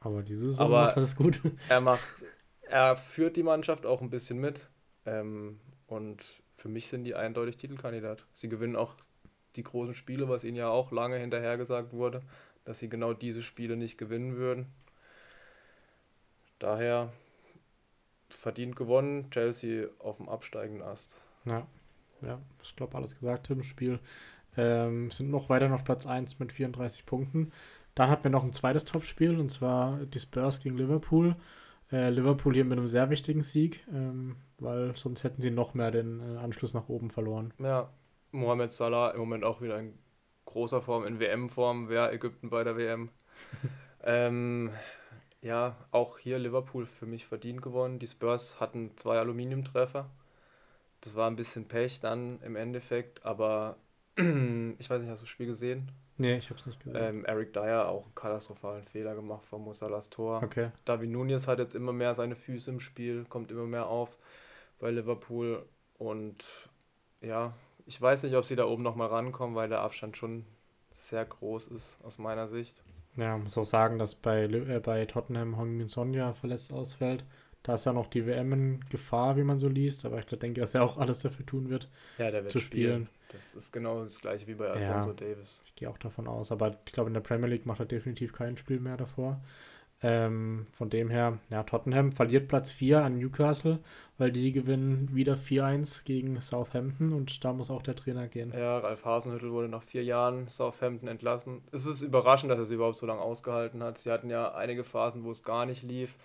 Aber 0.00 0.22
diese 0.22 0.50
Saison 0.50 0.66
aber 0.66 0.86
macht 0.86 0.96
das 0.96 1.16
gut. 1.16 1.40
Er 1.68 1.80
macht 1.80 2.02
er 2.68 2.96
führt 2.96 3.36
die 3.36 3.42
Mannschaft 3.42 3.86
auch 3.86 4.00
ein 4.00 4.10
bisschen 4.10 4.38
mit. 4.38 4.68
Ähm, 5.06 5.60
und 5.86 6.24
für 6.54 6.68
mich 6.68 6.88
sind 6.88 7.04
die 7.04 7.14
eindeutig 7.14 7.56
Titelkandidat. 7.56 8.24
Sie 8.32 8.48
gewinnen 8.48 8.76
auch 8.76 8.94
die 9.56 9.62
großen 9.62 9.94
Spiele, 9.94 10.28
was 10.28 10.44
ihnen 10.44 10.56
ja 10.56 10.68
auch 10.68 10.92
lange 10.92 11.18
hinterhergesagt 11.18 11.92
wurde, 11.92 12.22
dass 12.64 12.78
sie 12.78 12.88
genau 12.88 13.12
diese 13.12 13.42
Spiele 13.42 13.76
nicht 13.76 13.98
gewinnen 13.98 14.36
würden. 14.36 14.66
Daher 16.58 17.12
verdient 18.30 18.76
gewonnen, 18.76 19.30
Chelsea 19.30 19.88
auf 19.98 20.16
dem 20.16 20.28
absteigenden 20.28 20.82
Ast. 20.82 21.20
Ja, 21.44 21.66
ja, 22.22 22.40
ich 22.62 22.74
glaube 22.74 22.96
alles 22.96 23.18
gesagt 23.18 23.50
im 23.50 23.62
Spiel. 23.62 24.00
Ähm, 24.56 25.10
sind 25.10 25.30
noch 25.30 25.48
weiter 25.48 25.72
auf 25.74 25.84
Platz 25.84 26.06
1 26.06 26.38
mit 26.38 26.52
34 26.52 27.06
Punkten. 27.06 27.52
Dann 27.94 28.08
hatten 28.10 28.24
wir 28.24 28.30
noch 28.30 28.44
ein 28.44 28.52
zweites 28.52 28.84
Topspiel 28.84 29.38
und 29.38 29.50
zwar 29.50 29.98
die 30.06 30.18
Spurs 30.18 30.60
gegen 30.60 30.76
Liverpool. 30.76 31.36
Äh, 31.92 32.10
Liverpool 32.10 32.54
hier 32.54 32.64
mit 32.64 32.78
einem 32.78 32.88
sehr 32.88 33.10
wichtigen 33.10 33.42
Sieg, 33.42 33.86
ähm, 33.92 34.36
weil 34.58 34.96
sonst 34.96 35.24
hätten 35.24 35.42
sie 35.42 35.50
noch 35.50 35.74
mehr 35.74 35.90
den 35.90 36.20
äh, 36.20 36.38
Anschluss 36.38 36.74
nach 36.74 36.88
oben 36.88 37.10
verloren. 37.10 37.52
Ja, 37.58 37.90
Mohamed 38.32 38.70
Salah 38.70 39.10
im 39.10 39.20
Moment 39.20 39.44
auch 39.44 39.60
wieder 39.60 39.78
in 39.78 39.98
großer 40.44 40.82
Form, 40.82 41.06
in 41.06 41.20
WM-Form, 41.20 41.88
wer 41.88 42.12
Ägypten 42.12 42.50
bei 42.50 42.64
der 42.64 42.76
WM. 42.76 43.10
ähm, 44.02 44.70
ja, 45.40 45.76
auch 45.90 46.18
hier 46.18 46.38
Liverpool 46.38 46.86
für 46.86 47.06
mich 47.06 47.26
verdient 47.26 47.62
gewonnen. 47.62 47.98
Die 47.98 48.06
Spurs 48.06 48.60
hatten 48.60 48.96
zwei 48.96 49.18
Aluminiumtreffer. 49.18 50.10
Das 51.00 51.16
war 51.16 51.30
ein 51.30 51.36
bisschen 51.36 51.68
Pech 51.68 52.00
dann 52.00 52.40
im 52.40 52.56
Endeffekt, 52.56 53.24
aber 53.26 53.76
ich 54.16 54.88
weiß 54.88 55.02
nicht, 55.02 55.10
hast 55.10 55.20
du 55.20 55.24
das 55.24 55.28
Spiel 55.28 55.46
gesehen? 55.46 55.90
Nee, 56.16 56.36
ich 56.36 56.48
habe 56.50 56.58
es 56.58 56.66
nicht 56.66 56.80
gesehen. 56.82 57.02
Ähm, 57.02 57.24
Eric 57.24 57.52
Dyer 57.52 57.88
auch 57.88 58.04
einen 58.04 58.14
katastrophalen 58.14 58.84
Fehler 58.84 59.14
gemacht 59.14 59.44
von 59.44 59.62
Musalas 59.62 60.10
Tor. 60.10 60.42
Okay. 60.42 60.70
David 60.84 61.10
Nunez 61.10 61.48
hat 61.48 61.58
jetzt 61.58 61.74
immer 61.74 61.92
mehr 61.92 62.14
seine 62.14 62.36
Füße 62.36 62.70
im 62.70 62.80
Spiel, 62.80 63.24
kommt 63.28 63.50
immer 63.50 63.66
mehr 63.66 63.86
auf 63.86 64.16
bei 64.78 64.90
Liverpool. 64.90 65.64
Und 65.98 66.44
ja, 67.20 67.52
ich 67.86 68.00
weiß 68.00 68.22
nicht, 68.22 68.36
ob 68.36 68.44
sie 68.44 68.56
da 68.56 68.66
oben 68.66 68.82
nochmal 68.82 69.08
rankommen, 69.08 69.56
weil 69.56 69.68
der 69.68 69.80
Abstand 69.80 70.16
schon 70.16 70.44
sehr 70.92 71.24
groß 71.24 71.66
ist, 71.68 71.98
aus 72.04 72.18
meiner 72.18 72.48
Sicht. 72.48 72.82
Ja, 73.16 73.36
muss 73.36 73.58
auch 73.58 73.66
sagen, 73.66 73.98
dass 73.98 74.14
bei, 74.14 74.44
äh, 74.44 74.80
bei 74.80 75.04
Tottenham 75.06 75.56
Hong 75.56 75.86
Sonja 75.88 76.32
verletzt 76.32 76.72
ausfällt. 76.72 77.24
Da 77.64 77.74
ist 77.74 77.86
ja 77.86 77.94
noch 77.94 78.08
die 78.08 78.26
WM 78.26 78.52
in 78.52 78.80
Gefahr, 78.90 79.36
wie 79.36 79.42
man 79.42 79.58
so 79.58 79.68
liest, 79.68 80.04
aber 80.04 80.18
ich 80.18 80.26
denke, 80.26 80.60
dass 80.60 80.74
er 80.74 80.84
auch 80.84 80.98
alles 80.98 81.20
dafür 81.20 81.46
tun 81.46 81.70
wird, 81.70 81.88
ja, 82.18 82.30
der 82.30 82.44
wird 82.44 82.52
zu 82.52 82.60
spielen. 82.60 83.06
spielen. 83.06 83.08
Das 83.32 83.54
ist 83.54 83.72
genau 83.72 84.04
das 84.04 84.20
gleiche 84.20 84.46
wie 84.46 84.54
bei 84.54 84.68
Alfonso 84.68 85.10
ja, 85.10 85.14
Davis. 85.14 85.62
Ich 85.66 85.74
gehe 85.74 85.88
auch 85.88 85.98
davon 85.98 86.28
aus, 86.28 86.52
aber 86.52 86.76
ich 86.86 86.92
glaube, 86.92 87.08
in 87.08 87.14
der 87.14 87.20
Premier 87.20 87.48
League 87.48 87.66
macht 87.66 87.80
er 87.80 87.86
definitiv 87.86 88.32
kein 88.32 88.56
Spiel 88.58 88.80
mehr 88.80 88.98
davor. 88.98 89.40
Ähm, 90.02 90.66
von 90.72 90.90
dem 90.90 91.08
her, 91.08 91.38
ja, 91.50 91.62
Tottenham 91.62 92.12
verliert 92.12 92.48
Platz 92.48 92.72
4 92.72 93.02
an 93.02 93.18
Newcastle, 93.18 93.78
weil 94.18 94.30
die 94.30 94.52
gewinnen 94.52 95.08
wieder 95.14 95.34
4-1 95.34 96.04
gegen 96.04 96.38
Southampton 96.42 97.14
und 97.14 97.42
da 97.42 97.54
muss 97.54 97.70
auch 97.70 97.82
der 97.82 97.96
Trainer 97.96 98.28
gehen. 98.28 98.52
Ja, 98.54 98.78
Ralf 98.80 99.06
Hasenhüttel 99.06 99.50
wurde 99.50 99.68
nach 99.68 99.82
vier 99.82 100.04
Jahren 100.04 100.46
Southampton 100.46 101.08
entlassen. 101.08 101.62
Es 101.72 101.86
ist 101.86 102.02
überraschend, 102.02 102.50
dass 102.50 102.58
er 102.58 102.64
es 102.64 102.70
überhaupt 102.70 102.96
so 102.96 103.06
lange 103.06 103.22
ausgehalten 103.22 103.82
hat. 103.82 103.96
Sie 103.96 104.12
hatten 104.12 104.28
ja 104.28 104.54
einige 104.54 104.84
Phasen, 104.84 105.24
wo 105.24 105.30
es 105.30 105.42
gar 105.42 105.64
nicht 105.64 105.82
lief. 105.82 106.16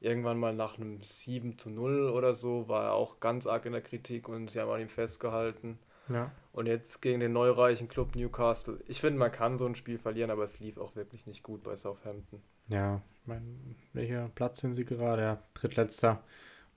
Irgendwann 0.00 0.38
mal 0.38 0.54
nach 0.54 0.76
einem 0.78 1.02
7 1.02 1.58
zu 1.58 1.70
0 1.70 2.10
oder 2.10 2.34
so 2.34 2.68
war 2.68 2.84
er 2.84 2.92
auch 2.92 3.18
ganz 3.20 3.46
arg 3.46 3.66
in 3.66 3.72
der 3.72 3.82
Kritik 3.82 4.28
und 4.28 4.50
sie 4.50 4.60
haben 4.60 4.70
an 4.70 4.80
ihm 4.80 4.88
festgehalten. 4.88 5.78
Ja. 6.08 6.30
Und 6.52 6.66
jetzt 6.66 7.02
gegen 7.02 7.20
den 7.20 7.32
neureichen 7.32 7.88
Club 7.88 8.14
Newcastle. 8.14 8.78
Ich 8.86 9.00
finde, 9.00 9.18
man 9.18 9.32
kann 9.32 9.56
so 9.56 9.66
ein 9.66 9.74
Spiel 9.74 9.98
verlieren, 9.98 10.30
aber 10.30 10.44
es 10.44 10.60
lief 10.60 10.78
auch 10.78 10.96
wirklich 10.96 11.26
nicht 11.26 11.42
gut 11.42 11.62
bei 11.62 11.76
Southampton. 11.76 12.40
Ja, 12.68 13.02
ich 13.20 13.26
meine, 13.26 13.44
welcher 13.92 14.28
Platz 14.34 14.60
sind 14.60 14.74
sie 14.74 14.84
gerade? 14.84 15.22
Ja, 15.22 15.42
drittletzter. 15.54 16.22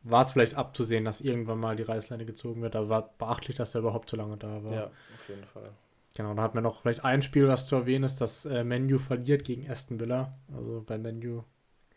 War 0.04 0.24
es 0.24 0.32
vielleicht 0.32 0.56
abzusehen, 0.56 1.06
dass 1.06 1.22
irgendwann 1.22 1.60
mal 1.60 1.76
die 1.76 1.84
Reißleine 1.84 2.26
gezogen 2.26 2.62
wird, 2.62 2.76
aber 2.76 2.90
war 2.90 3.14
beachtlich, 3.18 3.56
dass 3.56 3.76
er 3.76 3.82
überhaupt 3.82 4.10
so 4.10 4.18
lange 4.18 4.38
da 4.38 4.64
war. 4.64 4.74
Ja, 4.74 4.86
auf 4.88 5.30
jeden 5.30 5.46
Fall. 5.46 5.72
Genau, 6.16 6.34
da 6.34 6.42
hat 6.42 6.56
man 6.56 6.64
noch 6.64 6.82
vielleicht 6.82 7.06
ein 7.06 7.22
Spiel, 7.22 7.48
was 7.48 7.68
zu 7.68 7.76
erwähnen 7.76 8.04
ist, 8.04 8.20
dass 8.20 8.46
äh, 8.46 8.64
Menu 8.64 8.98
verliert 8.98 9.46
gegen 9.46 9.70
Aston 9.70 10.00
Villa. 10.00 10.38
Also 10.54 10.84
bei 10.86 10.98
Menu 10.98 11.44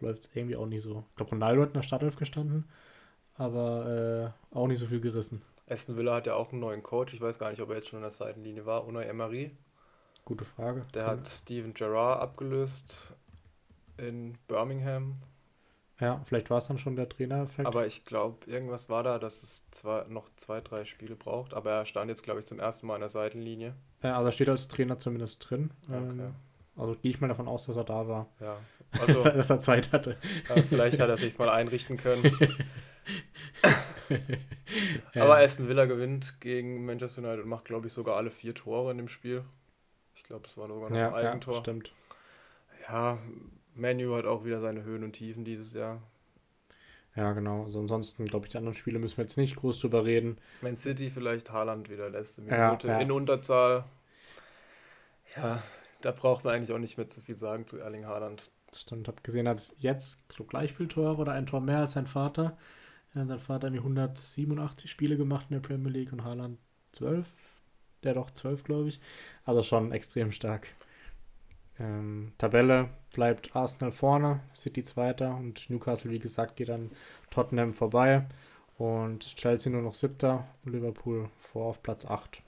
läuft 0.04 0.22
es 0.22 0.30
irgendwie 0.34 0.56
auch 0.56 0.66
nicht 0.66 0.82
so. 0.82 1.04
Ich 1.10 1.16
glaube, 1.16 1.30
Ronaldo 1.32 1.62
hat 1.62 1.68
in 1.70 1.74
der 1.74 1.82
Startelf 1.82 2.16
gestanden, 2.16 2.68
aber 3.34 4.34
äh, 4.52 4.56
auch 4.56 4.66
nicht 4.66 4.78
so 4.78 4.86
viel 4.86 5.00
gerissen. 5.00 5.42
Aston 5.68 5.96
Villa 5.96 6.14
hat 6.14 6.26
ja 6.26 6.34
auch 6.34 6.52
einen 6.52 6.60
neuen 6.60 6.82
Coach. 6.82 7.14
Ich 7.14 7.20
weiß 7.20 7.38
gar 7.38 7.50
nicht, 7.50 7.60
ob 7.60 7.70
er 7.70 7.76
jetzt 7.76 7.88
schon 7.88 7.98
an 7.98 8.02
der 8.02 8.10
Seitenlinie 8.10 8.66
war. 8.66 8.86
Unai 8.86 9.04
Emery. 9.04 9.56
Gute 10.24 10.44
Frage. 10.44 10.82
Der 10.94 11.06
hat 11.06 11.26
Steven 11.26 11.74
Gerrard 11.74 12.20
abgelöst 12.20 13.14
in 13.96 14.36
Birmingham. 14.46 15.16
Ja, 16.00 16.20
vielleicht 16.24 16.50
war 16.50 16.58
es 16.58 16.66
dann 16.66 16.78
schon 16.78 16.96
der 16.96 17.08
Trainereffekt. 17.08 17.66
Aber 17.66 17.86
ich 17.86 18.04
glaube, 18.04 18.50
irgendwas 18.50 18.88
war 18.88 19.02
da, 19.02 19.18
dass 19.18 19.42
es 19.42 19.70
zwar 19.70 20.08
noch 20.08 20.28
zwei, 20.36 20.60
drei 20.60 20.84
Spiele 20.84 21.14
braucht, 21.14 21.54
aber 21.54 21.70
er 21.70 21.86
stand 21.86 22.10
jetzt, 22.10 22.24
glaube 22.24 22.40
ich, 22.40 22.46
zum 22.46 22.58
ersten 22.58 22.86
Mal 22.86 22.96
an 22.96 23.00
der 23.00 23.08
Seitenlinie. 23.08 23.74
Ja, 24.02 24.16
also 24.16 24.26
er 24.26 24.32
steht 24.32 24.48
als 24.48 24.66
Trainer 24.68 24.98
zumindest 24.98 25.48
drin. 25.48 25.70
Okay. 25.86 25.96
Ähm, 25.96 26.34
also 26.76 26.94
gehe 27.00 27.10
ich 27.10 27.20
mal 27.20 27.28
davon 27.28 27.46
aus, 27.46 27.66
dass 27.66 27.76
er 27.76 27.84
da 27.84 28.08
war. 28.08 28.26
Ja, 28.40 28.56
also 29.00 29.22
dass 29.24 29.50
er 29.50 29.60
Zeit 29.60 29.92
hatte. 29.92 30.16
ja, 30.48 30.62
vielleicht 30.62 31.00
hat 31.00 31.08
er 31.08 31.16
sich 31.16 31.38
mal 31.38 31.48
einrichten 31.48 31.96
können. 31.96 32.24
Aber 35.14 35.38
Aston 35.38 35.68
Villa 35.68 35.84
gewinnt 35.86 36.40
gegen 36.40 36.84
Manchester 36.84 37.22
United 37.22 37.44
und 37.44 37.48
macht, 37.48 37.64
glaube 37.64 37.86
ich, 37.86 37.92
sogar 37.92 38.16
alle 38.16 38.30
vier 38.30 38.54
Tore 38.54 38.90
in 38.90 38.98
dem 38.98 39.08
Spiel. 39.08 39.44
Ich 40.14 40.24
glaube, 40.24 40.46
es 40.46 40.56
war 40.56 40.66
sogar 40.66 40.90
noch 40.90 40.96
ja, 40.96 41.08
ein 41.08 41.26
Eigentor. 41.26 41.54
Ja, 41.54 41.60
stimmt. 41.60 41.92
Ja, 42.88 43.18
Manu 43.74 44.14
hat 44.14 44.26
auch 44.26 44.44
wieder 44.44 44.60
seine 44.60 44.84
Höhen 44.84 45.04
und 45.04 45.12
Tiefen 45.12 45.44
dieses 45.44 45.74
Jahr. 45.74 46.00
Ja, 47.16 47.32
genau. 47.32 47.64
Also 47.64 47.78
ansonsten, 47.78 48.24
glaube 48.24 48.46
ich, 48.46 48.52
die 48.52 48.58
anderen 48.58 48.74
Spiele 48.74 48.98
müssen 48.98 49.16
wir 49.18 49.24
jetzt 49.24 49.36
nicht 49.36 49.56
groß 49.56 49.80
drüber 49.80 50.04
reden. 50.04 50.38
Man 50.62 50.76
City 50.76 51.10
vielleicht 51.10 51.52
Haaland 51.52 51.88
wieder 51.88 52.10
letzte 52.10 52.42
Minute 52.42 52.88
ja. 52.88 52.98
in 52.98 53.12
Unterzahl. 53.12 53.84
Ja, 55.36 55.62
da 56.00 56.10
braucht 56.10 56.44
man 56.44 56.54
eigentlich 56.54 56.72
auch 56.72 56.78
nicht 56.78 56.96
mehr 56.96 57.08
zu 57.08 57.20
viel 57.20 57.36
sagen 57.36 57.66
zu 57.66 57.78
Erling 57.78 58.06
Haaland. 58.06 58.50
Stimmt. 58.76 59.08
Hab 59.08 59.22
gesehen, 59.24 59.48
hat 59.48 59.72
jetzt 59.78 60.20
gleich 60.48 60.72
viel 60.74 60.88
Tore 60.88 61.16
oder 61.16 61.32
ein 61.32 61.46
Tor 61.46 61.60
mehr 61.60 61.78
als 61.80 61.92
sein 61.92 62.06
Vater. 62.06 62.56
Äh, 63.14 63.24
sein 63.26 63.40
Vater 63.40 63.68
hat 63.68 63.74
irgendwie 63.74 63.80
187 63.80 64.90
Spiele 64.90 65.16
gemacht 65.16 65.46
in 65.48 65.54
der 65.54 65.66
Premier 65.66 65.90
League 65.90 66.12
und 66.12 66.24
Haaland 66.24 66.58
12. 66.92 67.26
Der 68.02 68.14
doch 68.14 68.30
12, 68.30 68.64
glaube 68.64 68.88
ich. 68.88 69.00
Also 69.44 69.62
schon 69.62 69.92
extrem 69.92 70.32
stark. 70.32 70.68
Ähm, 71.78 72.32
Tabelle 72.38 72.90
bleibt 73.12 73.56
Arsenal 73.56 73.92
vorne, 73.92 74.40
City 74.54 74.82
zweiter 74.82 75.34
und 75.36 75.68
Newcastle, 75.68 76.10
wie 76.10 76.18
gesagt, 76.18 76.56
geht 76.56 76.70
an 76.70 76.90
Tottenham 77.30 77.72
vorbei. 77.74 78.26
Und 78.76 79.36
Chelsea 79.36 79.72
nur 79.72 79.82
noch 79.82 79.94
siebter 79.94 80.46
und 80.64 80.72
Liverpool 80.72 81.30
vor 81.38 81.66
auf 81.66 81.82
Platz 81.82 82.04
8. 82.04 82.42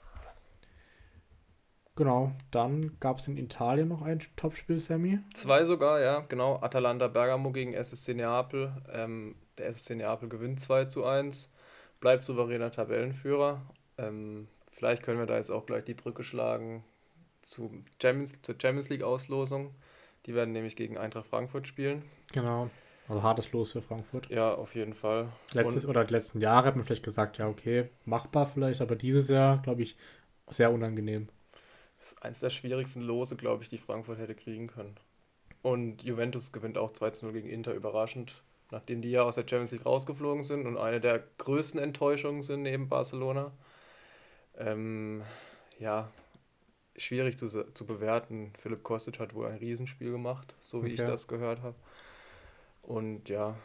Genau, 1.97 2.31
dann 2.51 2.99
gab 2.99 3.17
es 3.17 3.27
in 3.27 3.37
Italien 3.37 3.87
noch 3.87 4.03
ein 4.03 4.19
Topspiel, 4.35 4.79
Sammy. 4.79 5.17
Zwei 5.33 5.63
sogar, 5.63 5.99
ja, 5.99 6.19
genau. 6.29 6.61
Atalanta 6.61 7.07
Bergamo 7.07 7.51
gegen 7.51 7.73
SSC 7.73 8.13
Neapel. 8.13 8.71
Ähm, 8.93 9.33
der 9.57 9.65
SSC 9.67 9.95
Neapel 9.95 10.29
gewinnt 10.29 10.61
2 10.61 10.85
zu 10.85 11.05
1, 11.05 11.51
bleibt 11.99 12.21
souveräner 12.21 12.71
Tabellenführer. 12.71 13.63
Ähm, 13.97 14.47
vielleicht 14.69 15.01
können 15.01 15.17
wir 15.17 15.25
da 15.25 15.37
jetzt 15.37 15.49
auch 15.49 15.65
gleich 15.65 15.85
die 15.85 15.95
Brücke 15.95 16.23
schlagen 16.23 16.83
zu 17.41 17.83
Champions, 17.99 18.39
zur 18.43 18.55
Champions 18.61 18.89
League 18.89 19.01
Auslosung. 19.01 19.71
Die 20.27 20.35
werden 20.35 20.51
nämlich 20.51 20.75
gegen 20.75 20.99
Eintracht 20.99 21.25
Frankfurt 21.25 21.67
spielen. 21.67 22.03
Genau. 22.31 22.69
Also 23.09 23.23
hartes 23.23 23.51
Los 23.53 23.71
für 23.71 23.81
Frankfurt. 23.81 24.29
Ja, 24.29 24.53
auf 24.53 24.75
jeden 24.75 24.93
Fall. 24.93 25.29
Letztes 25.53 25.85
Und- 25.85 25.89
oder 25.89 26.05
die 26.05 26.13
letzten 26.13 26.41
Jahre 26.41 26.67
hat 26.67 26.75
man 26.75 26.85
vielleicht 26.85 27.03
gesagt, 27.05 27.39
ja, 27.39 27.47
okay, 27.47 27.89
machbar 28.05 28.45
vielleicht, 28.45 28.81
aber 28.81 28.95
dieses 28.95 29.29
Jahr, 29.29 29.59
glaube 29.63 29.81
ich, 29.81 29.97
sehr 30.49 30.71
unangenehm. 30.71 31.29
Das 31.97 32.09
ist 32.13 32.23
eins 32.23 32.39
der 32.39 32.49
schwierigsten 32.49 33.01
Lose, 33.01 33.35
glaube 33.35 33.63
ich, 33.63 33.69
die 33.69 33.77
Frankfurt 33.77 34.19
hätte 34.19 34.35
kriegen 34.35 34.67
können. 34.67 34.95
Und 35.61 36.03
Juventus 36.03 36.51
gewinnt 36.51 36.77
auch 36.77 36.91
2 36.91 37.09
zu 37.11 37.25
0 37.25 37.33
gegen 37.33 37.49
Inter, 37.49 37.73
überraschend. 37.73 38.43
Nachdem 38.71 39.01
die 39.01 39.11
ja 39.11 39.23
aus 39.23 39.35
der 39.35 39.43
Champions 39.43 39.71
League 39.71 39.85
rausgeflogen 39.85 40.43
sind 40.43 40.67
und 40.67 40.77
eine 40.77 40.99
der 40.99 41.23
größten 41.37 41.79
Enttäuschungen 41.79 42.41
sind 42.43 42.63
neben 42.63 42.89
Barcelona. 42.89 43.51
Ähm, 44.57 45.23
ja, 45.79 46.11
schwierig 46.97 47.37
zu, 47.37 47.47
zu 47.47 47.85
bewerten. 47.85 48.53
Philipp 48.59 48.83
Kostic 48.83 49.19
hat 49.19 49.33
wohl 49.33 49.47
ein 49.47 49.57
Riesenspiel 49.57 50.11
gemacht, 50.11 50.55
so 50.61 50.83
wie 50.83 50.89
ich 50.89 51.01
Okay. 51.01 51.05
das 51.05 51.27
gehört 51.27 51.61
habe. 51.61 51.75
Und 52.81 53.29
ja, 53.29 53.57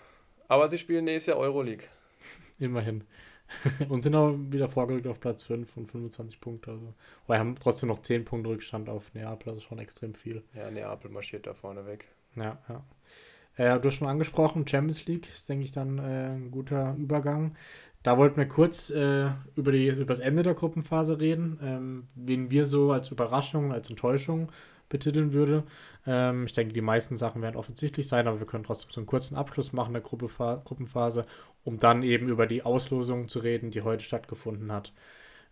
aber 0.48 0.68
sie 0.68 0.78
spielen 0.78 1.04
nächstes 1.04 1.28
Jahr 1.34 1.38
Euroleague. 1.38 1.86
Immerhin. 2.58 3.04
Und 3.88 4.02
sind 4.02 4.14
auch 4.14 4.34
wieder 4.50 4.68
vorgerückt 4.68 5.06
auf 5.06 5.20
Platz 5.20 5.42
5 5.44 5.76
und 5.76 5.90
25 5.90 6.40
Punkte. 6.40 6.72
Also, 6.72 6.94
wir 7.26 7.38
haben 7.38 7.56
trotzdem 7.56 7.88
noch 7.88 8.00
10 8.00 8.24
Punkte 8.24 8.50
Rückstand 8.50 8.88
auf 8.88 9.12
Neapel, 9.14 9.50
also 9.50 9.60
schon 9.60 9.78
extrem 9.78 10.14
viel. 10.14 10.42
Ja, 10.54 10.70
Neapel 10.70 11.10
marschiert 11.10 11.46
da 11.46 11.54
vorne 11.54 11.86
weg. 11.86 12.08
Ja, 12.36 12.58
ja. 12.68 12.84
Äh, 13.56 13.80
du 13.80 13.88
hast 13.88 13.96
schon 13.96 14.08
angesprochen, 14.08 14.66
Champions 14.66 15.06
League 15.06 15.28
ist, 15.28 15.48
denke 15.48 15.64
ich, 15.64 15.72
dann 15.72 15.98
äh, 15.98 16.30
ein 16.30 16.50
guter 16.50 16.96
Übergang. 16.98 17.54
Da 18.02 18.18
wollten 18.18 18.36
wir 18.36 18.46
kurz 18.46 18.90
äh, 18.90 19.30
über, 19.54 19.72
die, 19.72 19.88
über 19.88 20.06
das 20.06 20.20
Ende 20.20 20.42
der 20.42 20.54
Gruppenphase 20.54 21.20
reden, 21.20 21.58
ähm, 21.62 22.08
wen 22.14 22.50
wir 22.50 22.66
so 22.66 22.90
als 22.90 23.10
Überraschung, 23.10 23.72
als 23.72 23.90
Enttäuschung 23.90 24.50
betiteln 24.92 25.32
würde. 25.32 25.64
Ähm, 26.06 26.46
ich 26.46 26.52
denke, 26.52 26.72
die 26.72 26.80
meisten 26.80 27.16
Sachen 27.16 27.42
werden 27.42 27.56
offensichtlich 27.56 28.06
sein, 28.06 28.28
aber 28.28 28.38
wir 28.38 28.46
können 28.46 28.62
trotzdem 28.62 28.90
so 28.90 29.00
einen 29.00 29.06
kurzen 29.06 29.36
Abschluss 29.36 29.72
machen 29.72 29.92
der 29.94 30.02
Gruppe, 30.02 30.28
Gruppenphase, 30.64 31.26
um 31.64 31.80
dann 31.80 32.04
eben 32.04 32.28
über 32.28 32.46
die 32.46 32.62
Auslosung 32.62 33.28
zu 33.28 33.40
reden, 33.40 33.70
die 33.70 33.82
heute 33.82 34.04
stattgefunden 34.04 34.70
hat. 34.70 34.92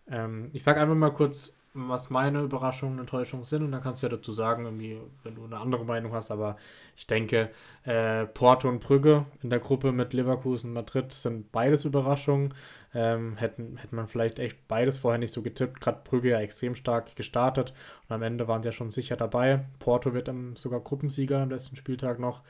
Ähm, 0.09 0.49
ich 0.53 0.63
sage 0.63 0.79
einfach 0.79 0.95
mal 0.95 1.11
kurz, 1.13 1.55
was 1.73 2.09
meine 2.09 2.41
Überraschungen 2.41 2.95
und 2.95 3.01
Enttäuschungen 3.01 3.45
sind 3.45 3.63
und 3.63 3.71
dann 3.71 3.81
kannst 3.81 4.01
du 4.01 4.07
ja 4.07 4.11
dazu 4.11 4.33
sagen, 4.33 4.65
irgendwie, 4.65 4.99
wenn 5.23 5.35
du 5.35 5.45
eine 5.45 5.57
andere 5.57 5.85
Meinung 5.85 6.11
hast, 6.11 6.29
aber 6.31 6.57
ich 6.97 7.07
denke, 7.07 7.49
äh, 7.83 8.25
Porto 8.25 8.67
und 8.67 8.79
Brügge 8.79 9.25
in 9.41 9.49
der 9.49 9.59
Gruppe 9.59 9.91
mit 9.91 10.13
Leverkusen 10.13 10.67
und 10.67 10.73
Madrid 10.73 11.13
sind 11.13 11.51
beides 11.51 11.85
Überraschungen. 11.85 12.53
Ähm, 12.93 13.37
hätten, 13.37 13.77
hätte 13.77 13.95
man 13.95 14.09
vielleicht 14.09 14.37
echt 14.39 14.67
beides 14.67 14.97
vorher 14.97 15.17
nicht 15.17 15.31
so 15.31 15.41
getippt. 15.41 15.79
Gerade 15.79 16.01
Brügge 16.03 16.31
ja 16.31 16.41
extrem 16.41 16.75
stark 16.75 17.15
gestartet 17.15 17.73
und 18.09 18.15
am 18.15 18.21
Ende 18.21 18.49
waren 18.49 18.61
sie 18.63 18.67
ja 18.67 18.73
schon 18.73 18.91
sicher 18.91 19.15
dabei. 19.15 19.65
Porto 19.79 20.13
wird 20.13 20.27
dann 20.27 20.57
sogar 20.57 20.81
Gruppensieger 20.81 21.41
am 21.41 21.51
letzten 21.51 21.77
Spieltag 21.77 22.19
noch. 22.19 22.43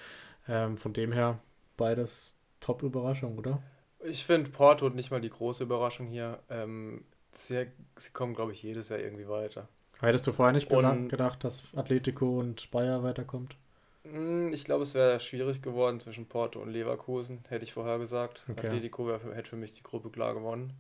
Ähm, 0.48 0.78
von 0.78 0.94
dem 0.94 1.12
her 1.12 1.38
beides 1.78 2.36
Top-Überraschung, 2.60 3.38
oder? 3.38 3.62
Ich 4.04 4.26
finde 4.26 4.50
Porto 4.50 4.90
nicht 4.90 5.12
mal 5.12 5.22
die 5.22 5.30
große 5.30 5.64
Überraschung 5.64 6.08
hier. 6.08 6.40
Ähm, 6.50 7.04
sie, 7.32 7.68
sie 7.98 8.12
kommen, 8.12 8.34
glaube 8.34 8.52
ich, 8.52 8.64
jedes 8.64 8.90
Jahr 8.90 9.00
irgendwie 9.00 9.28
weiter. 9.28 9.68
Hättest 10.00 10.26
du 10.28 10.32
vorher 10.32 10.54
nicht 10.54 10.70
gesagt, 10.70 10.98
Und- 10.98 11.10
gedacht, 11.10 11.44
dass 11.44 11.64
Atletico 11.76 12.40
und 12.40 12.72
Bayer 12.72 13.04
weiterkommt? 13.04 13.56
Hm, 14.04 14.52
Ich 14.54 14.64
glaube, 14.66 14.84
es 14.84 14.94
wäre 14.96 15.20
schwierig 15.20 15.62
geworden 15.62 16.00
zwischen 16.00 16.26
Porto 16.28 16.60
und 16.60 16.70
Leverkusen, 16.72 17.44
hätte 17.50 17.64
ich 17.64 17.74
vorher 17.74 18.00
gesagt. 18.00 18.44
Okay. 18.50 18.68
Atletico 18.68 19.08
wär 19.08 19.20
hätte 19.36 19.50
für 19.52 19.56
mich 19.58 19.74
die 19.74 19.84
Gruppe 19.84 20.10
klar 20.10 20.34
gewonnen. 20.34 20.74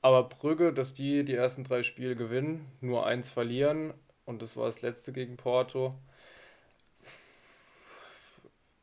Aber 0.00 0.24
Brügge, 0.24 0.72
dass 0.72 0.94
die 0.94 1.24
die 1.24 1.34
ersten 1.34 1.62
drei 1.62 1.84
Spiele 1.84 2.16
gewinnen, 2.16 2.66
nur 2.80 3.06
eins 3.06 3.30
verlieren 3.30 3.94
und 4.24 4.42
das 4.42 4.56
war 4.56 4.66
das 4.66 4.82
letzte 4.82 5.12
gegen 5.12 5.36
Porto. 5.36 5.94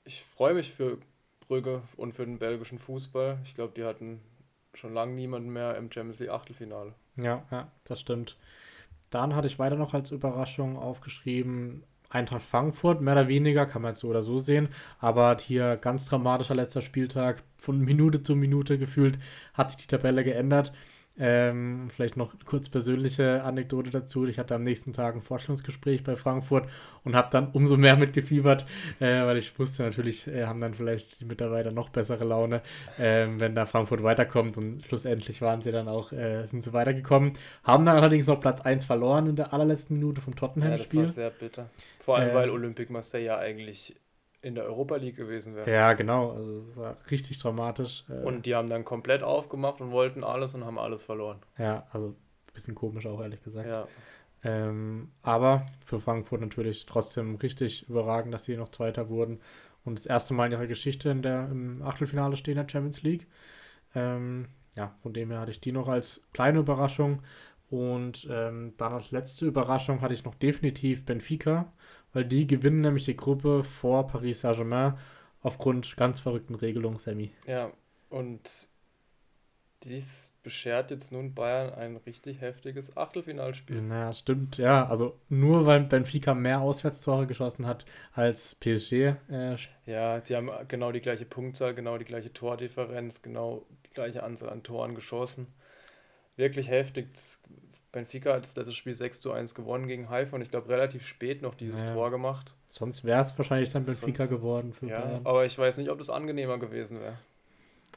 Ich 0.06 0.24
freue 0.24 0.54
mich 0.54 0.72
für 0.72 0.98
Brügge 1.42 1.82
und 1.98 2.14
für 2.14 2.26
den 2.26 2.40
belgischen 2.40 2.80
Fußball. 2.80 3.40
Ich 3.44 3.56
glaube, 3.56 3.74
die 3.76 3.84
hatten 3.84 4.22
schon 4.74 4.94
lange 4.94 5.14
niemanden 5.14 5.50
mehr 5.50 5.76
im 5.76 5.92
Champions 5.92 6.20
League 6.20 6.30
Achtelfinale. 6.30 6.94
Ja, 7.18 7.44
ja, 7.52 7.72
das 7.84 8.00
stimmt. 8.00 8.38
Dann 9.10 9.36
hatte 9.36 9.48
ich 9.48 9.60
weiter 9.60 9.76
noch 9.76 9.94
als 9.94 10.12
Überraschung 10.12 10.78
aufgeschrieben, 10.78 11.84
Eintracht 12.10 12.42
Frankfurt, 12.42 13.02
mehr 13.02 13.14
oder 13.14 13.28
weniger, 13.28 13.66
kann 13.66 13.84
man 13.84 13.92
jetzt 13.92 14.00
so 14.00 14.08
oder 14.08 14.24
so 14.24 14.40
sehen, 14.40 14.70
aber 15.00 15.38
hier 15.40 15.78
ganz 15.78 16.06
dramatischer 16.06 16.56
letzter 16.56 16.82
Spieltag, 16.82 17.44
von 17.58 17.80
Minute 17.80 18.24
zu 18.24 18.36
Minute 18.36 18.80
gefühlt, 18.80 19.20
hat 19.54 19.72
sich 19.72 19.82
die 19.82 19.88
Tabelle 19.88 20.24
geändert. 20.24 20.74
Ähm, 21.20 21.90
vielleicht 21.94 22.16
noch 22.18 22.34
eine 22.34 22.44
kurz 22.46 22.70
persönliche 22.70 23.44
Anekdote 23.44 23.90
dazu. 23.90 24.26
Ich 24.26 24.40
hatte 24.40 24.56
am 24.56 24.64
nächsten 24.64 24.94
Tag 24.94 25.16
ein 25.16 25.22
Vorstellungsgespräch 25.22 26.04
bei 26.04 26.16
Frankfurt 26.16 26.70
und 27.04 27.16
habe 27.16 27.28
dann 27.32 27.52
umso 27.52 27.76
mehr 27.78 27.98
mitgefiebert, 27.98 28.66
äh, 29.00 29.24
weil 29.24 29.38
ich 29.38 29.58
wusste 29.60 29.84
natürlich, 29.84 30.28
äh, 30.28 30.46
haben 30.46 30.62
dann 30.62 30.74
vielleicht 30.74 31.20
die 31.20 31.26
Mitarbeiter 31.26 31.72
noch 31.72 31.90
bessere 31.90 32.24
Laune, 32.24 32.62
ähm, 32.98 33.40
wenn 33.40 33.54
da 33.56 33.66
Frankfurt 33.66 34.02
weiterkommt 34.04 34.58
und 34.58 34.86
schlussendlich 34.86 35.42
waren 35.42 35.62
sie 35.62 35.72
dann 35.72 35.88
auch, 35.88 36.12
äh, 36.14 36.46
sind 36.46 36.64
sie 36.64 36.72
weitergekommen. 36.74 37.34
Haben 37.64 37.86
dann 37.86 37.98
allerdings 37.98 38.28
noch 38.28 38.40
Platz 38.40 38.62
1 38.62 38.86
verloren 38.86 39.28
in 39.28 39.36
der 39.36 39.54
allerletzten 39.54 39.98
Minute 39.98 40.22
vom 40.22 40.34
Ja, 40.34 40.38
das 40.78 40.96
war 40.96 41.04
Tottenham-Spiel. 41.04 41.08
sehr 41.08 41.30
bitter. 41.32 41.70
Vor 42.00 42.18
allem, 42.18 42.30
Äh, 42.30 42.34
weil 42.34 42.50
Olympique 42.50 42.92
Marseille 42.92 43.26
ja 43.26 43.38
eigentlich 43.38 43.96
in 44.42 44.56
der 44.56 44.66
Europa 44.66 44.96
League 44.96 45.18
gewesen 45.18 45.56
wäre. 45.56 45.70
Ja, 45.70 45.94
genau. 45.94 46.32
Also 46.32 46.62
das 46.62 46.78
war 46.78 46.98
richtig 47.12 47.38
dramatisch. 47.40 48.06
Äh, 48.10 48.26
Und 48.26 48.46
die 48.46 48.56
haben 48.56 48.70
dann 48.70 48.86
komplett 48.86 49.24
aufgemacht 49.24 49.82
und 49.82 49.92
wollten 49.92 50.24
alles 50.24 50.54
und 50.56 50.66
haben 50.66 50.80
alles 50.80 51.04
verloren. 51.04 51.40
ja, 51.58 51.86
also 51.92 52.16
bisschen 52.54 52.76
komisch 52.76 53.06
auch, 53.06 53.22
ehrlich 53.22 53.44
gesagt. 53.44 53.68
Ja. 53.68 53.88
Ähm, 54.44 55.12
aber 55.22 55.66
für 55.86 56.00
Frankfurt 56.00 56.42
natürlich 56.42 56.86
trotzdem 56.86 57.36
richtig 57.36 57.88
überragend, 57.90 58.34
dass 58.34 58.46
sie 58.46 58.58
noch 58.58 58.70
Zweiter 58.70 59.10
wurden 59.10 59.40
und 59.86 60.00
das 60.00 60.06
erste 60.06 60.34
Mal 60.34 60.48
in 60.48 60.54
ihrer 60.54 60.68
Geschichte 60.68 61.10
in 61.10 61.22
der, 61.22 61.48
im 61.52 61.82
Achtelfinale 61.84 62.38
stehen 62.38 62.56
der 62.56 62.68
Champions 62.68 63.04
League. 63.04 63.28
Ähm, 63.96 64.48
ja, 64.76 64.96
von 65.02 65.14
dem 65.14 65.30
her 65.32 65.42
hatte 65.42 65.52
ich 65.52 65.62
die 65.62 65.72
noch 65.72 65.88
als 65.88 66.24
kleine 66.34 66.60
Überraschung. 66.60 67.22
Und 67.70 68.28
ähm, 68.32 68.74
dann 68.78 68.94
als 68.94 69.12
letzte 69.12 69.46
Überraschung 69.46 70.02
hatte 70.02 70.14
ich 70.16 70.24
noch 70.24 70.36
definitiv 70.36 71.06
Benfica, 71.06 71.72
weil 72.14 72.26
die 72.26 72.48
gewinnen 72.48 72.82
nämlich 72.82 73.06
die 73.06 73.18
Gruppe 73.18 73.64
vor 73.64 74.08
Paris 74.08 74.42
Saint-Germain 74.42 74.98
aufgrund 75.42 75.96
ganz 75.98 76.20
verrückten 76.20 76.56
Regelungen, 76.56 77.00
Sammy. 77.00 77.32
Ja, 77.48 77.72
und 78.10 78.70
dies 79.84 80.34
beschert 80.44 80.92
jetzt 80.92 81.14
nun 81.14 81.34
Bayern 81.34 81.74
ein 81.74 81.96
richtig 81.98 82.42
heftiges 82.42 82.98
Achtelfinalspiel. 82.98 83.82
Naja, 83.82 84.12
stimmt, 84.12 84.58
ja. 84.58 84.86
Also 84.88 85.18
nur 85.30 85.66
weil 85.66 85.82
Benfica 85.82 86.34
mehr 86.34 86.60
Auswärtstore 86.60 87.28
geschossen 87.28 87.66
hat 87.66 87.86
als 88.12 88.56
PSG. 88.56 89.16
Äh, 89.30 89.56
ja, 89.86 90.20
die 90.20 90.36
haben 90.36 90.50
genau 90.68 90.92
die 90.92 91.00
gleiche 91.00 91.26
Punktzahl, 91.26 91.74
genau 91.74 91.98
die 91.98 92.06
gleiche 92.06 92.34
Tordifferenz, 92.34 93.22
genau 93.22 93.66
die 93.86 93.92
gleiche 93.92 94.24
Anzahl 94.24 94.50
an 94.50 94.64
Toren 94.64 94.96
geschossen. 94.96 95.48
Wirklich 96.36 96.70
heftig. 96.70 97.08
Benfica 97.92 98.34
hat 98.34 98.44
das 98.44 98.56
letzte 98.56 98.74
Spiel 98.74 98.94
6 98.94 99.22
zu 99.22 99.32
1 99.32 99.56
gewonnen 99.56 99.88
gegen 99.88 100.10
Haifa 100.10 100.36
und 100.36 100.42
ich 100.42 100.52
glaube 100.52 100.70
relativ 100.70 101.06
spät 101.06 101.42
noch 101.42 101.56
dieses 101.56 101.82
naja. 101.82 101.94
Tor 101.94 102.12
gemacht. 102.12 102.54
Sonst 102.68 103.04
wäre 103.04 103.22
es 103.22 103.38
wahrscheinlich 103.38 103.72
dann 103.72 103.86
Benfica 103.86 104.26
Sonst, 104.26 104.30
geworden 104.30 104.74
für 104.74 104.88
ja, 104.88 105.02
Bayern. 105.02 105.22
Aber 105.24 105.46
ich 105.46 105.58
weiß 105.58 105.78
nicht, 105.78 105.90
ob 105.90 105.98
das 105.98 106.10
angenehmer 106.10 106.60
gewesen 106.60 107.00
wäre. 107.00 107.18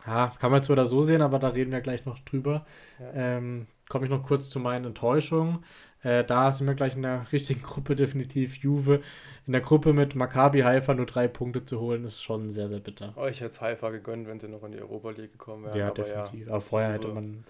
Ja, 0.07 0.33
kann 0.39 0.51
man 0.51 0.63
so 0.63 0.73
oder 0.73 0.87
so 0.87 1.03
sehen, 1.03 1.23
aber 1.23 1.39
da 1.39 1.49
reden 1.49 1.73
wir 1.73 1.81
gleich 1.81 2.07
noch 2.07 2.19
drüber. 2.21 2.67
Ja. 2.99 3.37
Ähm, 3.37 3.67
Komme 3.89 4.07
ich 4.07 4.11
noch 4.11 4.23
kurz 4.23 4.49
zu 4.49 4.59
meinen 4.59 4.87
Enttäuschungen. 4.87 5.65
Äh, 6.03 6.25
da 6.25 6.51
sind 6.51 6.67
wir 6.67 6.75
gleich 6.75 6.97
in 6.97 7.03
der 7.03 7.31
richtigen 7.31 7.63
Gruppe 7.63 7.95
definitiv. 7.95 8.57
Juve 8.57 9.03
in 9.47 9.53
der 9.53 9.61
Gruppe 9.61 9.93
mit 9.93 10.15
Maccabi 10.15 10.61
Haifa 10.61 10.95
nur 10.95 11.07
drei 11.07 11.29
Punkte 11.29 11.65
zu 11.65 11.81
holen, 11.81 12.05
ist 12.05 12.23
schon 12.23 12.51
sehr, 12.51 12.69
sehr 12.69 12.81
bitter. 12.81 13.13
Oh, 13.17 13.27
ich 13.27 13.41
hätte 13.41 13.51
es 13.51 13.61
Haifa 13.61 13.91
gegönnt, 13.91 14.27
wenn 14.29 14.41
sie 14.41 14.49
noch 14.49 14.63
in 14.63 14.73
die 14.73 14.81
Europa 14.81 15.11
League 15.11 15.33
gekommen 15.33 15.65
wären. 15.65 15.77
Ja, 15.77 15.87
aber 15.89 15.95
definitiv. 15.95 16.47
Ja, 16.47 16.53
aber 16.53 16.61
vorher 16.61 16.89
Juve, 16.89 16.99
hätte 16.99 17.15
man. 17.15 17.45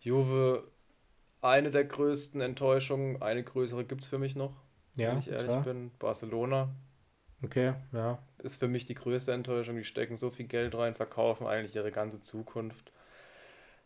Juve, 0.00 0.64
eine 1.40 1.70
der 1.70 1.84
größten 1.84 2.40
Enttäuschungen, 2.40 3.22
eine 3.22 3.42
größere 3.42 3.84
gibt 3.84 4.02
es 4.02 4.08
für 4.08 4.18
mich 4.18 4.36
noch. 4.36 4.56
Ja, 4.96 5.12
wenn 5.12 5.18
ich 5.18 5.28
ehrlich 5.28 5.44
klar. 5.44 5.62
bin. 5.62 5.90
Barcelona 5.98 6.70
Okay, 7.42 7.74
ja. 7.92 8.18
Ist 8.38 8.56
für 8.56 8.68
mich 8.68 8.84
die 8.84 8.94
größte 8.94 9.32
Enttäuschung. 9.32 9.76
Die 9.76 9.84
stecken 9.84 10.16
so 10.16 10.30
viel 10.30 10.46
Geld 10.46 10.74
rein, 10.74 10.94
verkaufen 10.94 11.46
eigentlich 11.46 11.76
ihre 11.76 11.92
ganze 11.92 12.20
Zukunft. 12.20 12.92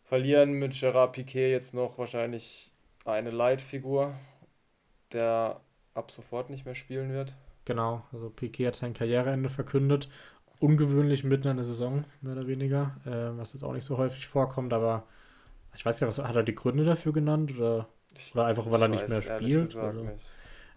Verlieren 0.04 0.52
mit 0.52 0.78
Gerard 0.78 1.12
Piquet 1.12 1.50
jetzt 1.50 1.74
noch 1.74 1.98
wahrscheinlich 1.98 2.72
eine 3.04 3.30
Leitfigur, 3.30 4.14
der 5.12 5.60
ab 5.94 6.10
sofort 6.10 6.50
nicht 6.50 6.64
mehr 6.64 6.74
spielen 6.74 7.12
wird. 7.12 7.34
Genau, 7.64 8.04
also 8.12 8.30
Piquet 8.30 8.68
hat 8.68 8.76
sein 8.76 8.94
Karriereende 8.94 9.48
verkündet. 9.48 10.08
Ungewöhnlich 10.58 11.24
mitten 11.24 11.48
in 11.48 11.56
der 11.56 11.64
Saison, 11.64 12.04
mehr 12.20 12.34
oder 12.34 12.46
weniger, 12.46 12.96
äh, 13.04 13.36
was 13.36 13.52
jetzt 13.52 13.64
auch 13.64 13.72
nicht 13.72 13.84
so 13.84 13.98
häufig 13.98 14.28
vorkommt, 14.28 14.72
aber 14.72 15.06
ich 15.74 15.84
weiß 15.84 15.98
gar 15.98 16.06
nicht, 16.06 16.18
was 16.18 16.26
hat 16.26 16.36
er 16.36 16.42
die 16.42 16.54
Gründe 16.54 16.84
dafür 16.84 17.12
genannt 17.12 17.52
oder, 17.56 17.88
oder 18.34 18.44
einfach, 18.46 18.70
weil 18.70 18.82
er 18.82 18.88
nicht 18.88 19.08
mehr 19.08 19.22
spielt? 19.22 19.76
Also, 19.76 20.02
nicht. 20.02 20.26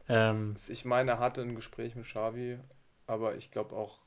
Ähm, 0.07 0.55
ich 0.67 0.85
meine, 0.85 1.11
er 1.11 1.19
hatte 1.19 1.41
ein 1.41 1.55
Gespräch 1.55 1.95
mit 1.95 2.05
Xavi, 2.05 2.59
aber 3.07 3.35
ich 3.35 3.51
glaube 3.51 3.75
auch 3.75 3.99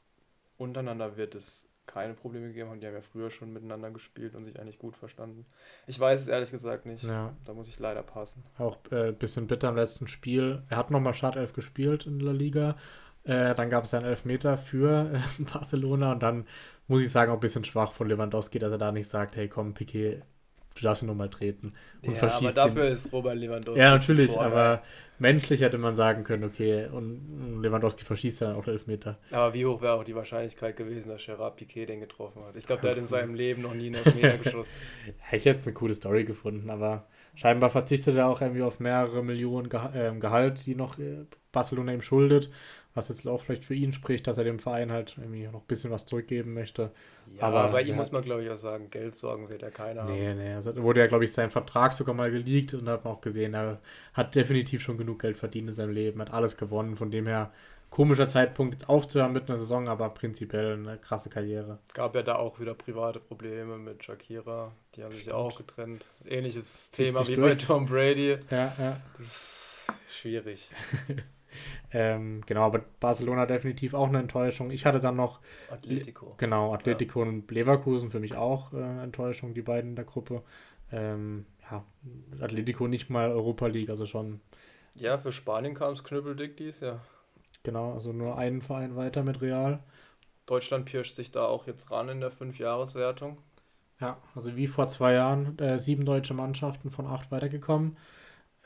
untereinander 0.57 1.17
wird 1.17 1.35
es 1.35 1.69
keine 1.87 2.15
Probleme 2.15 2.49
gegeben 2.49 2.71
haben. 2.71 2.81
Die 2.81 2.87
haben 2.87 2.95
ja 2.95 3.01
früher 3.01 3.31
schon 3.31 3.53
miteinander 3.53 3.91
gespielt 3.91 4.37
und 4.37 4.45
sich 4.45 4.61
eigentlich 4.61 4.79
gut 4.79 4.97
verstanden. 4.97 5.47
Ich 5.87 5.99
weiß 5.99 6.21
es 6.21 6.29
ehrlich 6.29 6.51
gesagt 6.51 6.87
nicht. 6.87 7.03
Ja. 7.03 7.35
Da 7.45 7.55
muss 7.55 7.69
ich 7.69 7.79
leider 7.79 8.03
passen. 8.03 8.45
Auch 8.59 8.79
ein 8.91 9.09
äh, 9.09 9.13
bisschen 9.13 9.47
bitter 9.47 9.71
im 9.71 9.77
letzten 9.77 10.07
Spiel. 10.07 10.63
Er 10.69 10.77
hat 10.77 10.91
nochmal 10.91 11.15
Startelf 11.15 11.55
gespielt 11.55 12.07
in 12.07 12.19
der 12.19 12.35
Liga. 12.35 12.77
Äh, 13.25 13.55
dann 13.55 13.71
gab 13.71 13.85
es 13.85 13.95
einen 13.95 14.05
Elfmeter 14.05 14.59
für 14.59 15.11
äh, 15.13 15.43
Barcelona 15.53 16.13
und 16.13 16.23
dann 16.23 16.47
muss 16.87 17.03
ich 17.03 17.11
sagen, 17.11 17.33
auch 17.33 17.37
ein 17.37 17.41
bisschen 17.41 17.65
schwach 17.65 17.93
von 17.93 18.09
Lewandowski, 18.09 18.59
dass 18.59 18.71
er 18.71 18.79
da 18.79 18.93
nicht 18.93 19.09
sagt, 19.09 19.37
hey 19.37 19.49
komm, 19.49 19.75
Piquet, 19.75 20.23
du 20.79 20.85
darfst 20.85 21.03
ihn 21.03 21.07
nochmal 21.07 21.31
treten. 21.31 21.73
Und 22.03 22.15
ja, 22.15 22.23
aber 22.23 22.53
dafür 22.53 22.85
den. 22.85 22.93
ist 22.93 23.13
Robert 23.13 23.37
Lewandowski. 23.37 23.81
Ja, 23.81 23.91
natürlich, 23.91 24.33
Tor, 24.33 24.43
aber 24.43 24.83
menschlich 25.19 25.61
hätte 25.61 25.79
man 25.79 25.97
sagen 25.97 26.25
können, 26.25 26.45
okay, 26.45 26.87
und 26.87 27.61
Lewandowski 27.63 28.05
verschießt 28.05 28.43
dann 28.43 28.57
auch 28.57 28.67
Elfmeter. 28.67 29.19
Aber 29.31 29.55
wie 29.55 29.67
hoch 29.67 29.81
wäre 29.83 29.95
auch 29.95 30.05
die 30.05 30.15
Wahrscheinlichkeit 30.15 30.77
gewesen, 30.77 31.09
dass 31.11 31.25
Gerard 31.25 31.57
Piquet 31.57 31.87
den 31.87 32.01
getroffen 32.01 32.45
hat? 32.45 32.57
Ich 32.57 32.67
glaube, 32.67 32.83
der 32.83 32.93
hat 32.93 32.99
in 32.99 33.07
seinem 33.07 33.35
Leben 33.35 33.63
noch 33.63 33.75
nie 33.75 33.87
einen 33.87 33.97
Elfmeter 33.97 34.39
geschossen. 34.43 34.75
ich 35.07 35.15
hätte 35.33 35.49
jetzt 35.49 35.67
eine 35.67 35.75
coole 35.75 35.95
Story 35.95 36.25
gefunden, 36.25 36.71
aber 36.71 37.07
scheinbar 37.35 37.71
verzichtet 37.71 38.17
er 38.17 38.29
auch 38.29 38.41
irgendwie 38.41 38.63
auf 38.63 38.81
mehrere 38.81 39.23
Millionen 39.25 39.69
ähm, 39.95 40.21
Gehalt, 40.21 40.67
die 40.67 40.75
noch 40.75 40.99
äh, 40.99 41.25
Barcelona 41.53 41.93
ihm 41.93 42.03
schuldet 42.03 42.51
was 42.99 43.09
jetzt 43.09 43.27
auch 43.27 43.41
vielleicht 43.41 43.65
für 43.65 43.75
ihn 43.75 43.93
spricht, 43.93 44.27
dass 44.27 44.37
er 44.39 44.45
dem 44.45 44.59
Verein 44.59 44.93
halt 44.93 45.17
irgendwie 45.17 45.47
noch 45.47 45.61
ein 45.61 45.67
bisschen 45.67 45.91
was 45.91 46.05
zurückgeben 46.05 46.53
möchte. 46.53 46.91
Ja, 47.37 47.45
aber 47.45 47.69
bei 47.71 47.83
ihm 47.83 47.97
muss 47.97 48.11
man, 48.11 48.23
glaube 48.23 48.43
ich, 48.43 48.51
auch 48.51 48.57
sagen, 48.57 48.91
Geldsorgen 48.91 49.49
wird 49.49 49.63
er 49.63 49.71
keiner 49.71 50.05
nee, 50.05 50.29
haben. 50.29 50.39
Nee, 50.39 50.53
also 50.53 50.77
wurde 50.83 51.01
ja, 51.01 51.07
glaube 51.07 51.25
ich, 51.25 51.33
sein 51.33 51.51
Vertrag 51.51 51.93
sogar 51.93 52.15
mal 52.15 52.31
geleakt 52.31 52.75
und 52.75 52.89
hat 52.89 53.05
man 53.05 53.15
auch 53.15 53.21
gesehen, 53.21 53.55
er 53.55 53.81
hat 54.13 54.35
definitiv 54.35 54.83
schon 54.83 54.99
genug 54.99 55.21
Geld 55.21 55.37
verdient 55.37 55.69
in 55.69 55.75
seinem 55.75 55.93
Leben, 55.93 56.21
hat 56.21 56.33
alles 56.33 56.57
gewonnen, 56.57 56.97
von 56.97 57.11
dem 57.11 57.27
her 57.27 57.53
komischer 57.91 58.29
Zeitpunkt 58.29 58.75
jetzt 58.75 58.89
aufzuhören 58.89 59.33
mit 59.33 59.49
einer 59.49 59.59
Saison, 59.59 59.89
aber 59.89 60.11
prinzipiell 60.11 60.75
eine 60.75 60.99
krasse 60.99 61.31
Karriere. 61.31 61.79
Gab 61.95 62.15
ja 62.15 62.23
da 62.23 62.37
auch 62.37 62.59
wieder 62.61 62.75
private 62.75 63.21
Probleme 63.21 63.79
mit 63.79 64.05
Shakira, 64.05 64.73
die 64.95 65.05
haben 65.05 65.13
sich 65.13 65.27
ja 65.27 65.35
auch 65.35 65.57
getrennt. 65.57 66.05
Ähnliches 66.27 66.91
Thema 66.91 67.27
wie 67.27 67.37
durch. 67.37 67.57
bei 67.57 67.65
Tom 67.65 67.87
Brady. 67.87 68.39
Ja, 68.51 68.75
ja. 68.79 69.01
Das 69.17 69.27
ist 69.27 69.87
schwierig. 70.11 70.69
Ähm, 71.93 72.43
genau, 72.47 72.63
aber 72.63 72.81
Barcelona 73.01 73.47
definitiv 73.47 73.95
auch 73.95 74.09
eine 74.09 74.19
Enttäuschung. 74.19 74.71
Ich 74.71 74.85
hatte 74.85 75.01
dann 75.01 75.17
noch 75.17 75.41
Atletico. 75.71 76.35
Genau, 76.37 76.75
Atletico 76.75 77.23
ja. 77.23 77.29
und 77.29 77.51
Leverkusen 77.51 78.11
für 78.11 78.21
mich 78.21 78.37
auch 78.37 78.73
äh, 78.73 78.77
eine 78.77 79.03
Enttäuschung, 79.03 79.55
die 79.55 79.63
beiden 79.63 79.91
in 79.91 79.97
der 79.97 80.05
Gruppe. 80.05 80.43
Ähm, 80.93 81.47
ja, 81.71 81.85
Atletico 82.41 82.89
nicht 82.89 83.11
mal 83.11 83.31
Europa 83.31 83.67
League, 83.67 83.91
also 83.91 84.07
schon. 84.07 84.41
Ja, 84.95 85.19
für 85.19 85.33
Spanien 85.33 85.75
kam 85.75 85.93
es 85.93 86.05
knüppeldick 86.05 86.57
dies, 86.57 86.81
ja. 86.81 87.01
Genau, 87.63 87.95
also 87.95 88.13
nur 88.13 88.39
einen 88.39 88.63
Verein 88.63 88.97
weiter 88.97 89.23
mit 89.23 89.41
Real. 89.41 89.81
Deutschland 90.47 90.87
pirscht 90.87 91.17
sich 91.17 91.31
da 91.31 91.45
auch 91.45 91.67
jetzt 91.67 91.91
ran 91.91 92.09
in 92.09 92.21
der 92.21 92.31
Fünfjahreswertung. 92.31 93.39
Ja, 94.01 94.17
also 94.35 94.57
wie 94.57 94.67
vor 94.67 94.87
zwei 94.87 95.15
Jahren, 95.15 95.59
äh, 95.59 95.79
sieben 95.79 96.05
deutsche 96.05 96.35
Mannschaften 96.35 96.91
von 96.91 97.07
acht 97.07 97.31
weitergekommen. 97.31 97.97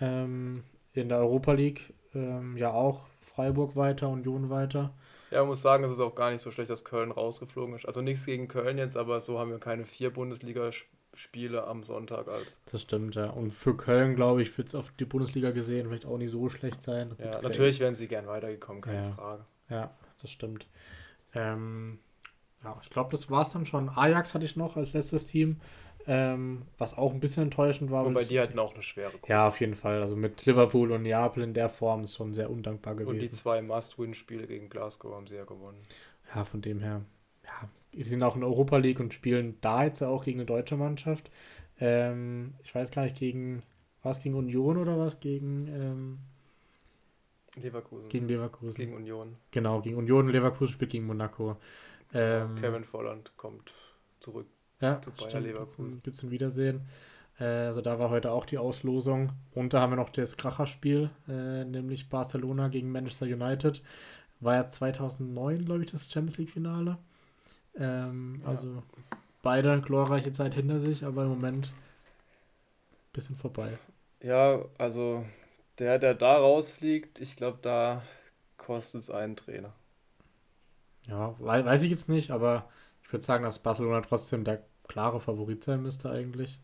Ähm, 0.01 0.65
in 0.93 1.09
der 1.09 1.19
Europa 1.19 1.53
League 1.53 1.95
ähm, 2.15 2.57
ja 2.57 2.71
auch 2.73 3.05
Freiburg 3.21 3.77
weiter, 3.77 4.09
Union 4.09 4.51
weiter. 4.51 4.93
Ja, 5.31 5.41
man 5.41 5.49
muss 5.49 5.63
sagen, 5.63 5.85
es 5.85 5.93
ist 5.93 6.01
auch 6.01 6.15
gar 6.15 6.31
nicht 6.31 6.43
so 6.43 6.51
schlecht, 6.51 6.71
dass 6.71 6.85
Köln 6.85 7.11
rausgeflogen 7.11 7.75
ist. 7.75 7.87
Also 7.87 8.03
nichts 8.03 8.27
gegen 8.27 8.49
Köln 8.49 8.77
jetzt, 8.77 8.97
aber 8.97 9.21
so 9.21 9.39
haben 9.39 9.51
wir 9.51 9.59
keine 9.59 9.87
vier 9.87 10.13
Bundesligaspiele 10.13 11.67
am 11.67 11.85
Sonntag 11.85 12.29
als. 12.29 12.61
Das 12.71 12.83
stimmt, 12.83 13.15
ja. 13.15 13.31
Und 13.31 13.51
für 13.51 13.75
Köln, 13.75 14.15
glaube 14.15 14.43
ich, 14.43 14.57
wird 14.59 14.69
es 14.69 14.75
auf 14.75 14.93
die 14.99 15.07
Bundesliga 15.07 15.51
gesehen 15.51 15.89
vielleicht 15.89 16.05
auch 16.05 16.19
nicht 16.19 16.31
so 16.31 16.51
schlecht 16.51 16.83
sein. 16.83 17.15
Ja, 17.19 17.41
natürlich 17.41 17.81
wären 17.81 17.95
sie 17.95 18.09
gern 18.09 18.27
weitergekommen, 18.27 18.83
keine 18.83 19.07
ja. 19.07 19.13
Frage. 19.13 19.47
Ja, 19.71 19.91
das 20.21 20.31
stimmt. 20.31 20.67
Ähm, 21.35 21.99
ja, 22.63 22.79
ich 22.83 22.91
glaube, 22.91 23.11
das 23.11 23.31
war 23.31 23.43
es 23.43 23.51
dann 23.51 23.65
schon. 23.65 23.89
Ajax 23.89 24.35
hatte 24.35 24.45
ich 24.45 24.57
noch 24.57 24.77
als 24.77 24.93
letztes 24.93 25.27
Team. 25.27 25.61
Ähm, 26.07 26.61
was 26.79 26.97
auch 26.97 27.13
ein 27.13 27.21
bisschen 27.21 27.45
enttäuschend 27.45 27.91
war. 27.91 28.05
Und 28.05 28.15
bei 28.15 28.25
dir 28.25 28.43
hatten 28.43 28.59
auch 28.59 28.75
eine 28.75 28.83
schwere 28.83 29.13
Gruppe. 29.13 29.29
Ja, 29.29 29.47
auf 29.47 29.61
jeden 29.61 29.77
Fall. 29.77 30.03
Also 30.03 30.17
mit 30.17 30.45
Liverpool 30.47 30.91
und 30.91 31.03
Neapel 31.03 31.45
in 31.45 31.55
der 31.55 31.69
Form 31.69 32.05
ist 32.05 32.15
schon 32.15 32.33
sehr 32.33 32.51
undankbar 32.51 32.95
gewesen. 32.95 33.11
Und 33.11 33.21
die 33.21 33.31
zwei 33.31 33.63
Must-Win-Spiele 33.63 34.47
gegen 34.47 34.69
Glasgow 34.69 35.15
haben 35.15 35.27
sie 35.27 35.37
ja 35.37 35.45
gewonnen. 35.45 35.79
Ja, 36.35 36.45
von 36.45 36.61
dem 36.61 36.81
her. 36.81 37.03
Ja, 37.45 37.69
die 37.95 38.05
sind 38.05 38.23
auch 38.23 38.35
in 38.35 38.41
der 38.41 38.51
Europa 38.51 38.79
League 38.79 39.01
und 39.01 39.15
spielen 39.15 39.59
da 39.61 39.85
jetzt 39.85 40.03
auch 40.03 40.25
gegen 40.25 40.41
eine 40.41 40.47
deutsche 40.47 40.77
Mannschaft. 40.77 41.31
Ähm, 41.79 42.55
ich 42.63 42.75
weiß 42.75 42.91
gar 42.91 43.05
nicht, 43.05 43.17
gegen 43.17 43.63
was 44.03 44.21
gegen 44.21 44.35
Union 44.35 44.79
oder 44.79 44.99
was 44.99 45.21
gegen 45.21 45.69
ähm, 45.69 46.19
Leverkusen. 47.55 48.09
Gegen 48.09 48.27
Leverkusen. 48.29 48.77
Gegen 48.77 48.95
Union. 48.95 49.37
Genau, 49.51 49.81
gegen 49.81 49.97
Union. 49.97 50.29
Leverkusen 50.29 50.73
spielt 50.73 50.91
gegen 50.91 51.07
Monaco. 51.07 51.57
Ähm, 52.15 52.57
Kevin 52.57 52.85
Volland 52.85 53.37
kommt 53.37 53.73
zurück 54.21 54.47
ja, 54.83 55.01
zu 55.01 55.11
Bayer 55.13 55.31
stimmt. 55.31 55.47
Leverkusen. 55.47 56.03
Gibt 56.03 56.17
es 56.17 56.23
ein 56.23 56.31
Wiedersehen. 56.31 56.83
Äh, 57.39 57.45
also 57.45 57.81
da 57.81 57.99
war 57.99 58.11
heute 58.11 58.31
auch 58.31 58.45
die 58.45 58.59
Auslosung. 58.59 59.33
Und 59.55 59.73
da 59.73 59.81
haben 59.81 59.93
wir 59.93 59.97
noch 59.97 60.11
das 60.11 60.37
Kracherspiel, 60.37 61.11
äh, 61.29 61.65
nämlich 61.65 62.09
Barcelona 62.09 62.69
gegen 62.69 62.93
Manchester 62.93 63.27
United. 63.27 63.83
War 64.41 64.57
ja 64.57 64.69
2009, 64.69 65.65
glaube 65.65 65.85
ich, 65.85 65.91
das 65.91 66.11
Champions 66.11 66.39
League-Finale. 66.39 66.99
Ähm, 67.79 68.41
ja. 68.43 68.49
Also 68.49 68.83
beide 69.43 69.81
glorreiche 69.81 70.33
Zeit 70.33 70.55
hinter 70.55 70.79
sich, 70.79 71.05
aber 71.05 71.23
im 71.23 71.31
Moment 71.31 71.73
ein 71.73 73.13
bisschen 73.13 73.37
vorbei. 73.37 73.79
Ja, 74.21 74.65
also 74.79 75.25
der, 75.79 75.99
der 75.99 76.15
da 76.15 76.37
rausfliegt, 76.37 77.21
ich 77.21 77.37
glaube, 77.37 77.59
da 77.63 78.03
kostet 78.57 79.03
es 79.03 79.11
einen 79.11 79.37
Trainer. 79.37 79.73
Ja, 81.07 81.35
weiß 81.39 81.83
ich 81.83 81.91
jetzt 81.91 82.09
nicht, 82.09 82.31
aber 82.31 82.69
ich 83.03 83.13
würde 83.13 83.25
sagen, 83.25 83.43
dass 83.43 83.59
Barcelona 83.59 84.01
trotzdem 84.03 84.45
der 84.45 84.63
klare 84.93 85.21
Favorit 85.21 85.65
sein 85.65 85.83
müsste 85.83 86.11
eigentlich. 86.11 86.61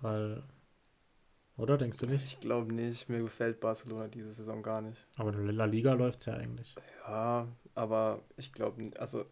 Weil 0.00 0.42
Oder 1.56 1.78
denkst 1.78 1.98
du 1.98 2.06
nicht? 2.06 2.24
Ich 2.24 2.40
glaube 2.40 2.72
nicht. 2.72 3.08
Mir 3.08 3.22
gefällt 3.22 3.60
Barcelona 3.60 4.08
diese 4.08 4.32
Saison 4.32 4.62
gar 4.62 4.80
nicht. 4.80 5.06
Aber 5.18 5.32
in 5.32 5.56
der 5.56 5.66
Liga 5.68 5.92
läuft 5.92 6.20
es 6.20 6.26
ja 6.26 6.34
eigentlich. 6.34 6.74
Ja, 7.06 7.46
aber 7.76 8.22
ich 8.36 8.52
glaube, 8.52 8.90
also 8.98 9.24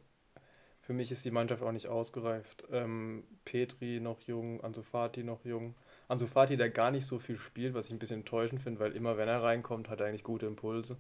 für 0.81 0.93
mich 0.93 1.11
ist 1.11 1.25
die 1.25 1.33
Mannschaft 1.33 1.63
auch 1.65 1.73
nicht 1.73 1.89
ausgereift. 1.89 2.65
Ähm, 2.71 3.25
Petri 3.45 3.99
noch 3.99 4.21
jung, 4.21 4.63
Ansu 4.63 4.83
Fati 4.83 5.25
noch 5.25 5.45
jung. 5.45 5.75
Ansu 6.07 6.29
Fati, 6.29 6.57
der 6.57 6.71
gar 6.71 6.93
nicht 6.93 7.07
so 7.07 7.19
viel 7.19 7.37
spielt, 7.37 7.75
was 7.75 7.87
ich 7.87 7.93
ein 7.93 7.99
bisschen 7.99 8.21
enttäuschend 8.21 8.61
finde, 8.61 8.79
weil 8.79 8.93
immer 8.93 9.17
wenn 9.17 9.29
er 9.29 9.43
reinkommt, 9.43 9.89
hat 9.89 10.01
er 10.01 10.07
eigentlich 10.07 10.25
gute 10.25 10.47
Impulse. 10.47 10.97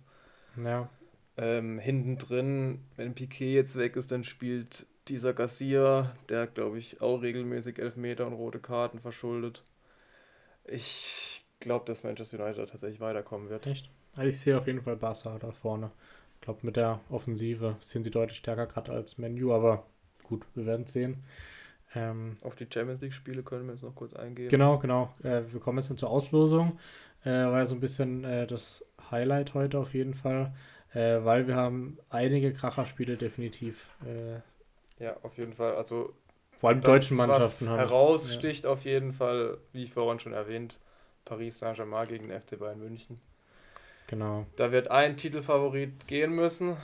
Ja. 0.56 0.88
Ähm, 1.36 1.78
hinten 1.78 2.18
drin, 2.18 2.84
wenn 2.96 3.14
Piquet 3.14 3.54
jetzt 3.54 3.76
weg 3.76 3.94
ist, 3.96 4.10
dann 4.10 4.24
spielt 4.24 4.86
dieser 5.08 5.34
Garcia, 5.34 6.14
der 6.28 6.46
glaube 6.46 6.78
ich 6.78 7.00
auch 7.00 7.22
regelmäßig 7.22 7.78
Elfmeter 7.78 8.26
und 8.26 8.34
rote 8.34 8.60
Karten 8.60 9.00
verschuldet. 9.00 9.62
Ich 10.64 11.44
glaube, 11.60 11.84
dass 11.86 12.04
Manchester 12.04 12.42
United 12.42 12.68
tatsächlich 12.68 13.00
weiterkommen 13.00 13.48
wird. 13.48 13.66
Echt? 13.66 13.90
Also 14.16 14.28
ich 14.28 14.40
sehe 14.40 14.56
auf 14.58 14.66
jeden 14.66 14.82
Fall 14.82 14.96
Barca 14.96 15.38
da 15.38 15.52
vorne. 15.52 15.90
Ich 16.36 16.40
glaube, 16.42 16.60
mit 16.62 16.76
der 16.76 17.00
Offensive 17.08 17.76
sind 17.80 18.04
sie 18.04 18.10
deutlich 18.10 18.38
stärker 18.38 18.66
gerade 18.66 18.92
als 18.92 19.16
Menu, 19.18 19.52
aber 19.52 19.86
gut, 20.24 20.44
wir 20.54 20.66
werden 20.66 20.84
es 20.84 20.92
sehen. 20.92 21.22
Ähm, 21.94 22.34
Auf 22.42 22.56
die 22.56 22.66
Champions 22.72 23.00
League-Spiele 23.00 23.42
können 23.42 23.66
wir 23.66 23.74
jetzt 23.74 23.82
noch 23.82 23.94
kurz 23.94 24.14
eingehen. 24.14 24.48
Genau, 24.48 24.78
genau. 24.78 25.14
Äh, 25.22 25.42
wir 25.50 25.60
kommen 25.60 25.78
jetzt 25.78 25.96
zur 25.98 26.10
Auslosung. 26.10 26.78
Äh, 27.24 27.30
war 27.30 27.58
ja 27.58 27.66
so 27.66 27.74
ein 27.74 27.80
bisschen 27.80 28.24
äh, 28.24 28.46
das 28.46 28.84
Highlight 29.10 29.54
heute 29.54 29.78
auf 29.78 29.94
jeden 29.94 30.14
Fall, 30.14 30.54
äh, 30.94 31.22
weil 31.22 31.46
wir 31.46 31.54
haben 31.54 31.98
einige 32.08 32.52
Kracherspiele 32.52 33.16
definitiv. 33.16 33.90
Ja, 35.02 35.16
auf 35.22 35.36
jeden 35.36 35.52
Fall. 35.52 35.74
Also 35.74 36.14
vor 36.52 36.70
allem 36.70 36.80
die 36.80 36.86
deutschen 36.86 37.16
Mannschaften 37.16 37.68
haben 37.68 37.78
heraussticht 37.78 38.64
ja. 38.64 38.70
auf 38.70 38.84
jeden 38.84 39.10
Fall, 39.10 39.58
wie 39.72 39.88
vorhin 39.88 40.20
schon 40.20 40.32
erwähnt, 40.32 40.78
Paris 41.24 41.58
Saint-Germain 41.58 42.06
gegen 42.06 42.28
den 42.28 42.40
FC 42.40 42.56
Bayern 42.56 42.78
München. 42.78 43.20
Genau. 44.06 44.46
Da 44.54 44.70
wird 44.70 44.88
ein 44.92 45.16
Titelfavorit 45.16 46.06
gehen 46.06 46.32
müssen. 46.32 46.76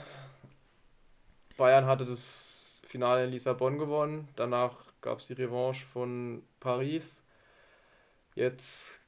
Bayern 1.55 1.85
hatte 1.85 2.03
das 2.03 2.83
Finale 2.85 3.23
in 3.23 3.31
Lissabon 3.31 3.77
gewonnen. 3.77 4.27
Danach 4.35 4.75
gab 4.99 5.19
es 5.19 5.27
die 5.27 5.33
Revanche 5.33 5.85
von 5.85 6.43
Paris. 6.59 7.23
Jetzt 8.35 8.99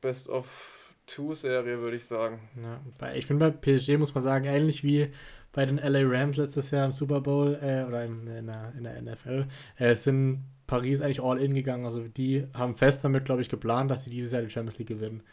Best 0.00 0.28
of 0.28 0.94
Two-Serie, 1.06 1.80
würde 1.80 1.96
ich 1.96 2.04
sagen. 2.04 2.48
Ja, 2.62 3.12
ich 3.14 3.26
finde 3.26 3.50
bei 3.50 3.56
PSG 3.56 3.96
muss 3.96 4.14
man 4.14 4.22
sagen, 4.22 4.44
ähnlich 4.44 4.84
wie 4.84 5.12
bei 5.58 5.66
den 5.66 5.78
LA 5.78 6.02
Rams 6.04 6.36
letztes 6.36 6.70
Jahr 6.70 6.86
im 6.86 6.92
Super 6.92 7.20
Bowl 7.20 7.58
äh, 7.60 7.82
oder 7.82 8.04
im, 8.04 8.28
in, 8.28 8.46
der, 8.46 8.72
in 8.78 8.84
der 8.84 9.02
NFL, 9.02 9.48
äh, 9.76 9.92
sind 9.96 10.44
Paris 10.68 11.00
eigentlich 11.00 11.20
all 11.20 11.36
in 11.42 11.52
gegangen. 11.52 11.84
Also 11.84 12.06
die 12.06 12.46
haben 12.54 12.76
fest 12.76 13.02
damit, 13.02 13.24
glaube 13.24 13.42
ich, 13.42 13.48
geplant, 13.48 13.90
dass 13.90 14.04
sie 14.04 14.10
dieses 14.10 14.30
Jahr 14.30 14.42
die 14.42 14.50
Champions 14.50 14.78
League 14.78 14.86
gewinnen. 14.86 15.24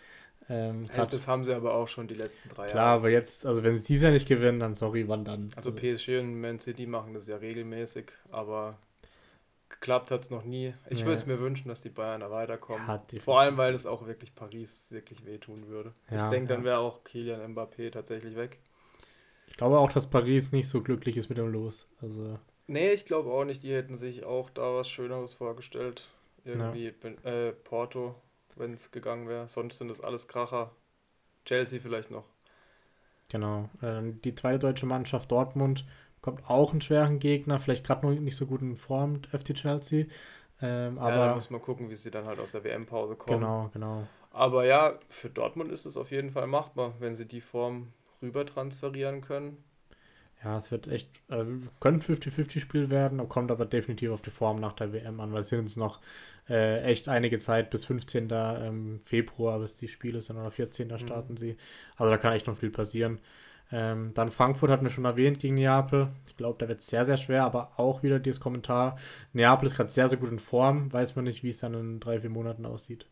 Ähm, 0.49 0.85
hey, 0.89 1.05
das 1.07 1.27
haben 1.27 1.43
sie 1.43 1.53
aber 1.53 1.75
auch 1.75 1.87
schon 1.87 2.07
die 2.07 2.15
letzten 2.15 2.49
drei 2.49 2.63
Jahre. 2.63 2.71
Klar, 2.71 2.87
aber 2.95 3.11
jetzt, 3.11 3.45
also 3.45 3.61
wenn 3.61 3.77
sie 3.77 3.85
dieses 3.85 4.01
Jahr 4.01 4.13
nicht 4.13 4.27
gewinnen, 4.27 4.59
dann 4.59 4.73
sorry, 4.73 5.07
wann 5.07 5.25
dann? 5.25 5.51
Also, 5.55 5.69
also 5.69 5.79
PSG 5.79 6.17
und 6.17 6.41
Man 6.41 6.59
City 6.59 6.87
machen 6.87 7.13
das 7.13 7.27
ja 7.27 7.35
regelmäßig, 7.37 8.11
aber 8.31 8.79
geklappt 9.69 10.09
hat 10.09 10.21
es 10.23 10.31
noch 10.31 10.43
nie. 10.43 10.73
Ich 10.89 11.01
nee. 11.01 11.05
würde 11.05 11.17
es 11.17 11.27
mir 11.27 11.39
wünschen, 11.39 11.69
dass 11.69 11.81
die 11.81 11.89
Bayern 11.89 12.21
da 12.21 12.31
weiterkommen. 12.31 12.87
Ja, 12.87 13.19
Vor 13.19 13.41
allem, 13.41 13.57
weil 13.57 13.75
es 13.75 13.85
auch 13.85 14.07
wirklich 14.07 14.33
Paris 14.33 14.91
wirklich 14.91 15.23
wehtun 15.23 15.67
würde. 15.67 15.93
Ja, 16.09 16.25
ich 16.25 16.31
denke, 16.31 16.51
dann 16.51 16.63
wäre 16.63 16.79
auch 16.79 17.03
Kylian 17.03 17.53
Mbappé 17.53 17.91
tatsächlich 17.91 18.35
weg. 18.35 18.57
Ich 19.47 19.57
glaube 19.57 19.79
auch, 19.79 19.91
dass 19.91 20.09
Paris 20.09 20.51
nicht 20.51 20.67
so 20.67 20.81
glücklich 20.81 21.17
ist 21.17 21.29
mit 21.29 21.37
dem 21.37 21.51
Los. 21.51 21.87
Also 22.01 22.39
nee, 22.67 22.91
ich 22.91 23.05
glaube 23.05 23.31
auch 23.31 23.45
nicht. 23.45 23.63
Die 23.63 23.73
hätten 23.73 23.95
sich 23.95 24.23
auch 24.23 24.49
da 24.49 24.73
was 24.75 24.89
Schöneres 24.89 25.33
vorgestellt. 25.33 26.09
Irgendwie 26.43 26.93
äh, 27.23 27.51
Porto, 27.51 28.15
wenn 28.55 28.73
es 28.73 28.91
gegangen 28.91 29.27
wäre. 29.27 29.47
Sonst 29.47 29.77
sind 29.77 29.89
das 29.89 30.01
alles 30.01 30.27
Kracher. 30.27 30.71
Chelsea 31.45 31.79
vielleicht 31.79 32.11
noch. 32.11 32.25
Genau. 33.29 33.69
Äh, 33.81 34.01
die 34.23 34.35
zweite 34.35 34.59
deutsche 34.59 34.85
Mannschaft 34.85 35.31
Dortmund 35.31 35.85
kommt 36.21 36.49
auch 36.49 36.71
einen 36.71 36.81
schweren 36.81 37.19
Gegner, 37.19 37.59
vielleicht 37.59 37.85
gerade 37.85 38.05
noch 38.05 38.19
nicht 38.19 38.35
so 38.35 38.47
gut 38.47 38.61
in 38.61 38.77
Form, 38.77 39.21
FC 39.31 39.53
Chelsea. 39.53 40.05
Ähm, 40.61 40.97
aber 40.97 41.15
ja, 41.15 41.27
da 41.27 41.35
muss 41.35 41.49
man 41.49 41.61
gucken, 41.61 41.89
wie 41.89 41.95
sie 41.95 42.11
dann 42.11 42.25
halt 42.25 42.39
aus 42.39 42.53
der 42.53 42.63
WM-Pause 42.63 43.15
kommen. 43.15 43.39
Genau, 43.39 43.69
genau. 43.73 44.07
Aber 44.31 44.65
ja, 44.65 44.99
für 45.07 45.29
Dortmund 45.29 45.71
ist 45.71 45.85
es 45.85 45.97
auf 45.97 46.11
jeden 46.11 46.31
Fall 46.31 46.47
machbar, 46.47 46.93
wenn 46.99 47.15
sie 47.15 47.25
die 47.25 47.41
Form 47.41 47.93
rüber 48.21 48.45
transferieren 48.45 49.21
können. 49.21 49.57
Ja, 50.43 50.57
es 50.57 50.71
wird 50.71 50.87
echt, 50.87 51.09
äh, 51.29 51.43
könnte 51.79 52.13
50-50-Spiel 52.13 52.89
werden, 52.89 53.27
kommt 53.29 53.49
aber 53.49 53.65
definitiv 53.65 54.11
auf 54.11 54.21
die 54.21 54.29
Form 54.29 54.59
nach 54.59 54.73
der 54.73 54.93
WM 54.93 55.19
an, 55.19 55.33
weil 55.33 55.41
es 55.41 55.49
sind 55.49 55.59
uns 55.59 55.75
noch 55.75 55.99
äh, 56.47 56.81
echt 56.83 57.09
einige 57.09 57.39
Zeit 57.39 57.71
bis 57.71 57.85
15. 57.85 58.27
Ähm, 58.31 58.99
Februar, 59.03 59.59
bis 59.59 59.77
die 59.77 59.87
Spiele 59.87 60.21
sind, 60.21 60.37
oder 60.37 60.51
14. 60.51 60.99
starten 60.99 61.33
mhm. 61.33 61.37
sie. 61.37 61.57
Also 61.97 62.11
da 62.11 62.17
kann 62.17 62.33
echt 62.33 62.45
noch 62.45 62.57
viel 62.57 62.69
passieren. 62.69 63.19
Ähm, 63.71 64.11
dann 64.13 64.29
Frankfurt 64.29 64.69
hatten 64.69 64.83
wir 64.83 64.91
schon 64.91 65.05
erwähnt 65.05 65.39
gegen 65.39 65.55
Neapel. 65.55 66.09
Ich 66.27 66.37
glaube, 66.37 66.57
da 66.59 66.67
wird 66.67 66.81
es 66.81 66.87
sehr, 66.87 67.05
sehr 67.05 67.17
schwer, 67.17 67.43
aber 67.45 67.71
auch 67.77 68.03
wieder 68.03 68.19
dieses 68.19 68.39
Kommentar. 68.39 68.97
Neapel 69.33 69.65
ist 69.65 69.75
gerade 69.75 69.89
sehr, 69.89 70.07
sehr 70.07 70.19
gut 70.19 70.29
in 70.31 70.39
Form. 70.39 70.93
Weiß 70.93 71.15
man 71.15 71.25
nicht, 71.25 71.43
wie 71.43 71.49
es 71.49 71.59
dann 71.59 71.73
in 71.73 71.99
drei, 71.99 72.19
vier 72.19 72.29
Monaten 72.29 72.65
aussieht. 72.67 73.07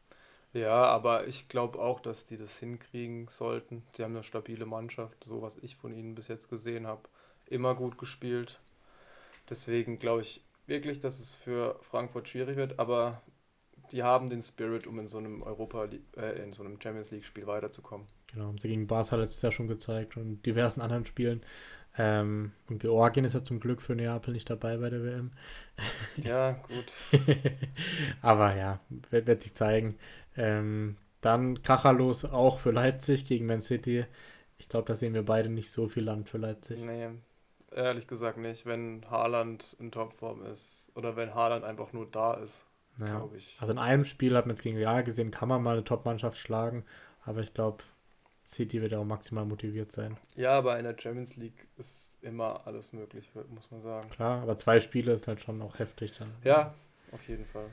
Ja, 0.53 0.85
aber 0.85 1.27
ich 1.27 1.49
glaube 1.49 1.79
auch, 1.79 1.99
dass 1.99 2.25
die 2.25 2.37
das 2.37 2.57
hinkriegen 2.59 3.27
sollten. 3.27 3.83
Sie 3.95 4.03
haben 4.03 4.13
eine 4.15 4.23
stabile 4.23 4.65
Mannschaft, 4.65 5.23
so 5.23 5.41
was 5.41 5.57
ich 5.57 5.75
von 5.75 5.93
ihnen 5.93 6.15
bis 6.15 6.27
jetzt 6.27 6.49
gesehen 6.49 6.87
habe. 6.87 7.09
Immer 7.47 7.75
gut 7.75 7.97
gespielt. 7.97 8.59
Deswegen 9.49 9.99
glaube 9.99 10.21
ich 10.21 10.43
wirklich, 10.67 10.99
dass 10.99 11.19
es 11.19 11.35
für 11.35 11.79
Frankfurt 11.81 12.29
schwierig 12.29 12.57
wird, 12.57 12.79
aber 12.79 13.21
die 13.91 14.03
haben 14.03 14.29
den 14.29 14.41
Spirit, 14.41 14.87
um 14.87 14.99
in 14.99 15.07
so 15.07 15.19
einem 15.19 15.43
Europa, 15.43 15.87
äh, 16.17 16.43
in 16.43 16.53
so 16.53 16.63
einem 16.63 16.81
Champions 16.81 17.11
League 17.11 17.25
Spiel 17.25 17.47
weiterzukommen. 17.47 18.07
Genau, 18.31 18.47
haben 18.47 18.57
sie 18.57 18.67
gegen 18.67 18.87
Barca 18.87 19.15
letztes 19.15 19.41
Jahr 19.41 19.51
schon 19.51 19.67
gezeigt 19.67 20.17
und 20.17 20.45
diversen 20.45 20.81
anderen 20.81 21.05
Spielen. 21.05 21.41
Ähm, 21.97 22.53
und 22.69 22.79
Georgien 22.79 23.25
ist 23.25 23.33
ja 23.33 23.43
zum 23.43 23.59
Glück 23.59 23.81
für 23.81 23.95
Neapel 23.95 24.33
nicht 24.33 24.49
dabei 24.49 24.77
bei 24.77 24.89
der 24.89 25.03
WM. 25.03 25.31
Ja, 26.15 26.51
gut. 26.67 26.93
Aber 28.21 28.55
ja, 28.55 28.79
wird, 29.09 29.27
wird 29.27 29.43
sich 29.43 29.53
zeigen. 29.53 29.95
Ähm, 30.37 30.97
dann 31.21 31.61
Kracherlos 31.61 32.25
auch 32.25 32.59
für 32.59 32.71
Leipzig 32.71 33.25
gegen 33.25 33.45
Man 33.45 33.61
City. 33.61 34.05
Ich 34.57 34.69
glaube, 34.69 34.85
da 34.85 34.95
sehen 34.95 35.13
wir 35.13 35.23
beide 35.23 35.49
nicht 35.49 35.71
so 35.71 35.87
viel 35.87 36.03
Land 36.03 36.29
für 36.29 36.37
Leipzig. 36.37 36.83
Nee, 36.83 37.09
ehrlich 37.75 38.07
gesagt 38.07 38.37
nicht. 38.37 38.65
Wenn 38.65 39.05
Haaland 39.09 39.75
in 39.79 39.91
Topform 39.91 40.45
ist 40.45 40.91
oder 40.95 41.15
wenn 41.15 41.33
Haaland 41.33 41.63
einfach 41.63 41.93
nur 41.93 42.05
da 42.09 42.35
ist, 42.35 42.65
ja. 42.99 43.17
glaube 43.17 43.37
ich. 43.37 43.57
Also 43.59 43.73
in 43.73 43.79
einem 43.79 44.05
Spiel 44.05 44.35
hat 44.35 44.45
man 44.45 44.55
jetzt 44.55 44.63
gegen 44.63 44.77
Real 44.77 45.03
gesehen, 45.03 45.31
kann 45.31 45.49
man 45.49 45.63
mal 45.63 45.73
eine 45.73 45.83
Top-Mannschaft 45.83 46.37
schlagen. 46.37 46.83
Aber 47.25 47.41
ich 47.41 47.53
glaube, 47.53 47.83
City 48.45 48.81
wird 48.81 48.93
auch 48.93 49.05
maximal 49.05 49.45
motiviert 49.45 49.91
sein. 49.91 50.17
Ja, 50.35 50.51
aber 50.57 50.77
in 50.77 50.83
der 50.83 50.95
Champions 50.99 51.37
League 51.37 51.67
ist 51.77 52.17
immer 52.21 52.65
alles 52.65 52.91
möglich, 52.91 53.29
muss 53.49 53.71
man 53.71 53.81
sagen. 53.81 54.09
Klar, 54.09 54.41
aber 54.41 54.57
zwei 54.57 54.79
Spiele 54.79 55.13
ist 55.13 55.27
halt 55.27 55.41
schon 55.41 55.61
auch 55.61 55.79
heftig 55.79 56.11
dann. 56.17 56.31
Ja, 56.43 56.73
auf 57.11 57.27
jeden 57.27 57.45
Fall. 57.45 57.69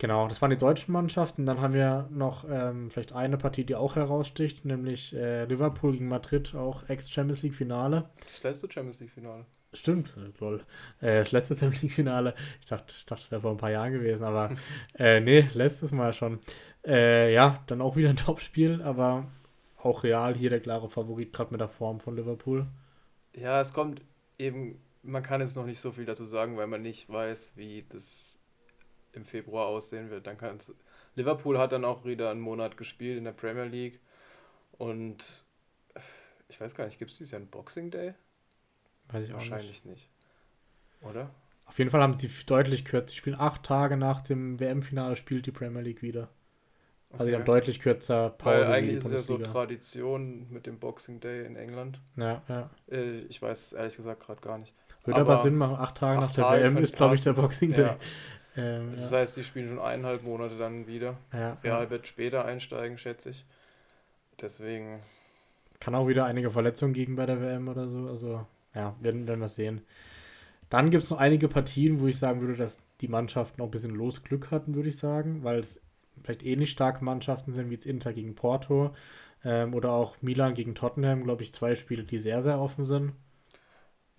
Genau, 0.00 0.28
das 0.28 0.40
waren 0.40 0.48
die 0.48 0.56
deutschen 0.56 0.92
Mannschaften. 0.92 1.44
Dann 1.44 1.60
haben 1.60 1.74
wir 1.74 2.08
noch 2.10 2.46
ähm, 2.48 2.90
vielleicht 2.90 3.12
eine 3.12 3.36
Partie, 3.36 3.64
die 3.64 3.74
auch 3.74 3.96
heraussticht, 3.96 4.64
nämlich 4.64 5.14
äh, 5.14 5.44
Liverpool 5.44 5.92
gegen 5.92 6.08
Madrid, 6.08 6.54
auch 6.54 6.88
Ex-Champions 6.88 7.42
League-Finale. 7.42 8.08
Das 8.24 8.42
letzte 8.42 8.72
Champions 8.72 8.98
League-Finale. 9.00 9.44
Stimmt, 9.74 10.14
lol. 10.38 10.64
Äh, 11.02 11.18
das 11.18 11.32
letzte 11.32 11.54
Champions 11.58 11.82
League-Finale. 11.82 12.34
Ich 12.60 12.66
dachte, 12.66 12.94
ich 12.96 13.04
dachte, 13.04 13.24
das 13.24 13.30
wäre 13.30 13.42
vor 13.42 13.50
ein 13.50 13.58
paar 13.58 13.72
Jahren 13.72 13.92
gewesen, 13.92 14.24
aber 14.24 14.56
äh, 14.98 15.20
nee, 15.20 15.46
letztes 15.52 15.92
Mal 15.92 16.14
schon. 16.14 16.40
Äh, 16.86 17.34
ja, 17.34 17.62
dann 17.66 17.82
auch 17.82 17.96
wieder 17.96 18.08
ein 18.08 18.16
Topspiel, 18.24 18.80
aber 18.80 19.26
auch 19.76 20.02
Real 20.02 20.34
hier 20.34 20.48
der 20.48 20.60
klare 20.60 20.88
Favorit, 20.88 21.34
gerade 21.34 21.50
mit 21.50 21.60
der 21.60 21.68
Form 21.68 22.00
von 22.00 22.16
Liverpool. 22.16 22.66
Ja, 23.36 23.60
es 23.60 23.74
kommt 23.74 24.00
eben, 24.38 24.80
man 25.02 25.22
kann 25.22 25.42
jetzt 25.42 25.56
noch 25.56 25.66
nicht 25.66 25.80
so 25.80 25.92
viel 25.92 26.06
dazu 26.06 26.24
sagen, 26.24 26.56
weil 26.56 26.68
man 26.68 26.80
nicht 26.80 27.10
weiß, 27.10 27.52
wie 27.56 27.84
das 27.86 28.39
im 29.12 29.24
Februar 29.24 29.66
aussehen 29.66 30.10
wird. 30.10 30.26
Dann 30.26 30.38
kann 30.38 30.58
Liverpool 31.14 31.58
hat 31.58 31.72
dann 31.72 31.84
auch 31.84 32.04
wieder 32.04 32.30
einen 32.30 32.40
Monat 32.40 32.76
gespielt 32.76 33.18
in 33.18 33.24
der 33.24 33.32
Premier 33.32 33.64
League 33.64 34.00
und 34.72 35.44
ich 36.48 36.60
weiß 36.60 36.74
gar 36.74 36.84
nicht, 36.84 36.98
gibt 36.98 37.10
es 37.10 37.18
dieses 37.18 37.32
Jahr 37.32 37.40
einen 37.40 37.50
Boxing 37.50 37.90
Day? 37.90 38.14
Weiß 39.08 39.26
ich 39.26 39.32
Wahrscheinlich 39.32 39.84
nicht. 39.84 39.86
nicht. 39.86 40.10
Oder? 41.02 41.30
Auf 41.66 41.78
jeden 41.78 41.90
Fall 41.90 42.02
haben 42.02 42.18
sie 42.18 42.28
deutlich 42.46 42.84
kürzer. 42.84 43.08
Sie 43.08 43.16
spielen 43.16 43.36
acht 43.38 43.62
Tage 43.62 43.96
nach 43.96 44.20
dem 44.20 44.58
WM-Finale, 44.58 45.16
spielt 45.16 45.46
die 45.46 45.52
Premier 45.52 45.82
League 45.82 46.02
wieder. 46.02 46.28
Also 47.12 47.24
okay. 47.24 47.30
die 47.30 47.36
haben 47.36 47.44
deutlich 47.44 47.80
kürzer 47.80 48.30
Pause. 48.30 48.62
Weil 48.62 48.72
eigentlich 48.72 48.96
ist 48.96 49.04
es 49.06 49.12
ja 49.12 49.18
so 49.18 49.38
Tradition 49.38 50.46
mit 50.50 50.66
dem 50.66 50.78
Boxing 50.78 51.20
Day 51.20 51.44
in 51.44 51.56
England. 51.56 52.00
Ja, 52.16 52.42
ja. 52.48 52.70
Äh, 52.90 53.20
ich 53.22 53.42
weiß 53.42 53.72
ehrlich 53.72 53.96
gesagt 53.96 54.20
gerade 54.20 54.40
gar 54.40 54.58
nicht. 54.58 54.74
Würde 55.04 55.20
aber, 55.20 55.34
aber, 55.34 55.42
Sinn 55.42 55.56
machen, 55.56 55.76
acht 55.76 55.96
Tage 55.96 56.18
acht 56.18 56.28
nach 56.28 56.34
der 56.34 56.44
Tage 56.44 56.62
WM 56.62 56.76
ist, 56.76 56.96
glaube 56.96 57.14
ich, 57.14 57.22
der 57.22 57.32
Boxing 57.32 57.72
Day. 57.72 57.86
Ja. 57.86 57.96
Ähm, 58.56 58.92
das 58.94 59.10
ja. 59.10 59.18
heißt, 59.18 59.36
die 59.36 59.44
spielen 59.44 59.68
schon 59.68 59.78
eineinhalb 59.78 60.22
Monate 60.22 60.56
dann 60.56 60.86
wieder. 60.86 61.16
Ja, 61.32 61.56
Real 61.64 61.84
ja. 61.84 61.90
wird 61.90 62.06
später 62.06 62.44
einsteigen, 62.44 62.98
schätze 62.98 63.30
ich. 63.30 63.44
Deswegen. 64.40 65.00
Kann 65.78 65.94
auch 65.94 66.08
wieder 66.08 66.24
einige 66.24 66.50
Verletzungen 66.50 66.92
gegen 66.92 67.16
bei 67.16 67.26
der 67.26 67.40
WM 67.40 67.68
oder 67.68 67.88
so. 67.88 68.08
Also, 68.08 68.46
ja, 68.74 68.94
werden, 69.00 69.26
werden 69.26 69.40
wir 69.40 69.48
sehen. 69.48 69.82
Dann 70.68 70.90
gibt 70.90 71.04
es 71.04 71.10
noch 71.10 71.18
einige 71.18 71.48
Partien, 71.48 72.00
wo 72.00 72.06
ich 72.06 72.18
sagen 72.18 72.40
würde, 72.40 72.56
dass 72.56 72.82
die 73.00 73.08
Mannschaften 73.08 73.60
noch 73.60 73.66
ein 73.66 73.72
bisschen 73.72 73.94
Losglück 73.94 74.50
hatten, 74.50 74.74
würde 74.74 74.88
ich 74.88 74.98
sagen, 74.98 75.42
weil 75.42 75.58
es 75.58 75.82
vielleicht 76.22 76.44
ähnlich 76.44 76.70
starke 76.70 77.04
Mannschaften 77.04 77.52
sind 77.52 77.70
wie 77.70 77.74
jetzt 77.74 77.86
Inter 77.86 78.12
gegen 78.12 78.34
Porto 78.34 78.94
ähm, 79.44 79.74
oder 79.74 79.92
auch 79.92 80.16
Milan 80.20 80.54
gegen 80.54 80.74
Tottenham, 80.74 81.24
glaube 81.24 81.42
ich, 81.42 81.52
zwei 81.52 81.74
Spiele, 81.74 82.04
die 82.04 82.18
sehr, 82.18 82.42
sehr 82.42 82.60
offen 82.60 82.84
sind. 82.84 83.12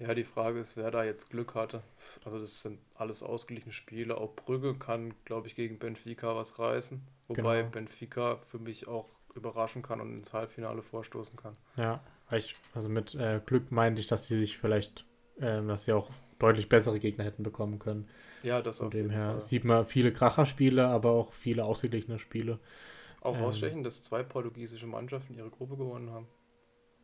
Ja, 0.01 0.15
die 0.15 0.23
Frage 0.23 0.59
ist, 0.59 0.77
wer 0.77 0.89
da 0.89 1.03
jetzt 1.03 1.29
Glück 1.29 1.53
hatte. 1.53 1.83
Also 2.25 2.39
das 2.39 2.63
sind 2.63 2.79
alles 2.95 3.21
ausgeglichene 3.21 3.71
Spiele. 3.71 4.17
Auch 4.17 4.35
Brügge 4.35 4.73
kann, 4.73 5.13
glaube 5.25 5.47
ich, 5.47 5.55
gegen 5.55 5.77
Benfica 5.77 6.35
was 6.35 6.57
reißen. 6.57 7.01
Wobei 7.27 7.59
genau. 7.59 7.71
Benfica 7.71 8.37
für 8.37 8.57
mich 8.57 8.87
auch 8.87 9.09
überraschen 9.35 9.83
kann 9.83 10.01
und 10.01 10.11
ins 10.11 10.33
Halbfinale 10.33 10.81
vorstoßen 10.81 11.35
kann. 11.37 11.55
Ja, 11.77 12.01
also 12.73 12.89
mit 12.89 13.13
äh, 13.15 13.41
Glück 13.45 13.71
meinte 13.71 14.01
ich, 14.01 14.07
dass 14.07 14.27
sie 14.27 14.39
sich 14.39 14.57
vielleicht, 14.57 15.05
äh, 15.39 15.61
dass 15.61 15.85
sie 15.85 15.93
auch 15.93 16.09
deutlich 16.39 16.67
bessere 16.67 16.99
Gegner 16.99 17.23
hätten 17.23 17.43
bekommen 17.43 17.77
können. 17.77 18.09
Ja, 18.41 18.61
das 18.61 18.77
Von 18.77 18.87
auf 18.87 18.93
dem 18.93 18.99
jeden 19.01 19.11
her 19.11 19.31
Fall. 19.31 19.41
sieht 19.41 19.63
man 19.63 19.85
viele 19.85 20.11
Kracherspiele, 20.11 20.87
aber 20.87 21.11
auch 21.11 21.31
viele 21.33 21.63
ausgeglichene 21.63 22.17
Spiele. 22.17 22.59
Auch 23.21 23.35
ähm, 23.35 23.43
rausstechen, 23.43 23.83
dass 23.83 24.01
zwei 24.01 24.23
portugiesische 24.23 24.87
Mannschaften 24.87 25.35
ihre 25.35 25.51
Gruppe 25.51 25.77
gewonnen 25.77 26.09
haben. 26.09 26.27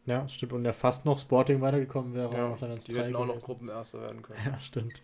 Ja, 0.08 0.28
stimmt. 0.28 0.54
Und 0.54 0.66
ja 0.66 0.74
fast 0.74 1.06
noch 1.06 1.20
Sporting 1.20 1.62
weitergekommen 1.62 2.14
wäre. 2.16 2.36
Ja, 2.36 2.48
auch 2.50 2.58
dann 2.58 2.78
die 2.80 2.96
hätten 2.96 3.16
auch 3.16 3.26
noch 3.26 3.40
Gruppenerster 3.40 4.02
werden 4.02 4.22
können. 4.22 4.40
Ja, 4.46 4.58
stimmt. 4.58 5.02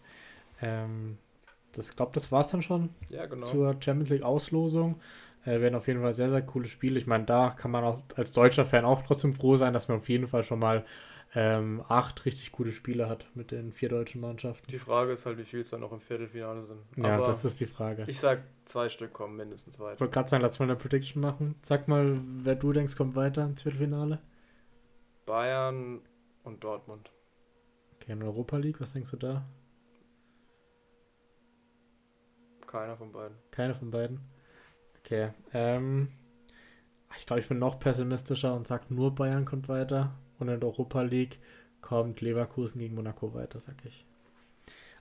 Ähm, 0.62 1.18
das 1.74 1.96
glaube, 1.96 2.14
das 2.14 2.32
war 2.32 2.42
es 2.42 2.48
dann 2.48 2.62
schon. 2.62 2.90
Ja, 3.10 3.26
genau. 3.26 3.46
Zur 3.46 3.76
Champions 3.80 4.10
League 4.10 4.24
Auslosung. 4.24 5.00
Äh, 5.46 5.60
werden 5.60 5.76
auf 5.76 5.88
jeden 5.88 6.02
Fall 6.02 6.14
sehr, 6.14 6.30
sehr 6.30 6.42
coole 6.42 6.68
Spiele. 6.68 6.98
Ich 6.98 7.06
meine, 7.06 7.26
da 7.26 7.50
kann 7.50 7.70
man 7.70 7.84
auch 7.84 8.02
als 8.16 8.32
deutscher 8.32 8.66
Fan 8.66 8.86
auch 8.86 9.02
trotzdem 9.02 9.34
froh 9.34 9.58
sein, 9.58 9.74
dass 9.74 9.90
man 9.90 9.98
auf 9.98 10.08
jeden 10.08 10.28
Fall 10.28 10.44
schon 10.44 10.60
mal 10.60 10.86
ähm, 11.36 11.84
acht 11.90 12.26
richtig 12.26 12.52
gute 12.52 12.72
Spiele 12.72 13.10
hat 13.10 13.26
mit 13.34 13.52
den 13.52 13.74
vier 13.74 13.90
deutschen 13.90 14.22
Mannschaften. 14.22 14.72
Die 14.72 14.78
Frage 14.78 15.12
ist 15.12 15.26
halt, 15.26 15.38
wie 15.38 15.44
viel 15.44 15.62
es 15.62 15.72
dann 15.72 15.82
noch 15.82 15.92
im 15.92 16.00
Viertelfinale 16.00 16.62
sind. 16.62 16.80
Ja, 16.96 17.16
Aber 17.16 17.26
das 17.26 17.44
ist 17.44 17.60
die 17.60 17.66
Frage. 17.66 18.06
Ich 18.08 18.20
sag, 18.20 18.44
zwei 18.66 18.88
Stück 18.88 19.14
kommen 19.14 19.36
mindestens 19.36 19.80
weiter. 19.80 19.96
Ich 19.96 20.00
wollte 20.00 20.14
gerade 20.14 20.30
sagen, 20.30 20.44
lass 20.44 20.60
mal 20.60 20.66
eine 20.66 20.76
Prediction 20.76 21.22
machen. 21.22 21.56
Sag 21.62 21.88
mal, 21.88 22.22
wer 22.44 22.56
du 22.56 22.72
denkst, 22.72 22.96
kommt 22.96 23.16
weiter 23.16 23.44
ins 23.46 23.64
Viertelfinale. 23.64 24.20
Bayern 25.26 26.02
und 26.44 26.64
Dortmund. 26.64 27.12
Okay, 27.96 28.14
in 28.14 28.24
Europa 28.24 28.58
League, 28.58 28.82
was 28.82 28.94
denkst 28.94 29.12
du 29.12 29.18
da? 29.18 29.46
Keiner 32.68 32.98
von 32.98 33.12
beiden. 33.12 33.38
Keiner 33.52 33.76
von 33.76 33.92
beiden. 33.92 34.20
Okay. 35.00 35.32
Ähm, 35.54 36.10
ich 37.16 37.26
glaube, 37.26 37.40
ich 37.40 37.48
bin 37.48 37.60
noch 37.60 37.80
pessimistischer 37.80 38.56
und 38.56 38.68
sage 38.68 38.94
nur 38.94 39.14
Bayern 39.14 39.46
kommt 39.46 39.70
weiter. 39.70 40.16
Und 40.40 40.50
in 40.50 40.60
der 40.60 40.70
Europa 40.70 41.02
League 41.04 41.40
kommt 41.82 42.22
Leverkusen 42.22 42.80
gegen 42.80 42.96
Monaco 42.96 43.34
weiter, 43.34 43.60
sag 43.60 43.86
ich. 43.86 44.06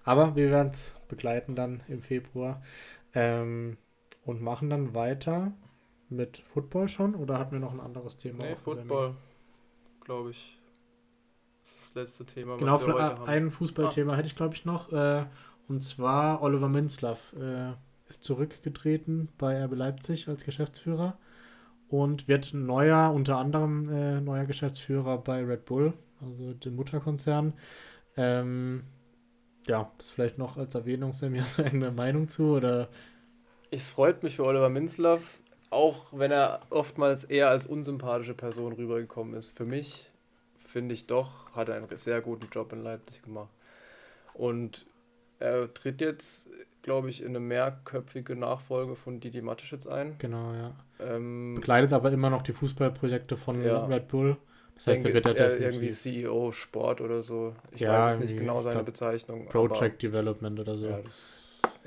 Aber 0.04 0.36
wir 0.36 0.50
werden 0.50 0.72
es 0.72 0.94
begleiten 1.08 1.54
dann 1.54 1.82
im 1.88 2.02
Februar. 2.02 2.62
Ähm, 3.14 3.78
und 4.24 4.40
machen 4.40 4.70
dann 4.70 4.94
weiter 4.94 5.52
mit 6.08 6.38
Football 6.38 6.88
schon 6.88 7.14
oder 7.14 7.38
hatten 7.38 7.52
wir 7.52 7.60
noch 7.60 7.72
ein 7.72 7.80
anderes 7.80 8.18
Thema? 8.18 8.44
Nee, 8.44 8.54
Football 8.54 9.16
glaube 10.04 10.30
ich. 10.30 10.58
Das 11.62 11.72
ist 11.72 11.82
das 11.82 11.94
letzte 11.94 12.26
Thema. 12.26 12.56
Genau, 12.56 12.78
für 12.78 13.26
ein 13.26 13.50
Fußballthema 13.50 14.12
ah. 14.12 14.16
hätte 14.16 14.26
ich, 14.26 14.36
glaube 14.36 14.54
ich, 14.54 14.64
noch. 14.64 14.92
Äh, 14.92 15.26
und 15.68 15.82
zwar 15.82 16.42
Oliver 16.42 16.68
Minzlaff 16.68 17.34
äh, 17.34 17.72
ist 18.08 18.24
zurückgetreten 18.24 19.28
bei 19.38 19.64
RB 19.64 19.74
Leipzig 19.74 20.28
als 20.28 20.44
Geschäftsführer 20.44 21.18
und 21.88 22.26
wird 22.26 22.54
neuer, 22.54 23.12
unter 23.12 23.36
anderem 23.36 23.88
äh, 23.88 24.20
neuer 24.20 24.44
Geschäftsführer 24.46 25.18
bei 25.18 25.44
Red 25.44 25.66
Bull, 25.66 25.92
also 26.20 26.54
dem 26.54 26.76
Mutterkonzern. 26.76 27.52
Ähm, 28.16 28.84
ja, 29.66 29.90
das 29.98 30.10
vielleicht 30.10 30.38
noch 30.38 30.56
als 30.56 30.74
Erwähnung, 30.74 31.14
Sammy, 31.14 31.38
hast 31.38 31.58
du 31.58 31.64
eine 31.64 31.90
Meinung 31.90 32.28
zu? 32.28 32.56
Oder? 32.56 32.88
Es 33.70 33.90
freut 33.90 34.22
mich 34.22 34.36
für 34.36 34.44
Oliver 34.44 34.68
Minzlaff 34.68 35.41
auch 35.72 36.06
wenn 36.12 36.30
er 36.30 36.60
oftmals 36.70 37.24
eher 37.24 37.48
als 37.48 37.66
unsympathische 37.66 38.34
Person 38.34 38.74
rübergekommen 38.74 39.34
ist, 39.34 39.56
für 39.56 39.64
mich 39.64 40.10
finde 40.58 40.94
ich 40.94 41.06
doch, 41.06 41.54
hat 41.54 41.68
er 41.68 41.76
einen 41.76 41.88
sehr 41.96 42.20
guten 42.20 42.48
Job 42.50 42.72
in 42.72 42.82
Leipzig 42.82 43.22
gemacht. 43.22 43.50
Und 44.34 44.86
er 45.38 45.72
tritt 45.72 46.00
jetzt, 46.00 46.50
glaube 46.82 47.08
ich, 47.10 47.22
in 47.22 47.28
eine 47.28 47.40
mehrköpfige 47.40 48.36
Nachfolge 48.36 48.96
von 48.96 49.20
Didi 49.20 49.40
Matischitz 49.40 49.86
ein. 49.86 50.16
Genau, 50.18 50.52
ja. 50.52 50.74
Ähm, 51.00 51.54
Begleitet 51.56 51.92
aber 51.92 52.12
immer 52.12 52.30
noch 52.30 52.42
die 52.42 52.52
Fußballprojekte 52.52 53.36
von 53.36 53.62
ja. 53.62 53.84
Red 53.86 54.08
Bull. 54.08 54.36
Das 54.74 54.86
heißt, 54.86 55.04
denke, 55.04 55.18
er 55.18 55.24
wird 55.24 55.38
ja 55.38 55.44
er 55.46 55.60
irgendwie 55.60 55.90
CEO 55.90 56.52
Sport 56.52 57.00
oder 57.00 57.22
so. 57.22 57.54
Ich 57.72 57.80
ja, 57.80 57.98
weiß 57.98 58.16
jetzt 58.16 58.30
nicht 58.30 58.38
genau 58.38 58.60
seine 58.62 58.82
Bezeichnung. 58.82 59.46
Project 59.46 60.02
Development 60.02 60.58
oder 60.60 60.76
so. 60.76 60.88
Ja, 60.88 61.00
das 61.00 61.34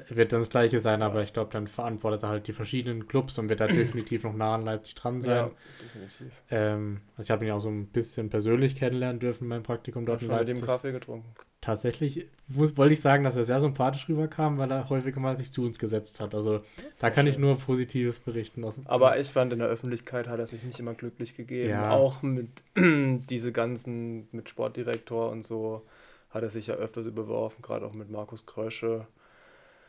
wird 0.09 0.33
dann 0.33 0.41
das 0.41 0.49
gleiche 0.49 0.79
sein, 0.79 1.01
aber 1.01 1.23
ich 1.23 1.33
glaube, 1.33 1.51
dann 1.51 1.67
verantwortet 1.67 2.23
er 2.23 2.29
halt 2.29 2.47
die 2.47 2.53
verschiedenen 2.53 3.07
Clubs 3.07 3.37
und 3.37 3.49
wird 3.49 3.59
da 3.59 3.67
definitiv 3.67 4.23
noch 4.23 4.33
nah 4.33 4.55
an 4.55 4.65
Leipzig 4.65 4.95
dran 4.95 5.21
sein. 5.21 5.35
Ja, 5.35 5.51
definitiv. 5.81 6.41
Ähm, 6.49 7.01
also 7.15 7.27
ich 7.27 7.31
habe 7.31 7.45
ihn 7.45 7.47
ja 7.49 7.55
auch 7.55 7.61
so 7.61 7.69
ein 7.69 7.87
bisschen 7.87 8.29
persönlich 8.29 8.75
kennenlernen 8.75 9.19
dürfen 9.19 9.47
beim 9.47 9.63
Praktikum 9.63 10.05
dort 10.05 10.21
in 10.21 10.29
Leipzig. 10.29 10.47
mit 10.47 10.57
dem 10.57 10.65
Kaffee 10.65 10.91
getrunken. 10.91 11.29
Tatsächlich 11.61 12.27
wollte 12.47 12.93
ich 12.93 13.01
sagen, 13.01 13.23
dass 13.23 13.35
er 13.35 13.43
sehr 13.43 13.59
sympathisch 13.59 14.07
rüberkam, 14.07 14.59
weil 14.59 14.69
er 14.69 14.87
häufiger 14.87 15.19
mal 15.19 15.35
sich 15.35 15.51
zu 15.51 15.63
uns 15.63 15.79
gesetzt 15.79 16.19
hat. 16.19 16.35
Also 16.35 16.61
da 16.99 17.09
kann 17.09 17.25
schön. 17.25 17.33
ich 17.33 17.39
nur 17.39 17.57
Positives 17.57 18.19
berichten. 18.19 18.63
Aus 18.63 18.79
aber 18.85 19.19
ich 19.19 19.29
fand, 19.29 19.51
in 19.51 19.57
der 19.57 19.67
Öffentlichkeit 19.67 20.27
hat 20.27 20.37
er 20.37 20.45
sich 20.45 20.61
nicht 20.61 20.79
immer 20.79 20.93
glücklich 20.93 21.35
gegeben. 21.35 21.71
Ja. 21.71 21.89
Auch 21.89 22.21
mit 22.21 22.63
diese 22.77 23.51
ganzen, 23.51 24.27
mit 24.31 24.47
Sportdirektor 24.49 25.31
und 25.31 25.43
so 25.43 25.87
hat 26.29 26.43
er 26.43 26.49
sich 26.49 26.67
ja 26.67 26.75
öfters 26.75 27.07
überworfen, 27.07 27.63
gerade 27.63 27.85
auch 27.85 27.93
mit 27.93 28.11
Markus 28.11 28.45
Krösche. 28.45 29.07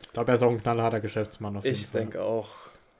Ich 0.01 0.13
glaube, 0.13 0.31
er 0.31 0.35
ist 0.35 0.41
auch 0.41 0.51
ein 0.51 0.61
knallharter 0.61 0.99
Geschäftsmann. 0.99 1.57
Auf 1.57 1.65
jeden 1.65 1.75
ich 1.75 1.89
denke 1.89 2.21
auch. 2.21 2.49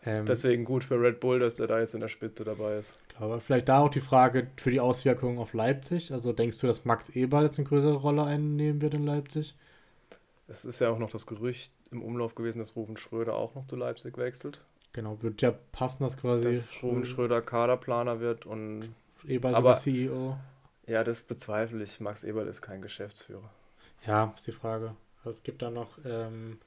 Ähm, 0.05 0.25
Deswegen 0.25 0.63
gut 0.63 0.83
für 0.83 1.01
Red 1.01 1.19
Bull, 1.19 1.39
dass 1.39 1.55
der 1.55 1.67
da 1.67 1.79
jetzt 1.79 1.93
in 1.93 1.99
der 1.99 2.07
Spitze 2.07 2.43
dabei 2.43 2.77
ist. 2.77 2.97
Glaube, 3.17 3.41
vielleicht 3.41 3.67
da 3.67 3.79
auch 3.79 3.89
die 3.89 3.99
Frage 3.99 4.47
für 4.55 4.71
die 4.71 4.79
Auswirkungen 4.79 5.37
auf 5.37 5.53
Leipzig. 5.53 6.13
Also 6.13 6.31
denkst 6.31 6.59
du, 6.59 6.67
dass 6.67 6.85
Max 6.85 7.09
Eberl 7.09 7.43
jetzt 7.43 7.57
eine 7.57 7.67
größere 7.67 7.95
Rolle 7.95 8.23
einnehmen 8.23 8.81
wird 8.81 8.93
in 8.93 9.05
Leipzig? 9.05 9.55
Es 10.47 10.63
ist 10.63 10.79
ja 10.79 10.89
auch 10.89 10.99
noch 10.99 11.09
das 11.09 11.25
Gerücht 11.25 11.71
im 11.91 12.01
Umlauf 12.01 12.35
gewesen, 12.35 12.59
dass 12.59 12.75
Rufen 12.75 12.95
Schröder 12.95 13.35
auch 13.35 13.55
noch 13.55 13.67
zu 13.67 13.75
Leipzig 13.75 14.17
wechselt. 14.17 14.61
Genau, 14.93 15.21
wird 15.21 15.41
ja 15.41 15.53
passen, 15.71 16.03
dass 16.03 16.17
quasi. 16.17 16.53
Dass 16.53 16.81
Rufen 16.81 17.05
Schröder 17.05 17.41
Kaderplaner 17.41 18.19
wird 18.19 18.45
und. 18.45 18.93
Eberl 19.27 19.55
aber 19.55 19.75
CEO. 19.75 20.37
Ja, 20.85 21.03
das 21.03 21.23
bezweifle 21.23 21.83
ich. 21.83 21.99
Max 21.99 22.23
Eberl 22.23 22.47
ist 22.47 22.61
kein 22.61 22.81
Geschäftsführer. 22.81 23.49
Ja, 24.05 24.31
ist 24.35 24.47
die 24.47 24.53
Frage. 24.53 24.95
Es 25.25 25.43
gibt 25.43 25.61
da 25.61 25.69
noch 25.69 25.97
ähm, 26.05 26.59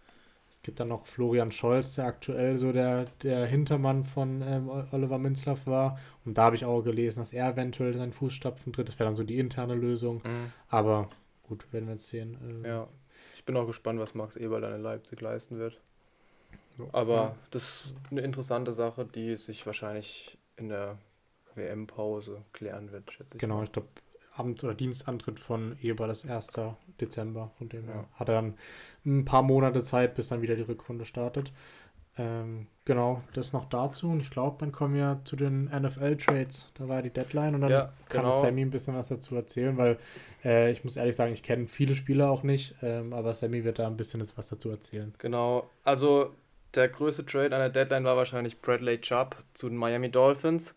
es 0.61 0.65
gibt 0.65 0.79
dann 0.79 0.89
noch 0.89 1.07
Florian 1.07 1.53
Scholz, 1.53 1.95
der 1.95 2.05
aktuell 2.05 2.59
so 2.59 2.71
der, 2.71 3.07
der 3.23 3.47
Hintermann 3.47 4.05
von 4.05 4.43
ähm, 4.43 4.69
Oliver 4.69 5.19
Minzlaff 5.19 5.67
war. 5.67 5.99
Und 6.27 6.37
da 6.37 6.45
habe 6.45 6.57
ich 6.57 6.67
auch 6.67 6.83
gelesen, 6.83 7.21
dass 7.21 7.33
er 7.33 7.49
eventuell 7.49 7.95
seinen 7.95 8.13
Fußstapfen 8.13 8.71
tritt. 8.75 8.87
Das 8.87 8.99
wäre 8.99 9.09
dann 9.09 9.17
so 9.17 9.25
die 9.25 9.39
interne 9.39 9.75
Lösung. 9.75 10.17
Mhm. 10.17 10.53
Aber 10.69 11.09
gut, 11.49 11.65
werden 11.73 11.87
wir 11.87 11.95
jetzt 11.95 12.09
sehen. 12.09 12.37
Ähm, 12.43 12.63
ja, 12.63 12.89
ich 13.37 13.47
bin 13.47 13.57
auch 13.57 13.67
gespannt, 13.67 14.01
was 14.01 14.15
Max 14.15 14.37
Eberl 14.37 14.61
dann 14.61 14.75
in 14.75 14.83
Leipzig 14.83 15.23
leisten 15.23 15.59
wird. 15.59 15.81
Aber 16.93 17.15
ja. 17.15 17.37
das 17.53 17.63
ist 17.63 17.95
eine 18.11 18.21
interessante 18.21 18.75
Sache, 18.75 19.07
die 19.07 19.37
sich 19.37 19.65
wahrscheinlich 19.65 20.37
in 20.59 20.69
der 20.69 20.99
WM-Pause 21.55 22.43
klären 22.53 22.93
wird, 22.93 23.11
schätze 23.11 23.37
ich. 23.37 23.41
Genau, 23.41 23.57
mal. 23.57 23.65
ich 23.65 23.73
glaube, 23.73 23.89
Amt- 24.37 24.65
oder 24.65 24.75
Dienstantritt 24.75 25.39
von 25.39 25.77
Eber 25.83 26.07
das 26.07 26.25
1. 26.25 26.59
Dezember. 27.01 27.51
Von 27.59 27.69
dem 27.69 27.89
ja. 27.89 28.05
hat 28.15 28.29
er 28.29 28.37
dann 28.37 28.55
ein 29.05 29.25
paar 29.25 29.43
Monate 29.43 29.83
Zeit, 29.83 30.15
bis 30.15 30.29
dann 30.29 30.43
wieder 30.43 30.57
die 30.57 30.63
Rückrunde 30.63 31.05
startet. 31.05 31.53
Ähm, 32.19 32.67
genau, 32.85 33.23
das 33.33 33.53
noch 33.53 33.67
dazu. 33.69 34.11
Und 34.11 34.21
ich 34.21 34.31
glaube, 34.31 34.57
dann 34.61 34.73
kommen 34.73 34.95
wir 34.95 35.21
zu 35.25 35.37
den 35.37 35.65
NFL-Trades. 35.65 36.71
Da 36.75 36.89
war 36.89 37.03
die 37.03 37.11
Deadline 37.11 37.55
und 37.55 37.63
dann 37.63 37.71
ja, 37.71 37.93
kann 38.09 38.25
genau. 38.25 38.41
Sammy 38.41 38.63
ein 38.63 38.71
bisschen 38.71 38.95
was 38.95 39.09
dazu 39.09 39.35
erzählen, 39.37 39.77
weil 39.77 39.99
äh, 40.45 40.71
ich 40.71 40.85
muss 40.85 40.97
ehrlich 40.97 41.17
sagen, 41.17 41.33
ich 41.33 41.43
kenne 41.43 41.67
viele 41.67 41.95
Spieler 41.95 42.31
auch 42.31 42.43
nicht, 42.43 42.75
ähm, 42.83 43.13
aber 43.13 43.33
Sammy 43.33 43.65
wird 43.65 43.79
da 43.79 43.87
ein 43.87 43.97
bisschen 43.97 44.21
was 44.37 44.49
dazu 44.49 44.71
erzählen. 44.71 45.15
Genau, 45.19 45.71
also 45.85 46.35
der 46.75 46.89
größte 46.89 47.25
Trade 47.25 47.55
an 47.55 47.61
der 47.61 47.71
Deadline 47.71 48.05
war 48.05 48.17
wahrscheinlich 48.17 48.61
Bradley 48.61 49.01
Chubb 49.01 49.37
zu 49.55 49.69
den 49.69 49.79
Miami 49.79 50.11
Dolphins. 50.11 50.75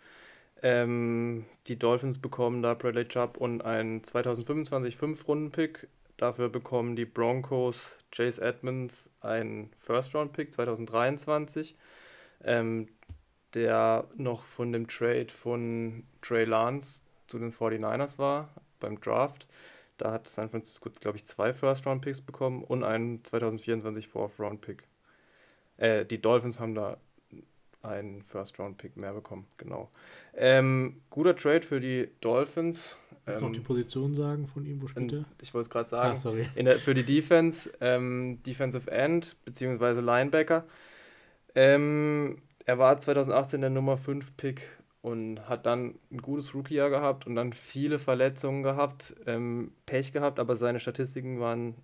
Ähm, 0.63 1.45
die 1.67 1.77
Dolphins 1.77 2.19
bekommen 2.19 2.63
da 2.63 2.73
Bradley 2.73 3.05
Chubb 3.05 3.35
und 3.35 3.63
einen 3.63 4.01
2025 4.01 4.95
5-Runden-Pick. 4.95 5.89
Dafür 6.15 6.47
bekommen 6.47 6.95
die 6.95 7.05
Broncos 7.05 7.99
Chase 8.11 8.41
Edmonds 8.41 9.11
einen 9.19 9.71
First-Round-Pick 9.77 10.53
2023, 10.53 11.75
ähm, 12.45 12.87
der 13.53 14.07
noch 14.15 14.43
von 14.43 14.71
dem 14.71 14.87
Trade 14.87 15.27
von 15.27 16.05
Trey 16.21 16.45
Lance 16.45 17.03
zu 17.27 17.39
den 17.39 17.51
49ers 17.51 18.17
war 18.17 18.49
beim 18.79 19.01
Draft. 19.01 19.47
Da 19.97 20.13
hat 20.13 20.29
San 20.29 20.49
Francisco, 20.49 20.89
glaube 21.01 21.17
ich, 21.17 21.25
zwei 21.25 21.51
First-Round-Picks 21.51 22.21
bekommen 22.21 22.63
und 22.63 22.85
einen 22.85 23.21
2024 23.25 24.07
Fourth-Round-Pick. 24.07 24.83
Äh, 25.75 26.05
die 26.05 26.21
Dolphins 26.21 26.61
haben 26.61 26.73
da 26.73 26.97
einen 27.83 28.23
First-Round-Pick 28.23 28.97
mehr 28.97 29.13
bekommen, 29.13 29.45
genau. 29.57 29.91
Ähm, 30.33 31.01
guter 31.09 31.35
Trade 31.35 31.61
für 31.61 31.79
die 31.79 32.09
Dolphins. 32.21 32.97
Willst 33.25 33.41
du 33.41 33.45
ähm, 33.45 33.51
noch 33.51 33.57
die 33.57 33.63
Position 33.63 34.15
sagen 34.15 34.47
von 34.47 34.65
ihm, 34.65 34.81
wo 34.81 34.87
spielt 34.87 35.11
er? 35.11 35.25
Ich 35.41 35.53
wollte 35.53 35.67
es 35.67 35.69
gerade 35.69 35.89
sagen. 35.89 36.13
Ah, 36.13 36.15
sorry. 36.15 36.47
Der, 36.55 36.77
für 36.77 36.93
die 36.93 37.03
Defense, 37.03 37.71
ähm, 37.81 38.39
Defensive 38.45 38.89
End, 38.89 39.35
beziehungsweise 39.45 40.01
Linebacker. 40.01 40.65
Ähm, 41.55 42.41
er 42.65 42.79
war 42.79 42.97
2018 42.99 43.61
der 43.61 43.69
Nummer 43.69 43.97
5 43.97 44.35
Pick 44.37 44.69
und 45.01 45.47
hat 45.49 45.65
dann 45.65 45.95
ein 46.11 46.21
gutes 46.21 46.55
Rookie-Jahr 46.55 46.89
gehabt 46.89 47.27
und 47.27 47.35
dann 47.35 47.51
viele 47.51 47.99
Verletzungen 47.99 48.63
gehabt, 48.63 49.15
ähm, 49.27 49.73
Pech 49.85 50.13
gehabt, 50.13 50.39
aber 50.39 50.55
seine 50.55 50.79
Statistiken 50.79 51.41
waren 51.41 51.75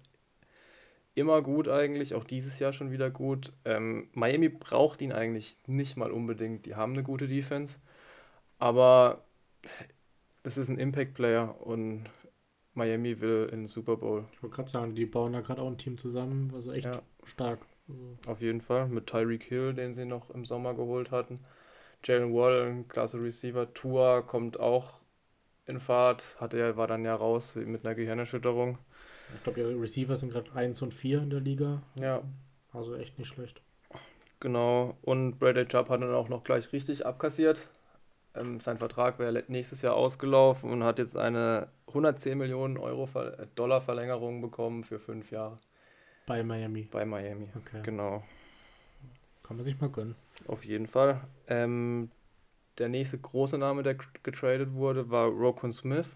immer 1.19 1.41
gut 1.41 1.67
eigentlich, 1.67 2.15
auch 2.15 2.23
dieses 2.23 2.59
Jahr 2.59 2.73
schon 2.73 2.91
wieder 2.91 3.09
gut. 3.09 3.53
Ähm, 3.65 4.09
Miami 4.13 4.49
braucht 4.49 5.01
ihn 5.01 5.11
eigentlich 5.11 5.57
nicht 5.67 5.97
mal 5.97 6.11
unbedingt, 6.11 6.65
die 6.65 6.75
haben 6.75 6.93
eine 6.93 7.03
gute 7.03 7.27
Defense, 7.27 7.77
aber 8.57 9.23
es 10.43 10.57
ist 10.57 10.69
ein 10.69 10.79
Impact-Player 10.79 11.61
und 11.61 12.09
Miami 12.73 13.19
will 13.19 13.49
in 13.51 13.61
den 13.61 13.67
Super 13.67 13.97
Bowl. 13.97 14.25
Ich 14.33 14.41
wollte 14.41 14.55
gerade 14.55 14.71
sagen, 14.71 14.95
die 14.95 15.05
bauen 15.05 15.33
da 15.33 15.41
gerade 15.41 15.61
auch 15.61 15.67
ein 15.67 15.77
Team 15.77 15.97
zusammen, 15.97 16.51
also 16.55 16.71
echt 16.71 16.85
ja. 16.85 17.01
stark. 17.23 17.59
Auf 18.27 18.41
jeden 18.41 18.61
Fall, 18.61 18.87
mit 18.87 19.07
Tyreek 19.07 19.43
Hill, 19.43 19.73
den 19.73 19.93
sie 19.93 20.05
noch 20.05 20.29
im 20.29 20.45
Sommer 20.45 20.73
geholt 20.75 21.11
hatten. 21.11 21.39
Jalen 22.03 22.33
Wall, 22.33 22.67
ein 22.69 22.87
klasse 22.87 23.21
Receiver. 23.21 23.73
Tua 23.73 24.21
kommt 24.21 24.59
auch 24.59 25.01
in 25.65 25.79
Fahrt, 25.79 26.37
hatte 26.39 26.59
er, 26.59 26.77
war 26.77 26.87
dann 26.87 27.03
ja 27.03 27.15
raus 27.15 27.55
mit 27.55 27.85
einer 27.85 27.95
Gehirnerschütterung. 27.95 28.77
Ich 29.35 29.43
glaube, 29.43 29.59
ihre 29.59 29.79
Receiver 29.79 30.15
sind 30.15 30.31
gerade 30.31 30.51
1 30.53 30.81
und 30.81 30.93
4 30.93 31.21
in 31.21 31.29
der 31.29 31.39
Liga. 31.39 31.81
Ja. 31.95 32.21
Also 32.73 32.95
echt 32.95 33.17
nicht 33.17 33.27
schlecht. 33.27 33.61
Genau. 34.39 34.97
Und 35.01 35.39
Bradley 35.39 35.67
Chubb 35.67 35.89
hat 35.89 36.01
dann 36.01 36.13
auch 36.13 36.29
noch 36.29 36.43
gleich 36.43 36.71
richtig 36.71 37.05
abkassiert. 37.05 37.67
Ähm, 38.35 38.59
sein 38.59 38.77
Vertrag 38.77 39.19
wäre 39.19 39.43
nächstes 39.47 39.81
Jahr 39.81 39.95
ausgelaufen 39.95 40.69
und 40.69 40.83
hat 40.83 40.99
jetzt 40.99 41.17
eine 41.17 41.67
110 41.87 42.37
Millionen 42.37 42.77
Euro 42.77 43.05
Ver 43.05 43.39
äh, 43.39 43.47
Dollar 43.55 43.81
Verlängerung 43.81 44.41
bekommen 44.41 44.83
für 44.83 44.99
fünf 44.99 45.31
Jahre. 45.31 45.59
Bei 46.25 46.43
Miami. 46.43 46.83
Bei 46.91 47.05
Miami. 47.05 47.49
Okay. 47.55 47.81
Genau. 47.83 48.23
Kann 49.43 49.57
man 49.57 49.65
sich 49.65 49.79
mal 49.81 49.89
gönnen. 49.89 50.15
Auf 50.47 50.63
jeden 50.63 50.85
Fall. 50.85 51.21
Ähm, 51.47 52.11
der 52.77 52.87
nächste 52.87 53.17
große 53.17 53.57
Name, 53.57 53.83
der 53.83 53.95
getradet 54.23 54.73
wurde, 54.73 55.09
war 55.09 55.27
Rokun 55.27 55.71
Smith. 55.71 56.15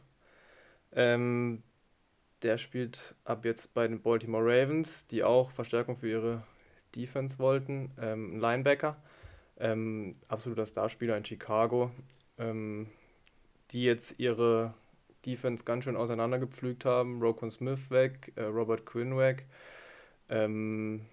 Ähm, 0.91 1.63
der 2.43 2.57
spielt 2.57 3.15
ab 3.23 3.45
jetzt 3.45 3.73
bei 3.73 3.87
den 3.87 4.01
Baltimore 4.01 4.43
Ravens, 4.43 5.07
die 5.07 5.23
auch 5.23 5.51
Verstärkung 5.51 5.95
für 5.95 6.09
ihre 6.09 6.43
Defense 6.95 7.39
wollten. 7.39 7.91
Ähm, 7.99 8.35
ein 8.35 8.39
Linebacker. 8.39 8.97
Ähm, 9.57 10.15
absoluter 10.27 10.65
Starspieler 10.65 11.17
in 11.17 11.25
Chicago. 11.25 11.91
Ähm, 12.37 12.89
die 13.71 13.83
jetzt 13.83 14.19
ihre 14.19 14.73
Defense 15.25 15.63
ganz 15.63 15.85
schön 15.85 15.95
auseinandergepflügt 15.95 16.85
haben. 16.85 17.21
Rokun 17.21 17.51
Smith 17.51 17.89
weg, 17.89 18.33
äh, 18.35 18.43
Robert 18.43 18.85
Quinn 18.85 19.17
weg. 19.17 19.47
Ähm, 20.29 21.05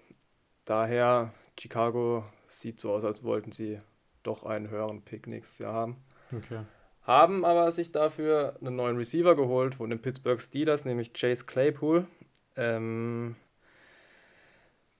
daher 0.65 1.33
Chicago 1.59 2.25
sieht 2.47 2.79
so 2.79 2.93
aus, 2.93 3.03
als 3.03 3.23
wollten 3.23 3.51
sie 3.51 3.79
doch 4.23 4.43
einen 4.43 4.69
höheren 4.69 5.01
Pick 5.01 5.27
nächstes 5.27 5.59
Jahr 5.59 5.73
haben. 5.73 5.97
Okay. 6.35 6.63
Haben 7.03 7.45
aber 7.45 7.71
sich 7.71 7.91
dafür 7.91 8.57
einen 8.61 8.75
neuen 8.75 8.97
Receiver 8.97 9.35
geholt 9.35 9.75
von 9.75 9.89
den 9.89 10.01
Pittsburgh 10.01 10.39
Steelers, 10.39 10.85
nämlich 10.85 11.13
Chase 11.13 11.45
Claypool. 11.45 12.05
Ähm, 12.55 13.35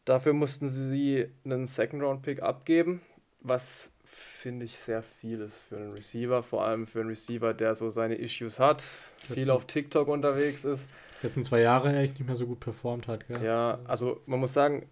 dafür 0.06 0.34
mussten 0.34 0.68
sie 0.68 1.28
einen 1.46 1.68
Second-Round-Pick 1.68 2.42
abgeben, 2.42 3.02
was 3.40 3.92
finde 4.04 4.66
ich 4.66 4.78
sehr 4.78 5.04
viel 5.04 5.40
ist 5.42 5.60
für 5.60 5.78
einen 5.78 5.92
Receiver, 5.92 6.44
vor 6.44 6.66
allem 6.66 6.86
für 6.86 7.00
einen 7.00 7.10
Receiver, 7.10 7.54
der 7.54 7.76
so 7.76 7.90
seine 7.90 8.16
Issues 8.16 8.60
hat, 8.60 8.82
viel 8.82 9.50
auf 9.50 9.66
TikTok 9.66 10.08
unterwegs 10.08 10.66
ist. 10.66 10.90
Letzten 11.22 11.44
zwei 11.44 11.62
Jahre 11.62 11.96
echt 11.96 12.20
nicht 12.20 12.28
mehr 12.28 12.36
so 12.36 12.48
gut 12.48 12.60
performt 12.60 13.08
hat, 13.08 13.28
gell? 13.28 13.44
Ja, 13.44 13.80
also 13.86 14.22
man 14.26 14.40
muss 14.40 14.54
sagen, 14.54 14.90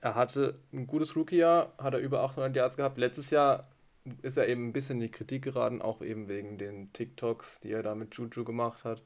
er 0.00 0.14
hatte 0.14 0.58
ein 0.72 0.86
gutes 0.86 1.16
Rookie-Jahr, 1.16 1.72
hat 1.78 1.94
er 1.94 2.00
über 2.00 2.22
800 2.22 2.54
Yards 2.54 2.76
gehabt. 2.76 2.98
Letztes 2.98 3.30
Jahr 3.30 3.68
ist 4.22 4.36
er 4.36 4.48
eben 4.48 4.68
ein 4.68 4.72
bisschen 4.72 4.96
in 4.96 5.06
die 5.06 5.10
Kritik 5.10 5.42
geraten, 5.42 5.82
auch 5.82 6.02
eben 6.02 6.28
wegen 6.28 6.58
den 6.58 6.92
TikToks, 6.92 7.60
die 7.60 7.72
er 7.72 7.82
da 7.82 7.94
mit 7.94 8.14
Juju 8.14 8.44
gemacht 8.44 8.84
hat. 8.84 9.02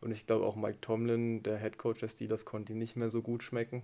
Und 0.00 0.10
ich 0.12 0.26
glaube 0.26 0.44
auch 0.44 0.56
Mike 0.56 0.80
Tomlin, 0.80 1.42
der 1.42 1.58
Head 1.58 1.78
Coach 1.78 2.00
der 2.00 2.08
Steelers, 2.08 2.44
konnte 2.44 2.72
ihn 2.72 2.78
nicht 2.78 2.96
mehr 2.96 3.08
so 3.08 3.22
gut 3.22 3.42
schmecken. 3.42 3.82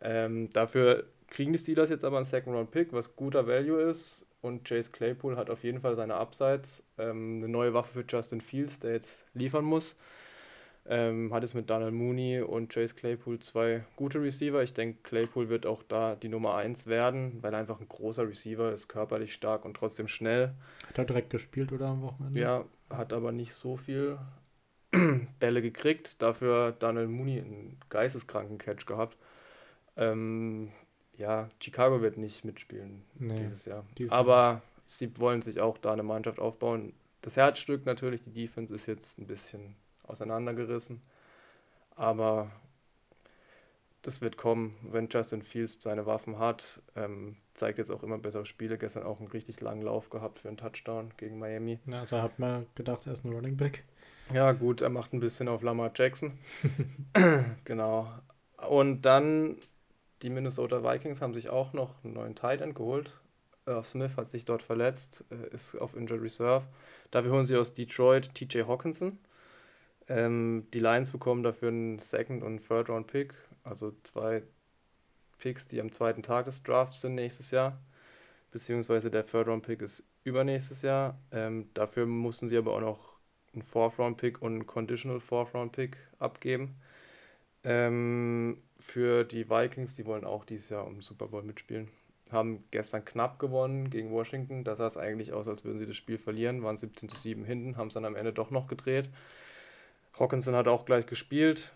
Ähm, 0.00 0.50
dafür 0.50 1.06
kriegen 1.28 1.52
die 1.52 1.58
Steelers 1.58 1.90
jetzt 1.90 2.04
aber 2.04 2.16
einen 2.16 2.24
Second-Round-Pick, 2.24 2.92
was 2.92 3.16
guter 3.16 3.46
Value 3.46 3.80
ist. 3.80 4.26
Und 4.42 4.64
Chase 4.64 4.90
Claypool 4.90 5.36
hat 5.36 5.50
auf 5.50 5.64
jeden 5.64 5.80
Fall 5.80 5.96
seine 5.96 6.16
Upsides. 6.16 6.84
Ähm, 6.98 7.38
eine 7.38 7.48
neue 7.48 7.74
Waffe 7.74 8.00
für 8.02 8.04
Justin 8.08 8.40
Fields, 8.40 8.78
der 8.78 8.92
jetzt 8.92 9.10
liefern 9.34 9.64
muss. 9.64 9.96
Ähm, 10.88 11.34
hat 11.34 11.42
es 11.42 11.54
mit 11.54 11.68
Daniel 11.68 11.90
Mooney 11.90 12.40
und 12.40 12.72
Chase 12.72 12.94
Claypool 12.94 13.40
zwei 13.40 13.84
gute 13.96 14.22
Receiver. 14.22 14.62
Ich 14.62 14.72
denke, 14.72 15.00
Claypool 15.02 15.48
wird 15.48 15.66
auch 15.66 15.82
da 15.82 16.14
die 16.14 16.28
Nummer 16.28 16.54
1 16.54 16.86
werden, 16.86 17.38
weil 17.42 17.52
er 17.54 17.58
einfach 17.58 17.80
ein 17.80 17.88
großer 17.88 18.28
Receiver 18.28 18.72
ist, 18.72 18.86
körperlich 18.86 19.32
stark 19.32 19.64
und 19.64 19.74
trotzdem 19.74 20.06
schnell. 20.06 20.52
Hat 20.88 20.98
er 20.98 21.04
direkt 21.04 21.30
gespielt 21.30 21.72
oder 21.72 21.88
am 21.88 22.02
Wochenende? 22.02 22.38
Ja, 22.38 22.64
hat 22.88 23.12
aber 23.12 23.32
nicht 23.32 23.52
so 23.52 23.76
viel 23.76 24.18
Bälle 25.40 25.60
gekriegt. 25.60 26.22
Dafür 26.22 26.72
Daniel 26.72 27.08
Mooney 27.08 27.40
einen 27.40 27.80
geisteskranken 27.88 28.58
Catch 28.58 28.86
gehabt. 28.86 29.16
Ähm, 29.96 30.70
ja, 31.16 31.48
Chicago 31.60 32.02
wird 32.02 32.16
nicht 32.18 32.44
mitspielen 32.44 33.02
nee, 33.14 33.40
dieses 33.40 33.64
Jahr. 33.64 33.84
Dieses 33.98 34.12
aber 34.12 34.62
sie 34.84 35.18
wollen 35.18 35.42
sich 35.42 35.60
auch 35.60 35.78
da 35.78 35.92
eine 35.92 36.02
Mannschaft 36.02 36.38
aufbauen. 36.38 36.92
Das 37.22 37.36
Herzstück 37.36 37.86
natürlich, 37.86 38.22
die 38.22 38.32
Defense 38.32 38.74
ist 38.74 38.86
jetzt 38.86 39.18
ein 39.18 39.26
bisschen 39.26 39.74
auseinandergerissen. 40.08 41.02
Aber 41.94 42.50
das 44.02 44.20
wird 44.20 44.36
kommen, 44.36 44.76
wenn 44.82 45.08
Justin 45.08 45.42
Fields 45.42 45.82
seine 45.82 46.06
Waffen 46.06 46.38
hat. 46.38 46.82
Ähm, 46.94 47.36
zeigt 47.54 47.78
jetzt 47.78 47.90
auch 47.90 48.02
immer 48.02 48.18
bessere 48.18 48.46
Spiele. 48.46 48.78
Gestern 48.78 49.02
auch 49.02 49.18
einen 49.18 49.28
richtig 49.28 49.60
langen 49.60 49.82
Lauf 49.82 50.10
gehabt 50.10 50.38
für 50.38 50.48
einen 50.48 50.56
Touchdown 50.56 51.12
gegen 51.16 51.38
Miami. 51.38 51.80
Ja, 51.86 52.04
da 52.04 52.22
hat 52.22 52.38
man 52.38 52.66
gedacht, 52.74 53.06
er 53.06 53.14
ist 53.14 53.24
ein 53.24 53.32
Running 53.32 53.56
Back. 53.56 53.84
Ja, 54.32 54.52
gut, 54.52 54.80
er 54.80 54.90
macht 54.90 55.12
ein 55.12 55.20
bisschen 55.20 55.48
auf 55.48 55.62
Lamar 55.62 55.90
Jackson. 55.94 56.34
genau. 57.64 58.12
Und 58.68 59.02
dann 59.02 59.56
die 60.22 60.30
Minnesota 60.30 60.82
Vikings 60.82 61.20
haben 61.20 61.34
sich 61.34 61.50
auch 61.50 61.72
noch 61.72 62.02
einen 62.02 62.14
neuen 62.14 62.34
Tight 62.34 62.60
End 62.60 62.74
geholt. 62.74 63.12
Irv 63.66 63.86
Smith 63.86 64.16
hat 64.16 64.28
sich 64.28 64.44
dort 64.44 64.62
verletzt, 64.62 65.24
äh, 65.30 65.52
ist 65.52 65.74
auf 65.76 65.96
Injured 65.96 66.22
Reserve. 66.22 66.66
Dafür 67.10 67.32
holen 67.32 67.44
sie 67.44 67.56
aus 67.56 67.74
Detroit 67.74 68.34
TJ 68.34 68.62
Hawkinson. 68.62 69.18
Ähm, 70.08 70.66
die 70.72 70.80
Lions 70.80 71.10
bekommen 71.10 71.42
dafür 71.42 71.68
einen 71.68 71.98
Second- 71.98 72.42
und 72.42 72.66
Third-Round-Pick, 72.66 73.34
also 73.64 73.92
zwei 74.02 74.42
Picks, 75.38 75.68
die 75.68 75.80
am 75.80 75.92
zweiten 75.92 76.22
Tag 76.22 76.46
des 76.46 76.62
Drafts 76.62 77.00
sind 77.00 77.14
nächstes 77.14 77.50
Jahr. 77.50 77.78
Beziehungsweise 78.52 79.10
der 79.10 79.26
Third-Round-Pick 79.26 79.82
ist 79.82 80.04
übernächstes 80.24 80.82
Jahr. 80.82 81.18
Ähm, 81.32 81.68
dafür 81.74 82.06
mussten 82.06 82.48
sie 82.48 82.56
aber 82.56 82.74
auch 82.74 82.80
noch 82.80 83.16
einen 83.52 83.62
Fourth-Round-Pick 83.62 84.40
und 84.42 84.52
einen 84.52 84.66
Conditional 84.66 85.20
Fourth-Round-Pick 85.20 85.96
abgeben. 86.18 86.76
Ähm, 87.64 88.58
für 88.78 89.24
die 89.24 89.50
Vikings, 89.50 89.96
die 89.96 90.06
wollen 90.06 90.24
auch 90.24 90.44
dieses 90.44 90.68
Jahr 90.68 90.86
um 90.86 91.02
Super 91.02 91.28
Bowl 91.28 91.42
mitspielen. 91.42 91.88
Haben 92.30 92.64
gestern 92.70 93.04
knapp 93.04 93.38
gewonnen 93.38 93.90
gegen 93.90 94.10
Washington. 94.10 94.64
Da 94.64 94.76
sah 94.76 94.86
es 94.86 94.96
eigentlich 94.96 95.32
aus, 95.32 95.48
als 95.48 95.64
würden 95.64 95.78
sie 95.78 95.86
das 95.86 95.96
Spiel 95.96 96.18
verlieren. 96.18 96.62
Waren 96.62 96.76
17 96.76 97.08
zu 97.08 97.16
7 97.16 97.44
hinten, 97.44 97.76
haben 97.76 97.88
es 97.88 97.94
dann 97.94 98.04
am 98.04 98.16
Ende 98.16 98.32
doch 98.32 98.50
noch 98.50 98.66
gedreht. 98.68 99.08
Hawkinson 100.18 100.54
hat 100.54 100.68
auch 100.68 100.84
gleich 100.84 101.06
gespielt. 101.06 101.72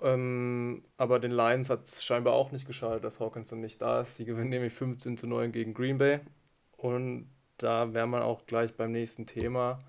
Ähm, 0.00 0.84
aber 0.96 1.18
den 1.18 1.32
Lions 1.32 1.70
hat 1.70 1.86
es 1.86 2.04
scheinbar 2.04 2.34
auch 2.34 2.52
nicht 2.52 2.66
geschadet, 2.66 3.02
dass 3.02 3.18
Hawkinson 3.20 3.60
nicht 3.60 3.82
da 3.82 4.00
ist. 4.02 4.16
Sie 4.16 4.24
gewinnen 4.24 4.50
nämlich 4.50 4.72
15 4.72 5.18
zu 5.18 5.26
9 5.26 5.50
gegen 5.50 5.74
Green 5.74 5.98
Bay. 5.98 6.20
Und 6.76 7.28
da 7.56 7.92
wäre 7.92 8.06
man 8.06 8.22
auch 8.22 8.46
gleich 8.46 8.74
beim 8.74 8.92
nächsten 8.92 9.26
Thema. 9.26 9.80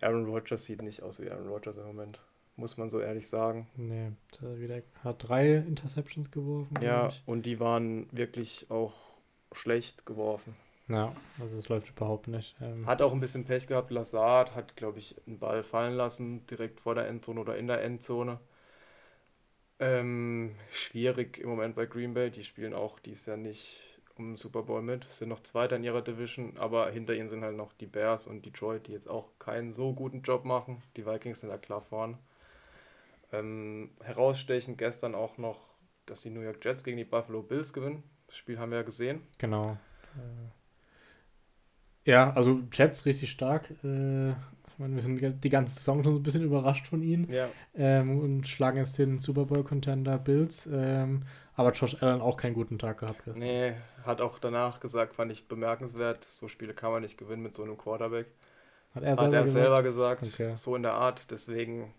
Aaron 0.00 0.26
Rodgers 0.26 0.64
sieht 0.64 0.82
nicht 0.82 1.02
aus 1.02 1.20
wie 1.20 1.30
Aaron 1.30 1.48
Rodgers 1.48 1.76
im 1.76 1.84
Moment, 1.84 2.20
muss 2.56 2.76
man 2.76 2.90
so 2.90 3.00
ehrlich 3.00 3.28
sagen. 3.28 3.68
Nee, 3.76 4.12
wieder, 4.56 4.82
hat 5.04 5.28
drei 5.28 5.56
Interceptions 5.56 6.30
geworfen. 6.30 6.74
Ja, 6.80 7.10
und 7.26 7.46
die 7.46 7.60
waren 7.60 8.08
wirklich 8.10 8.66
auch 8.70 8.94
schlecht 9.52 10.06
geworfen. 10.06 10.56
Ja, 10.92 11.14
also 11.40 11.56
es 11.56 11.68
läuft 11.70 11.88
überhaupt 11.88 12.28
nicht. 12.28 12.54
Ähm 12.60 12.86
hat 12.86 13.00
auch 13.00 13.12
ein 13.12 13.20
bisschen 13.20 13.46
Pech 13.46 13.66
gehabt. 13.66 13.90
Lazard 13.90 14.54
hat, 14.54 14.76
glaube 14.76 14.98
ich, 14.98 15.16
einen 15.26 15.38
Ball 15.38 15.62
fallen 15.62 15.94
lassen, 15.94 16.46
direkt 16.46 16.80
vor 16.80 16.94
der 16.94 17.08
Endzone 17.08 17.40
oder 17.40 17.56
in 17.56 17.66
der 17.66 17.82
Endzone. 17.82 18.38
Ähm, 19.78 20.54
schwierig 20.70 21.38
im 21.38 21.48
Moment 21.48 21.76
bei 21.76 21.86
Green 21.86 22.12
Bay. 22.12 22.30
Die 22.30 22.44
spielen 22.44 22.74
auch 22.74 22.98
dies 22.98 23.24
Jahr 23.24 23.38
nicht 23.38 24.00
um 24.16 24.30
den 24.30 24.36
Super 24.36 24.62
Bowl 24.62 24.82
mit. 24.82 25.04
Sind 25.10 25.30
noch 25.30 25.40
Zweiter 25.40 25.76
in 25.76 25.84
ihrer 25.84 26.02
Division, 26.02 26.58
aber 26.58 26.90
hinter 26.90 27.14
ihnen 27.14 27.28
sind 27.28 27.42
halt 27.42 27.56
noch 27.56 27.72
die 27.72 27.86
Bears 27.86 28.26
und 28.26 28.44
Detroit, 28.44 28.86
die 28.86 28.92
jetzt 28.92 29.08
auch 29.08 29.30
keinen 29.38 29.72
so 29.72 29.94
guten 29.94 30.20
Job 30.20 30.44
machen. 30.44 30.82
Die 30.96 31.06
Vikings 31.06 31.40
sind 31.40 31.48
da 31.48 31.56
klar 31.56 31.80
vorn. 31.80 32.18
Ähm, 33.32 33.92
herausstechend 34.02 34.76
gestern 34.76 35.14
auch 35.14 35.38
noch, 35.38 35.74
dass 36.04 36.20
die 36.20 36.30
New 36.30 36.42
York 36.42 36.62
Jets 36.62 36.84
gegen 36.84 36.98
die 36.98 37.04
Buffalo 37.04 37.42
Bills 37.42 37.72
gewinnen. 37.72 38.02
Das 38.26 38.36
Spiel 38.36 38.58
haben 38.58 38.70
wir 38.70 38.78
ja 38.78 38.84
gesehen. 38.84 39.26
Genau. 39.38 39.78
Ja, 42.04 42.32
also 42.32 42.60
Jets 42.72 43.06
richtig 43.06 43.30
stark. 43.30 43.70
Äh, 43.84 44.30
ich 44.30 44.78
meine, 44.78 44.94
wir 44.94 45.02
sind 45.02 45.44
die 45.44 45.48
ganze 45.48 45.74
Saison 45.74 46.02
schon 46.02 46.14
so 46.14 46.18
ein 46.18 46.22
bisschen 46.22 46.42
überrascht 46.42 46.86
von 46.86 47.02
ihnen. 47.02 47.30
Ja. 47.30 47.48
Ähm, 47.74 48.18
und 48.18 48.48
schlagen 48.48 48.78
jetzt 48.78 48.98
den 48.98 49.18
Super 49.18 49.44
Bowl-Contender 49.44 50.18
Bills. 50.18 50.68
Ähm, 50.72 51.22
aber 51.54 51.72
Josh 51.72 52.02
Allen 52.02 52.20
auch 52.20 52.36
keinen 52.36 52.54
guten 52.54 52.78
Tag 52.78 52.98
gehabt. 52.98 53.24
Gestern. 53.24 53.42
Nee, 53.42 53.74
hat 54.04 54.20
auch 54.20 54.38
danach 54.38 54.80
gesagt, 54.80 55.14
fand 55.14 55.30
ich 55.30 55.48
bemerkenswert, 55.48 56.24
so 56.24 56.48
Spiele 56.48 56.74
kann 56.74 56.90
man 56.90 57.02
nicht 57.02 57.18
gewinnen 57.18 57.42
mit 57.42 57.54
so 57.54 57.62
einem 57.62 57.76
Quarterback. 57.76 58.26
Hat 58.94 59.02
er 59.02 59.16
selber, 59.16 59.26
hat 59.26 59.32
er 59.32 59.42
gesagt? 59.42 59.62
selber 59.62 59.82
gesagt, 59.82 60.22
okay. 60.22 60.56
so 60.56 60.76
in 60.76 60.82
der 60.82 60.94
Art. 60.94 61.30
Deswegen, 61.30 61.94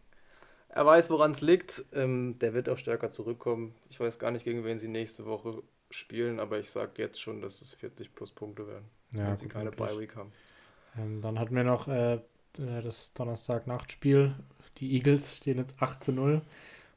er 0.69 0.85
weiß, 0.85 1.09
woran 1.09 1.31
es 1.31 1.41
liegt. 1.41 1.85
Ähm, 1.93 2.37
der 2.39 2.53
wird 2.53 2.69
auch 2.69 2.77
stärker 2.77 3.11
zurückkommen. 3.11 3.75
Ich 3.89 3.99
weiß 3.99 4.19
gar 4.19 4.31
nicht, 4.31 4.43
gegen 4.43 4.63
wen 4.63 4.79
sie 4.79 4.87
nächste 4.87 5.25
Woche 5.25 5.61
spielen, 5.89 6.39
aber 6.39 6.59
ich 6.59 6.69
sage 6.69 6.91
jetzt 6.97 7.21
schon, 7.21 7.41
dass 7.41 7.61
es 7.61 7.75
40 7.75 8.15
plus 8.15 8.31
Punkte 8.31 8.67
werden, 8.67 8.89
ja, 9.14 9.28
wenn 9.28 9.38
sie 9.38 9.47
keine 9.47 9.72
Bye-Week 9.72 10.16
haben. 10.16 10.32
Ähm, 10.97 11.22
dann 11.22 11.39
hatten 11.39 11.55
wir 11.55 11.64
noch 11.64 11.88
äh, 11.88 12.20
das 12.53 13.14
Donnerstag-Nachtspiel. 13.14 14.36
Die 14.78 14.95
Eagles 14.95 15.38
stehen 15.38 15.57
jetzt 15.57 15.82
8 15.82 15.99
zu 15.99 16.11
0. 16.11 16.41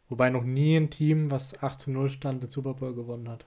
Wobei 0.08 0.30
noch 0.30 0.44
nie 0.44 0.76
ein 0.76 0.90
Team, 0.90 1.30
was 1.30 1.62
8 1.62 1.80
zu 1.80 1.90
0 1.90 2.10
stand, 2.10 2.42
den 2.42 2.50
Super 2.50 2.74
Bowl 2.74 2.94
gewonnen 2.94 3.28
hat. 3.28 3.46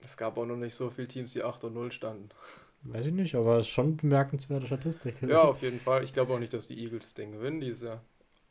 Es 0.00 0.16
gab 0.16 0.38
auch 0.38 0.46
noch 0.46 0.56
nicht 0.56 0.74
so 0.74 0.90
viele 0.90 1.08
Teams, 1.08 1.32
die 1.32 1.42
8 1.42 1.64
und 1.64 1.74
0 1.74 1.92
standen. 1.92 2.28
Weiß 2.82 3.06
ich 3.06 3.12
nicht, 3.12 3.34
aber 3.34 3.58
es 3.58 3.66
ist 3.66 3.72
schon 3.72 3.96
bemerkenswerte 3.96 4.66
Statistik. 4.66 5.20
Ja, 5.22 5.42
auf 5.42 5.62
jeden 5.62 5.80
Fall. 5.80 6.04
Ich 6.04 6.14
glaube 6.14 6.32
auch 6.32 6.38
nicht, 6.38 6.54
dass 6.54 6.68
die 6.68 6.78
Eagles 6.78 7.14
den 7.14 7.32
gewinnen 7.32 7.60
dieses 7.60 7.82
Jahr. 7.82 8.02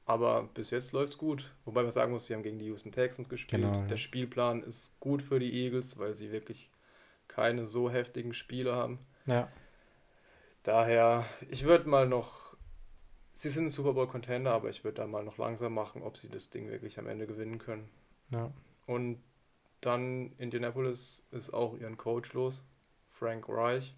Aber 0.05 0.49
bis 0.53 0.69
jetzt 0.69 0.91
läuft 0.91 1.13
es 1.13 1.17
gut. 1.17 1.53
Wobei 1.65 1.81
man 1.81 1.91
sagen 1.91 2.11
muss, 2.11 2.25
sie 2.25 2.33
haben 2.33 2.43
gegen 2.43 2.59
die 2.59 2.65
Houston 2.65 2.91
Texans 2.91 3.29
gespielt. 3.29 3.61
Genau, 3.61 3.73
ja. 3.73 3.85
Der 3.87 3.97
Spielplan 3.97 4.63
ist 4.63 4.99
gut 4.99 5.21
für 5.21 5.39
die 5.39 5.51
Eagles, 5.63 5.97
weil 5.97 6.13
sie 6.13 6.31
wirklich 6.31 6.69
keine 7.27 7.65
so 7.65 7.89
heftigen 7.89 8.33
Spiele 8.33 8.75
haben. 8.75 8.99
Ja. 9.25 9.47
Daher, 10.63 11.25
ich 11.49 11.63
würde 11.63 11.87
mal 11.89 12.07
noch. 12.07 12.55
Sie 13.33 13.49
sind 13.49 13.65
ein 13.65 13.69
Super 13.69 13.93
Bowl 13.93 14.07
Contender, 14.07 14.53
aber 14.53 14.69
ich 14.69 14.83
würde 14.83 14.95
da 14.95 15.07
mal 15.07 15.23
noch 15.23 15.37
langsam 15.37 15.73
machen, 15.73 16.01
ob 16.01 16.17
sie 16.17 16.27
das 16.27 16.49
Ding 16.49 16.69
wirklich 16.69 16.97
am 16.97 17.07
Ende 17.07 17.27
gewinnen 17.27 17.59
können. 17.59 17.87
Ja. 18.31 18.51
Und 18.87 19.21
dann 19.81 20.33
Indianapolis 20.37 21.27
ist 21.31 21.53
auch 21.53 21.77
ihren 21.77 21.97
Coach 21.97 22.33
los, 22.33 22.63
Frank 23.09 23.45
Reich. 23.47 23.95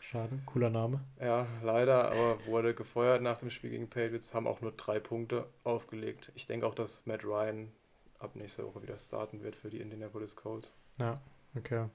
Schade, 0.00 0.40
cooler 0.46 0.70
Name. 0.70 1.00
Ja, 1.20 1.46
leider, 1.62 2.10
aber 2.10 2.44
wurde 2.46 2.74
gefeuert 2.74 3.22
nach 3.22 3.38
dem 3.38 3.50
Spiel 3.50 3.70
gegen 3.70 3.88
Patriots, 3.88 4.34
haben 4.34 4.46
auch 4.46 4.60
nur 4.60 4.72
drei 4.72 4.98
Punkte 4.98 5.46
aufgelegt. 5.62 6.32
Ich 6.34 6.46
denke 6.46 6.66
auch, 6.66 6.74
dass 6.74 7.04
Matt 7.06 7.24
Ryan 7.24 7.70
ab 8.18 8.34
nächster 8.34 8.66
Woche 8.66 8.82
wieder 8.82 8.96
starten 8.96 9.42
wird 9.42 9.56
für 9.56 9.70
die 9.70 9.80
Indianapolis 9.80 10.36
Colts. 10.36 10.72
Ja, 10.98 11.20
okay. 11.56 11.86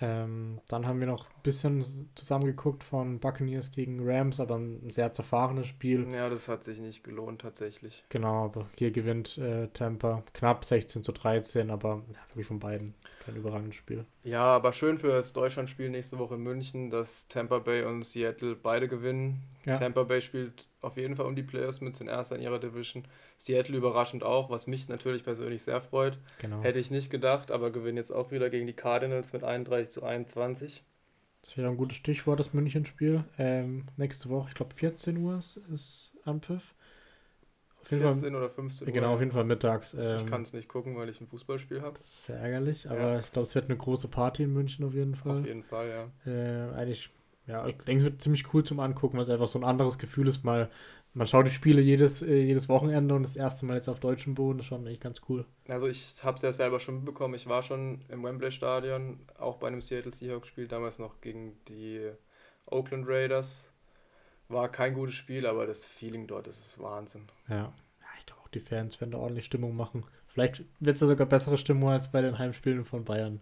Ähm, 0.00 0.60
dann 0.68 0.86
haben 0.86 1.00
wir 1.00 1.06
noch 1.06 1.26
ein 1.26 1.42
bisschen 1.42 1.84
zusammengeguckt 2.14 2.82
von 2.82 3.20
Buccaneers 3.20 3.70
gegen 3.70 4.00
Rams, 4.02 4.40
aber 4.40 4.56
ein 4.56 4.90
sehr 4.90 5.12
zerfahrenes 5.12 5.66
Spiel. 5.66 6.08
Ja, 6.12 6.30
das 6.30 6.48
hat 6.48 6.64
sich 6.64 6.78
nicht 6.78 7.04
gelohnt 7.04 7.42
tatsächlich. 7.42 8.04
Genau, 8.08 8.46
aber 8.46 8.66
hier 8.76 8.90
gewinnt 8.90 9.36
äh, 9.38 9.68
Tampa 9.68 10.22
knapp 10.32 10.64
16 10.64 11.02
zu 11.02 11.12
13, 11.12 11.70
aber 11.70 12.02
ja, 12.12 12.18
wirklich 12.28 12.46
von 12.46 12.58
beiden 12.58 12.94
kein 13.24 13.36
überragendes 13.36 13.76
Spiel. 13.76 14.06
Ja, 14.24 14.44
aber 14.44 14.72
schön 14.72 14.96
für 14.96 15.08
das 15.08 15.32
Deutschlandspiel 15.34 15.90
nächste 15.90 16.18
Woche 16.18 16.36
in 16.36 16.42
München, 16.42 16.90
dass 16.90 17.28
Tampa 17.28 17.58
Bay 17.58 17.84
und 17.84 18.04
Seattle 18.04 18.56
beide 18.56 18.88
gewinnen. 18.88 19.42
Ja. 19.66 19.76
Tampa 19.76 20.04
Bay 20.04 20.22
spielt 20.22 20.66
auf 20.80 20.96
jeden 20.96 21.16
Fall 21.16 21.26
um 21.26 21.36
die 21.36 21.42
Playoffs 21.42 21.80
mit, 21.80 21.94
sind 21.94 22.08
erster 22.08 22.36
in 22.36 22.42
ihrer 22.42 22.58
Division. 22.58 23.04
Seattle 23.36 23.76
überraschend 23.76 24.24
auch, 24.24 24.50
was 24.50 24.66
mich 24.66 24.88
natürlich 24.88 25.24
persönlich 25.24 25.62
sehr 25.62 25.80
freut. 25.80 26.18
Genau. 26.38 26.62
Hätte 26.62 26.78
ich 26.78 26.90
nicht 26.90 27.10
gedacht, 27.10 27.50
aber 27.50 27.70
gewinnen 27.70 27.98
jetzt 27.98 28.12
auch 28.12 28.30
wieder 28.30 28.50
gegen 28.50 28.66
die 28.66 28.72
Cardinals 28.72 29.32
mit 29.32 29.44
31 29.44 29.92
zu 29.92 30.02
21. 30.02 30.84
Das 31.42 31.50
ist 31.50 31.56
wieder 31.56 31.68
ein 31.68 31.76
gutes 31.76 31.96
Stichwort, 31.96 32.38
das 32.38 32.52
Münchenspiel. 32.52 33.24
Ähm, 33.38 33.86
nächste 33.96 34.28
Woche, 34.28 34.48
ich 34.48 34.54
glaube 34.54 34.74
14 34.74 35.16
Uhr 35.16 35.38
ist, 35.38 35.56
ist 35.72 36.16
Anpfiff. 36.24 36.74
Auf 37.80 37.86
14 37.88 38.14
Fall, 38.14 38.34
oder 38.34 38.50
15 38.50 38.86
Uhr. 38.86 38.92
Genau, 38.92 39.14
auf 39.14 39.20
jeden 39.20 39.32
Fall 39.32 39.44
mittags. 39.44 39.94
Ähm, 39.94 40.16
ich 40.16 40.26
kann 40.26 40.42
es 40.42 40.52
nicht 40.52 40.68
gucken, 40.68 40.96
weil 40.96 41.08
ich 41.08 41.20
ein 41.20 41.26
Fußballspiel 41.26 41.80
habe. 41.80 41.92
Das 41.92 42.06
ist 42.06 42.24
sehr 42.24 42.36
ärgerlich, 42.36 42.90
aber 42.90 43.14
ja. 43.14 43.20
ich 43.20 43.32
glaube, 43.32 43.46
es 43.46 43.54
wird 43.54 43.66
eine 43.66 43.78
große 43.78 44.08
Party 44.08 44.42
in 44.42 44.52
München 44.52 44.84
auf 44.84 44.92
jeden 44.92 45.14
Fall. 45.14 45.38
Auf 45.38 45.46
jeden 45.46 45.62
Fall, 45.62 45.88
ja. 45.88 46.30
Äh, 46.30 46.74
eigentlich 46.74 47.10
ja, 47.50 47.66
ich 47.66 47.76
denke, 47.78 48.04
es 48.04 48.04
wird 48.04 48.22
ziemlich 48.22 48.54
cool 48.54 48.62
zum 48.64 48.80
Angucken, 48.80 49.16
weil 49.16 49.24
es 49.24 49.30
einfach 49.30 49.48
so 49.48 49.58
ein 49.58 49.64
anderes 49.64 49.98
Gefühl 49.98 50.28
ist. 50.28 50.44
Mal, 50.44 50.70
man 51.14 51.26
schaut 51.26 51.46
die 51.46 51.50
Spiele 51.50 51.80
jedes, 51.80 52.22
äh, 52.22 52.42
jedes 52.42 52.68
Wochenende 52.68 53.14
und 53.14 53.24
das 53.24 53.36
erste 53.36 53.66
Mal 53.66 53.74
jetzt 53.74 53.88
auf 53.88 53.98
deutschem 53.98 54.34
Boden 54.34 54.60
ist 54.60 54.66
schon 54.66 54.86
echt 54.86 55.00
ganz 55.00 55.20
cool. 55.28 55.44
Also 55.68 55.88
ich 55.88 56.22
habe 56.22 56.36
es 56.36 56.42
ja 56.42 56.52
selber 56.52 56.78
schon 56.78 56.96
mitbekommen. 56.96 57.34
Ich 57.34 57.48
war 57.48 57.62
schon 57.62 58.02
im 58.08 58.22
Wembley 58.22 58.52
Stadion, 58.52 59.18
auch 59.38 59.56
bei 59.56 59.66
einem 59.66 59.80
Seattle 59.80 60.14
Seahawks 60.14 60.48
Spiel, 60.48 60.68
damals 60.68 60.98
noch 60.98 61.20
gegen 61.20 61.56
die 61.68 62.08
Oakland 62.66 63.06
Raiders. 63.08 63.72
War 64.48 64.68
kein 64.68 64.94
gutes 64.94 65.14
Spiel, 65.14 65.46
aber 65.46 65.66
das 65.66 65.84
Feeling 65.84 66.26
dort, 66.26 66.46
das 66.46 66.58
ist 66.58 66.80
Wahnsinn. 66.80 67.22
Ja, 67.48 67.56
ja 67.56 67.72
ich 68.18 68.26
glaube 68.26 68.42
auch 68.42 68.48
die 68.48 68.60
Fans 68.60 69.00
werden 69.00 69.10
da 69.12 69.18
ordentlich 69.18 69.46
Stimmung 69.46 69.74
machen. 69.74 70.04
Vielleicht 70.28 70.62
wird 70.78 70.94
es 70.94 71.00
ja 71.00 71.08
sogar 71.08 71.26
bessere 71.26 71.58
Stimmung 71.58 71.90
als 71.90 72.12
bei 72.12 72.20
den 72.20 72.38
Heimspielen 72.38 72.84
von 72.84 73.04
Bayern. 73.04 73.40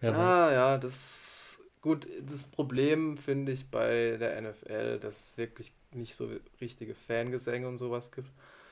Wer 0.00 0.18
ah, 0.18 0.52
ja, 0.52 0.78
das 0.78 1.43
Gut, 1.84 2.08
das 2.26 2.46
Problem 2.46 3.18
finde 3.18 3.52
ich 3.52 3.66
bei 3.66 4.16
der 4.18 4.40
NFL, 4.40 5.00
dass 5.00 5.20
es 5.20 5.36
wirklich 5.36 5.70
nicht 5.92 6.14
so 6.14 6.30
richtige 6.58 6.94
Fangesänge 6.94 7.68
und 7.68 7.76
sowas 7.76 8.10
gibt. 8.10 8.30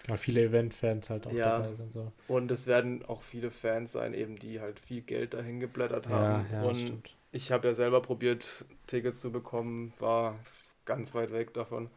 Ja, 0.09 0.17
viele 0.17 0.43
Event-Fans 0.45 1.11
halt 1.11 1.27
auch 1.27 1.33
ja, 1.33 1.59
dabei 1.59 1.75
sind. 1.75 1.93
So. 1.93 2.11
Und 2.27 2.51
es 2.51 2.67
werden 2.67 3.05
auch 3.05 3.21
viele 3.21 3.51
Fans 3.51 3.93
sein, 3.93 4.15
eben 4.15 4.39
die 4.39 4.61
halt 4.61 4.81
viel 4.81 5.03
Geld 5.03 5.35
dahin 5.35 5.61
geblättert 5.61 6.09
haben. 6.09 6.47
Ja, 6.53 6.63
ja, 6.63 6.63
und 6.63 6.79
stimmt. 6.79 7.15
ich 7.33 7.53
habe 7.53 7.69
ja 7.69 7.75
selber 7.75 8.01
probiert, 8.01 8.65
Tickets 8.87 9.21
zu 9.21 9.31
bekommen, 9.31 9.93
war 9.99 10.39
ganz 10.87 11.15
weit 11.15 11.35
weg 11.35 11.53
davon. 11.53 11.91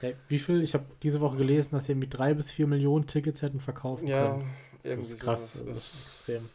Ja, 0.00 0.12
wie 0.28 0.38
viel? 0.38 0.62
Ich 0.62 0.72
habe 0.72 0.86
diese 1.02 1.20
Woche 1.20 1.36
gelesen, 1.36 1.72
dass 1.72 1.84
sie 1.84 1.94
mit 1.94 2.16
drei 2.16 2.32
bis 2.32 2.50
vier 2.50 2.66
Millionen 2.66 3.06
Tickets 3.06 3.42
hätten 3.42 3.60
verkaufen 3.60 4.06
ja, 4.06 4.30
können. 4.30 4.50
Irgendwie 4.84 5.04
das 5.04 5.12
ist 5.12 5.20
krass, 5.20 5.52
das 5.66 5.78
ist 5.78 6.28
extrem. 6.30 6.48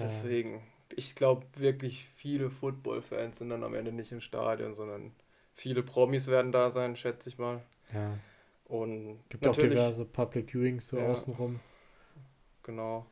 Deswegen, 0.00 0.62
ich 0.96 1.14
glaube 1.14 1.46
wirklich 1.56 2.04
viele 2.04 2.50
Football-Fans 2.50 3.38
sind 3.38 3.50
dann 3.50 3.64
am 3.64 3.74
Ende 3.74 3.92
nicht 3.92 4.12
im 4.12 4.20
Stadion, 4.20 4.74
sondern 4.74 5.12
viele 5.54 5.82
Promis 5.82 6.28
werden 6.28 6.52
da 6.52 6.70
sein, 6.70 6.96
schätze 6.96 7.28
ich 7.28 7.38
mal. 7.38 7.62
Ja. 7.92 8.18
Und 8.64 9.20
gibt 9.28 9.46
auch 9.46 9.56
diverse 9.56 10.04
Public 10.04 10.52
Viewings 10.52 10.88
so 10.88 10.98
ja, 10.98 11.06
außenrum. 11.06 11.60
Genau. 12.62 13.06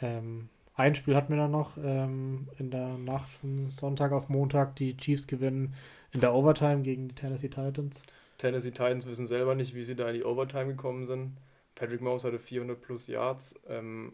Ähm, 0.00 0.48
ein 0.74 0.94
Spiel 0.94 1.16
hatten 1.16 1.32
wir 1.32 1.38
dann 1.38 1.50
noch 1.50 1.76
ähm, 1.78 2.48
in 2.58 2.70
der 2.70 2.98
Nacht 2.98 3.30
von 3.30 3.70
Sonntag 3.70 4.12
auf 4.12 4.28
Montag. 4.28 4.76
Die 4.76 4.96
Chiefs 4.96 5.26
gewinnen 5.26 5.74
in 6.12 6.20
der 6.20 6.34
Overtime 6.34 6.82
gegen 6.82 7.08
die 7.08 7.14
Tennessee 7.14 7.48
Titans. 7.48 8.02
Tennessee 8.38 8.70
Titans 8.70 9.06
wissen 9.06 9.26
selber 9.26 9.54
nicht, 9.54 9.74
wie 9.74 9.82
sie 9.82 9.96
da 9.96 10.08
in 10.08 10.14
die 10.14 10.24
Overtime 10.24 10.66
gekommen 10.66 11.06
sind. 11.06 11.36
Patrick 11.74 12.00
Mahomes 12.00 12.24
hatte 12.24 12.38
400 12.38 12.80
plus 12.80 13.06
Yards. 13.08 13.54
Ähm, 13.68 14.12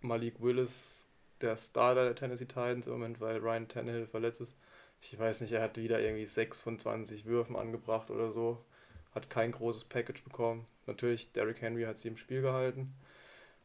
Malik 0.00 0.42
Willis 0.42 1.08
der 1.42 1.56
Starter 1.56 2.04
der 2.04 2.14
Tennessee 2.14 2.46
Titans 2.46 2.86
im 2.86 2.94
Moment, 2.94 3.20
weil 3.20 3.38
Ryan 3.38 3.68
Tannehill 3.68 4.06
verletzt 4.06 4.40
ist. 4.40 4.56
Ich 5.00 5.18
weiß 5.18 5.40
nicht, 5.40 5.52
er 5.52 5.62
hat 5.62 5.76
wieder 5.76 6.00
irgendwie 6.00 6.26
6 6.26 6.60
von 6.60 6.78
20 6.78 7.24
Würfen 7.26 7.56
angebracht 7.56 8.10
oder 8.10 8.30
so. 8.30 8.64
Hat 9.14 9.28
kein 9.30 9.52
großes 9.52 9.84
Package 9.84 10.22
bekommen. 10.22 10.66
Natürlich, 10.86 11.32
Derrick 11.32 11.60
Henry 11.60 11.84
hat 11.84 11.98
sie 11.98 12.08
im 12.08 12.16
Spiel 12.16 12.40
gehalten. 12.40 12.94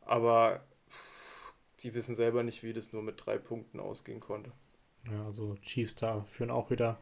Aber 0.02 0.64
sie 1.78 1.94
wissen 1.94 2.16
selber 2.16 2.44
nicht, 2.44 2.64
wie 2.64 2.74
das 2.74 2.92
nur 2.92 3.04
mit 3.04 3.24
drei 3.24 3.38
Punkten 3.38 3.80
ausgehen 3.80 4.20
konnte. 4.20 4.52
Ja, 5.12 5.26
also 5.26 5.56
Chiefs 5.62 5.96
da 5.96 6.24
führen 6.24 6.52
auch 6.52 6.72
wieder 6.72 7.00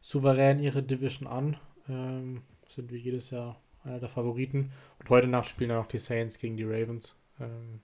souverän 0.00 0.58
ihre 0.58 0.82
Division 0.82 1.26
an. 1.26 1.56
Ähm, 1.88 2.42
sind 2.68 2.92
wie 2.92 2.98
jedes 2.98 3.30
Jahr 3.30 3.60
einer 3.82 3.98
der 3.98 4.08
Favoriten. 4.08 4.72
Und 4.98 5.10
heute 5.10 5.26
Nacht 5.26 5.48
spielen 5.48 5.70
dann 5.70 5.82
auch 5.82 5.86
die 5.86 5.98
Saints 5.98 6.38
gegen 6.38 6.56
die 6.56 6.64
Ravens. 6.64 7.16
Ähm, 7.40 7.80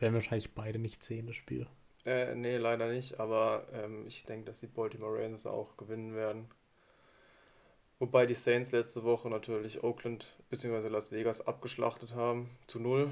werden 0.00 0.14
wahrscheinlich 0.14 0.54
beide 0.54 0.78
nicht 0.78 1.02
sehen, 1.02 1.26
das 1.26 1.36
Spiel. 1.36 1.66
Äh, 2.04 2.34
nee, 2.34 2.56
leider 2.56 2.88
nicht, 2.88 3.20
aber 3.20 3.66
ähm, 3.72 4.06
ich 4.06 4.24
denke, 4.24 4.46
dass 4.46 4.60
die 4.60 4.66
Baltimore 4.66 5.14
Ravens 5.14 5.46
auch 5.46 5.76
gewinnen 5.76 6.14
werden. 6.14 6.48
Wobei 7.98 8.26
die 8.26 8.34
Saints 8.34 8.70
letzte 8.70 9.02
Woche 9.02 9.28
natürlich 9.28 9.82
Oakland 9.82 10.36
bzw. 10.50 10.88
Las 10.88 11.10
Vegas 11.10 11.46
abgeschlachtet 11.46 12.14
haben 12.14 12.48
zu 12.68 12.78
null. 12.78 13.10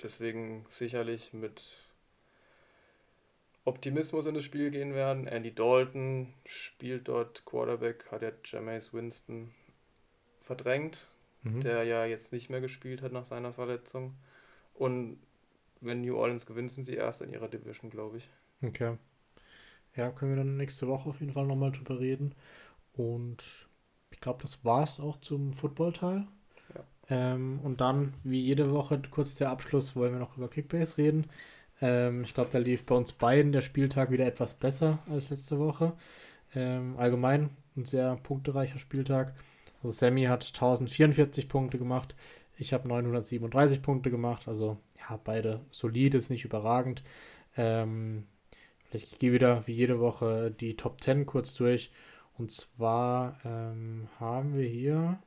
Deswegen 0.00 0.64
sicherlich 0.68 1.32
mit 1.32 1.76
Optimismus 3.64 4.26
in 4.26 4.34
das 4.34 4.44
Spiel 4.44 4.70
gehen 4.70 4.94
werden. 4.94 5.26
Andy 5.26 5.54
Dalton 5.54 6.32
spielt 6.44 7.08
dort 7.08 7.44
Quarterback, 7.44 8.10
hat 8.10 8.22
ja 8.22 8.32
Jameis 8.44 8.92
Winston 8.92 9.52
verdrängt, 10.40 11.06
mhm. 11.42 11.60
der 11.60 11.84
ja 11.84 12.04
jetzt 12.04 12.32
nicht 12.32 12.48
mehr 12.48 12.60
gespielt 12.60 13.02
hat 13.02 13.12
nach 13.12 13.24
seiner 13.24 13.52
Verletzung. 13.52 14.16
Und 14.74 15.18
wenn 15.82 16.00
New 16.00 16.16
Orleans 16.16 16.46
gewinnt, 16.46 16.70
sind 16.70 16.84
sie 16.84 16.94
erst 16.94 17.22
in 17.22 17.30
ihrer 17.30 17.48
Division, 17.48 17.90
glaube 17.90 18.18
ich. 18.18 18.28
Okay. 18.62 18.96
Ja, 19.96 20.10
können 20.10 20.32
wir 20.32 20.38
dann 20.38 20.56
nächste 20.56 20.88
Woche 20.88 21.10
auf 21.10 21.20
jeden 21.20 21.32
Fall 21.32 21.46
nochmal 21.46 21.72
drüber 21.72 22.00
reden. 22.00 22.34
Und 22.94 23.68
ich 24.10 24.20
glaube, 24.20 24.42
das 24.42 24.64
war 24.64 24.84
es 24.84 25.00
auch 25.00 25.20
zum 25.20 25.52
Football-Teil. 25.52 26.26
Ja. 26.74 26.84
Ähm, 27.10 27.60
und 27.62 27.80
dann, 27.80 28.14
wie 28.24 28.40
jede 28.40 28.72
Woche, 28.72 29.00
kurz 29.10 29.34
der 29.34 29.50
Abschluss, 29.50 29.96
wollen 29.96 30.12
wir 30.12 30.20
noch 30.20 30.36
über 30.36 30.48
Kickbase 30.48 30.98
reden. 30.98 31.26
Ähm, 31.80 32.22
ich 32.24 32.32
glaube, 32.32 32.50
da 32.50 32.58
lief 32.58 32.86
bei 32.86 32.94
uns 32.94 33.12
beiden 33.12 33.52
der 33.52 33.60
Spieltag 33.60 34.10
wieder 34.10 34.26
etwas 34.26 34.54
besser 34.54 35.00
als 35.10 35.30
letzte 35.30 35.58
Woche. 35.58 35.94
Ähm, 36.54 36.96
allgemein 36.96 37.50
ein 37.76 37.84
sehr 37.84 38.16
punktereicher 38.16 38.78
Spieltag. 38.78 39.34
Also 39.82 39.92
Sammy 39.92 40.24
hat 40.24 40.44
1044 40.46 41.48
Punkte 41.48 41.78
gemacht, 41.78 42.14
ich 42.56 42.72
habe 42.72 42.86
937 42.86 43.82
Punkte 43.82 44.10
gemacht, 44.10 44.46
also 44.46 44.76
ja, 45.08 45.18
beide 45.22 45.60
solid, 45.70 46.14
ist 46.14 46.30
nicht 46.30 46.44
überragend. 46.44 47.02
Ähm, 47.56 48.26
vielleicht 48.84 49.18
gehe 49.18 49.32
wieder 49.32 49.66
wie 49.66 49.72
jede 49.72 50.00
Woche 50.00 50.50
die 50.50 50.76
Top 50.76 51.00
10 51.00 51.26
kurz 51.26 51.54
durch. 51.54 51.90
Und 52.38 52.50
zwar 52.50 53.38
ähm, 53.44 54.08
haben 54.18 54.56
wir 54.56 54.66
hier 54.66 55.18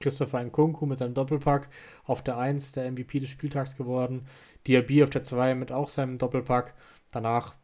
Christopher 0.00 0.42
Nkunku 0.42 0.86
mit 0.86 0.98
seinem 0.98 1.14
Doppelpack 1.14 1.68
auf 2.04 2.22
der 2.22 2.38
1 2.38 2.72
der 2.72 2.90
MVP 2.90 3.20
des 3.20 3.30
Spieltags 3.30 3.76
geworden. 3.76 4.26
Diaby 4.66 5.02
auf 5.02 5.10
der 5.10 5.22
2 5.22 5.54
mit 5.54 5.72
auch 5.72 5.88
seinem 5.88 6.18
Doppelpack. 6.18 6.74
Danach 7.12 7.54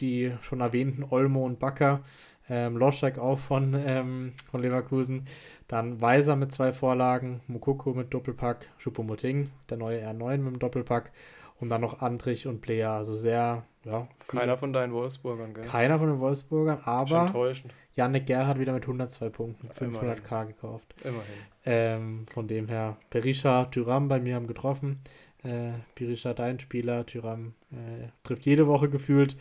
die 0.00 0.32
schon 0.42 0.60
erwähnten 0.60 1.04
Olmo 1.04 1.44
und 1.44 1.58
Bakker. 1.58 2.02
Ähm, 2.48 2.76
Loschek 2.76 3.18
auch 3.18 3.38
von, 3.38 3.74
ähm, 3.74 4.32
von 4.50 4.60
Leverkusen. 4.60 5.26
Dann 5.68 6.00
Weiser 6.00 6.36
mit 6.36 6.52
zwei 6.52 6.72
Vorlagen, 6.72 7.40
Mukoko 7.46 7.94
mit 7.94 8.12
Doppelpack, 8.12 8.70
Schuppomoting, 8.78 9.50
der 9.70 9.78
neue 9.78 10.06
R9 10.06 10.38
mit 10.38 10.54
dem 10.54 10.58
Doppelpack 10.58 11.12
und 11.60 11.68
dann 11.70 11.80
noch 11.80 12.02
Andrich 12.02 12.46
und 12.46 12.60
Player. 12.60 12.90
Also 12.90 13.16
sehr, 13.16 13.64
ja. 13.84 14.06
Keiner 14.28 14.56
von 14.56 14.72
deinen 14.72 14.92
Wolfsburgern, 14.92 15.54
gell? 15.54 15.64
Keiner 15.64 15.98
von 15.98 16.08
den 16.08 16.20
Wolfsburgern, 16.20 16.80
aber 16.84 17.22
enttäuschend. 17.22 17.72
Janik 17.96 18.26
Gerhardt 18.26 18.58
wieder 18.58 18.72
mit 18.72 18.82
102 18.82 19.28
Punkten, 19.30 19.68
500k 19.68 19.84
Immerhin. 19.84 20.48
gekauft. 20.48 20.94
Immerhin. 21.02 21.34
Ähm, 21.64 22.26
von 22.32 22.48
dem 22.48 22.68
her, 22.68 22.96
Berisha, 23.10 23.66
Tyram 23.66 24.08
bei 24.08 24.20
mir 24.20 24.34
haben 24.34 24.48
getroffen. 24.48 25.00
Äh, 25.44 25.70
Berisha, 25.94 26.34
dein 26.34 26.58
Spieler, 26.58 27.06
Tyram 27.06 27.54
äh, 27.70 28.08
trifft 28.24 28.46
jede 28.46 28.66
Woche 28.66 28.90
gefühlt. 28.90 29.36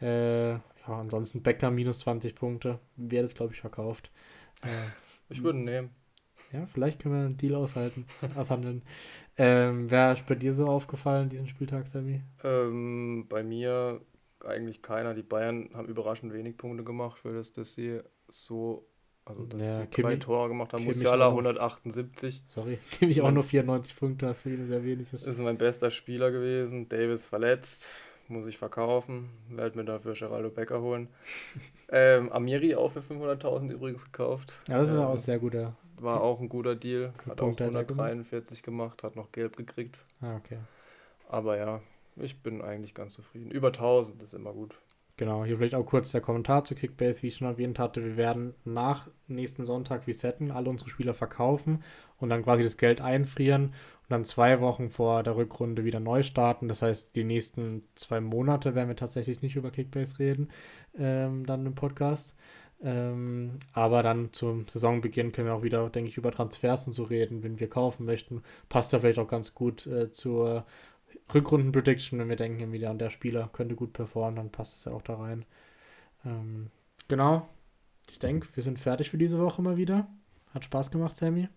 Äh, 0.00 0.52
ja, 0.52 0.60
ansonsten 0.86 1.42
Becker 1.42 1.70
minus 1.70 2.00
20 2.00 2.34
Punkte. 2.34 2.78
Wer 2.96 3.22
das, 3.22 3.34
glaube 3.34 3.52
ich, 3.52 3.60
verkauft. 3.60 4.10
Äh, 4.62 4.68
ich 5.30 5.42
würde 5.42 5.58
nehmen. 5.58 5.90
Ja, 6.52 6.66
vielleicht 6.66 7.00
können 7.00 7.14
wir 7.14 7.24
einen 7.24 7.36
Deal 7.36 7.54
aushalten, 7.54 8.06
aushandeln. 8.36 8.82
Ähm, 9.36 9.90
wer 9.90 10.12
ist 10.12 10.26
bei 10.26 10.34
dir 10.34 10.52
so 10.54 10.66
aufgefallen 10.66 11.28
diesen 11.28 11.46
Spieltag, 11.46 11.86
Sammy? 11.86 12.22
Ähm, 12.42 13.26
bei 13.28 13.42
mir 13.42 14.00
eigentlich 14.44 14.82
keiner. 14.82 15.14
Die 15.14 15.22
Bayern 15.22 15.70
haben 15.74 15.88
überraschend 15.88 16.32
wenig 16.32 16.56
Punkte 16.56 16.82
gemacht, 16.82 17.18
für 17.18 17.32
das, 17.32 17.52
dass 17.52 17.74
sie 17.74 18.00
so, 18.28 18.88
also 19.24 19.46
dass 19.46 19.60
ja, 19.60 19.80
sie 19.80 19.86
Kimi, 19.86 20.18
Tore 20.18 20.48
gemacht 20.48 20.72
haben. 20.72 20.84
Musiala 20.84 21.28
178. 21.28 22.42
Sorry, 22.46 22.78
ich 23.00 23.22
auch 23.22 23.30
nur 23.30 23.44
94 23.44 23.96
Punkte, 23.96 24.26
hast 24.26 24.44
du 24.44 24.66
sehr 24.66 24.84
wenig. 24.84 25.10
Das 25.10 25.26
ist 25.26 25.38
mein 25.38 25.58
bester 25.58 25.90
Spieler 25.90 26.32
gewesen. 26.32 26.88
Davis 26.88 27.26
verletzt 27.26 28.00
muss 28.30 28.46
ich 28.46 28.58
verkaufen, 28.58 29.30
werde 29.48 29.76
mir 29.76 29.84
dafür 29.84 30.14
Geraldo 30.14 30.50
Becker 30.50 30.80
holen. 30.80 31.08
ähm, 31.90 32.30
Amiri 32.32 32.74
auch 32.74 32.90
für 32.90 33.00
500.000 33.00 33.70
übrigens 33.70 34.04
gekauft. 34.04 34.60
Ja, 34.68 34.78
das 34.78 34.94
war 34.94 35.06
ähm, 35.06 35.12
auch 35.12 35.16
sehr 35.16 35.38
guter. 35.38 35.76
War 36.00 36.22
auch 36.22 36.40
ein 36.40 36.48
guter 36.48 36.76
Deal. 36.76 37.12
Hat 37.26 37.36
Punkt 37.36 37.60
auch 37.60 37.66
143 37.66 38.62
gemacht, 38.62 39.02
hat 39.02 39.16
noch 39.16 39.32
gelb 39.32 39.56
gekriegt. 39.56 40.04
Ah, 40.22 40.36
okay. 40.36 40.58
Aber 41.28 41.56
ja, 41.58 41.80
ich 42.16 42.42
bin 42.42 42.62
eigentlich 42.62 42.94
ganz 42.94 43.14
zufrieden. 43.14 43.50
Über 43.50 43.68
1000 43.68 44.22
ist 44.22 44.34
immer 44.34 44.52
gut. 44.52 44.74
Genau, 45.20 45.44
hier 45.44 45.58
vielleicht 45.58 45.74
auch 45.74 45.84
kurz 45.84 46.12
der 46.12 46.22
Kommentar 46.22 46.64
zu 46.64 46.74
Kickbase, 46.74 47.22
wie 47.22 47.26
ich 47.26 47.36
schon 47.36 47.46
erwähnt 47.46 47.78
hatte. 47.78 48.02
Wir 48.02 48.16
werden 48.16 48.54
nach 48.64 49.06
nächsten 49.28 49.66
Sonntag 49.66 50.06
resetten, 50.06 50.50
alle 50.50 50.70
unsere 50.70 50.88
Spieler 50.88 51.12
verkaufen 51.12 51.84
und 52.18 52.30
dann 52.30 52.42
quasi 52.42 52.62
das 52.62 52.78
Geld 52.78 53.02
einfrieren 53.02 53.74
und 54.10 54.14
dann 54.14 54.24
zwei 54.24 54.60
Wochen 54.60 54.90
vor 54.90 55.22
der 55.22 55.36
Rückrunde 55.36 55.84
wieder 55.84 56.00
neu 56.00 56.24
starten. 56.24 56.66
Das 56.66 56.82
heißt, 56.82 57.14
die 57.14 57.22
nächsten 57.22 57.84
zwei 57.94 58.20
Monate 58.20 58.74
werden 58.74 58.88
wir 58.88 58.96
tatsächlich 58.96 59.40
nicht 59.40 59.54
über 59.54 59.70
Kickbase 59.70 60.18
reden, 60.18 60.50
ähm, 60.98 61.46
dann 61.46 61.64
im 61.64 61.76
Podcast. 61.76 62.34
Ähm, 62.82 63.60
aber 63.72 64.02
dann 64.02 64.32
zum 64.32 64.66
Saisonbeginn 64.66 65.30
können 65.30 65.46
wir 65.46 65.54
auch 65.54 65.62
wieder, 65.62 65.88
denke 65.90 66.10
ich, 66.10 66.16
über 66.16 66.32
Transfers 66.32 66.88
und 66.88 66.92
so 66.92 67.04
reden, 67.04 67.44
wenn 67.44 67.60
wir 67.60 67.68
kaufen 67.68 68.04
möchten. 68.04 68.42
Passt 68.68 68.92
ja 68.92 68.98
vielleicht 68.98 69.20
auch 69.20 69.28
ganz 69.28 69.54
gut 69.54 69.86
äh, 69.86 70.10
zur 70.10 70.64
Rückrunden-Prediction, 71.32 72.18
wenn 72.18 72.28
wir 72.28 72.36
denken, 72.36 72.72
wieder 72.72 72.90
an 72.90 72.98
der 72.98 73.10
Spieler 73.10 73.48
könnte 73.52 73.76
gut 73.76 73.92
performen, 73.92 74.36
dann 74.36 74.50
passt 74.50 74.76
es 74.76 74.86
ja 74.86 74.92
auch 74.92 75.02
da 75.02 75.14
rein. 75.14 75.44
Ähm, 76.24 76.70
genau. 77.06 77.48
Ich 78.10 78.18
denke, 78.18 78.48
wir 78.54 78.64
sind 78.64 78.80
fertig 78.80 79.10
für 79.10 79.18
diese 79.18 79.38
Woche 79.38 79.62
mal 79.62 79.76
wieder. 79.76 80.08
Hat 80.52 80.64
Spaß 80.64 80.90
gemacht, 80.90 81.16
Sammy. 81.16 81.48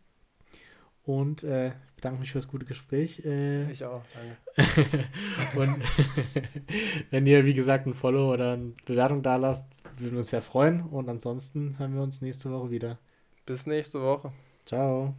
Und 1.05 1.43
äh, 1.43 1.71
bedanke 1.95 2.19
mich 2.19 2.31
für 2.31 2.37
das 2.37 2.47
gute 2.47 2.65
Gespräch. 2.65 3.23
Äh, 3.25 3.71
ich 3.71 3.83
auch, 3.83 4.01
danke. 4.13 5.05
und 5.55 5.83
wenn 7.09 7.25
ihr, 7.25 7.45
wie 7.45 7.53
gesagt, 7.53 7.87
ein 7.87 7.93
Follow 7.93 8.33
oder 8.33 8.53
eine 8.53 8.73
Bewertung 8.85 9.21
da 9.23 9.37
lasst, 9.37 9.65
würden 9.97 10.13
wir 10.13 10.19
uns 10.19 10.29
sehr 10.29 10.41
freuen. 10.41 10.81
Und 10.81 11.09
ansonsten 11.09 11.77
hören 11.79 11.95
wir 11.95 12.01
uns 12.01 12.21
nächste 12.21 12.51
Woche 12.51 12.71
wieder. 12.71 12.99
Bis 13.45 13.65
nächste 13.65 14.01
Woche. 14.01 14.31
Ciao. 14.65 15.15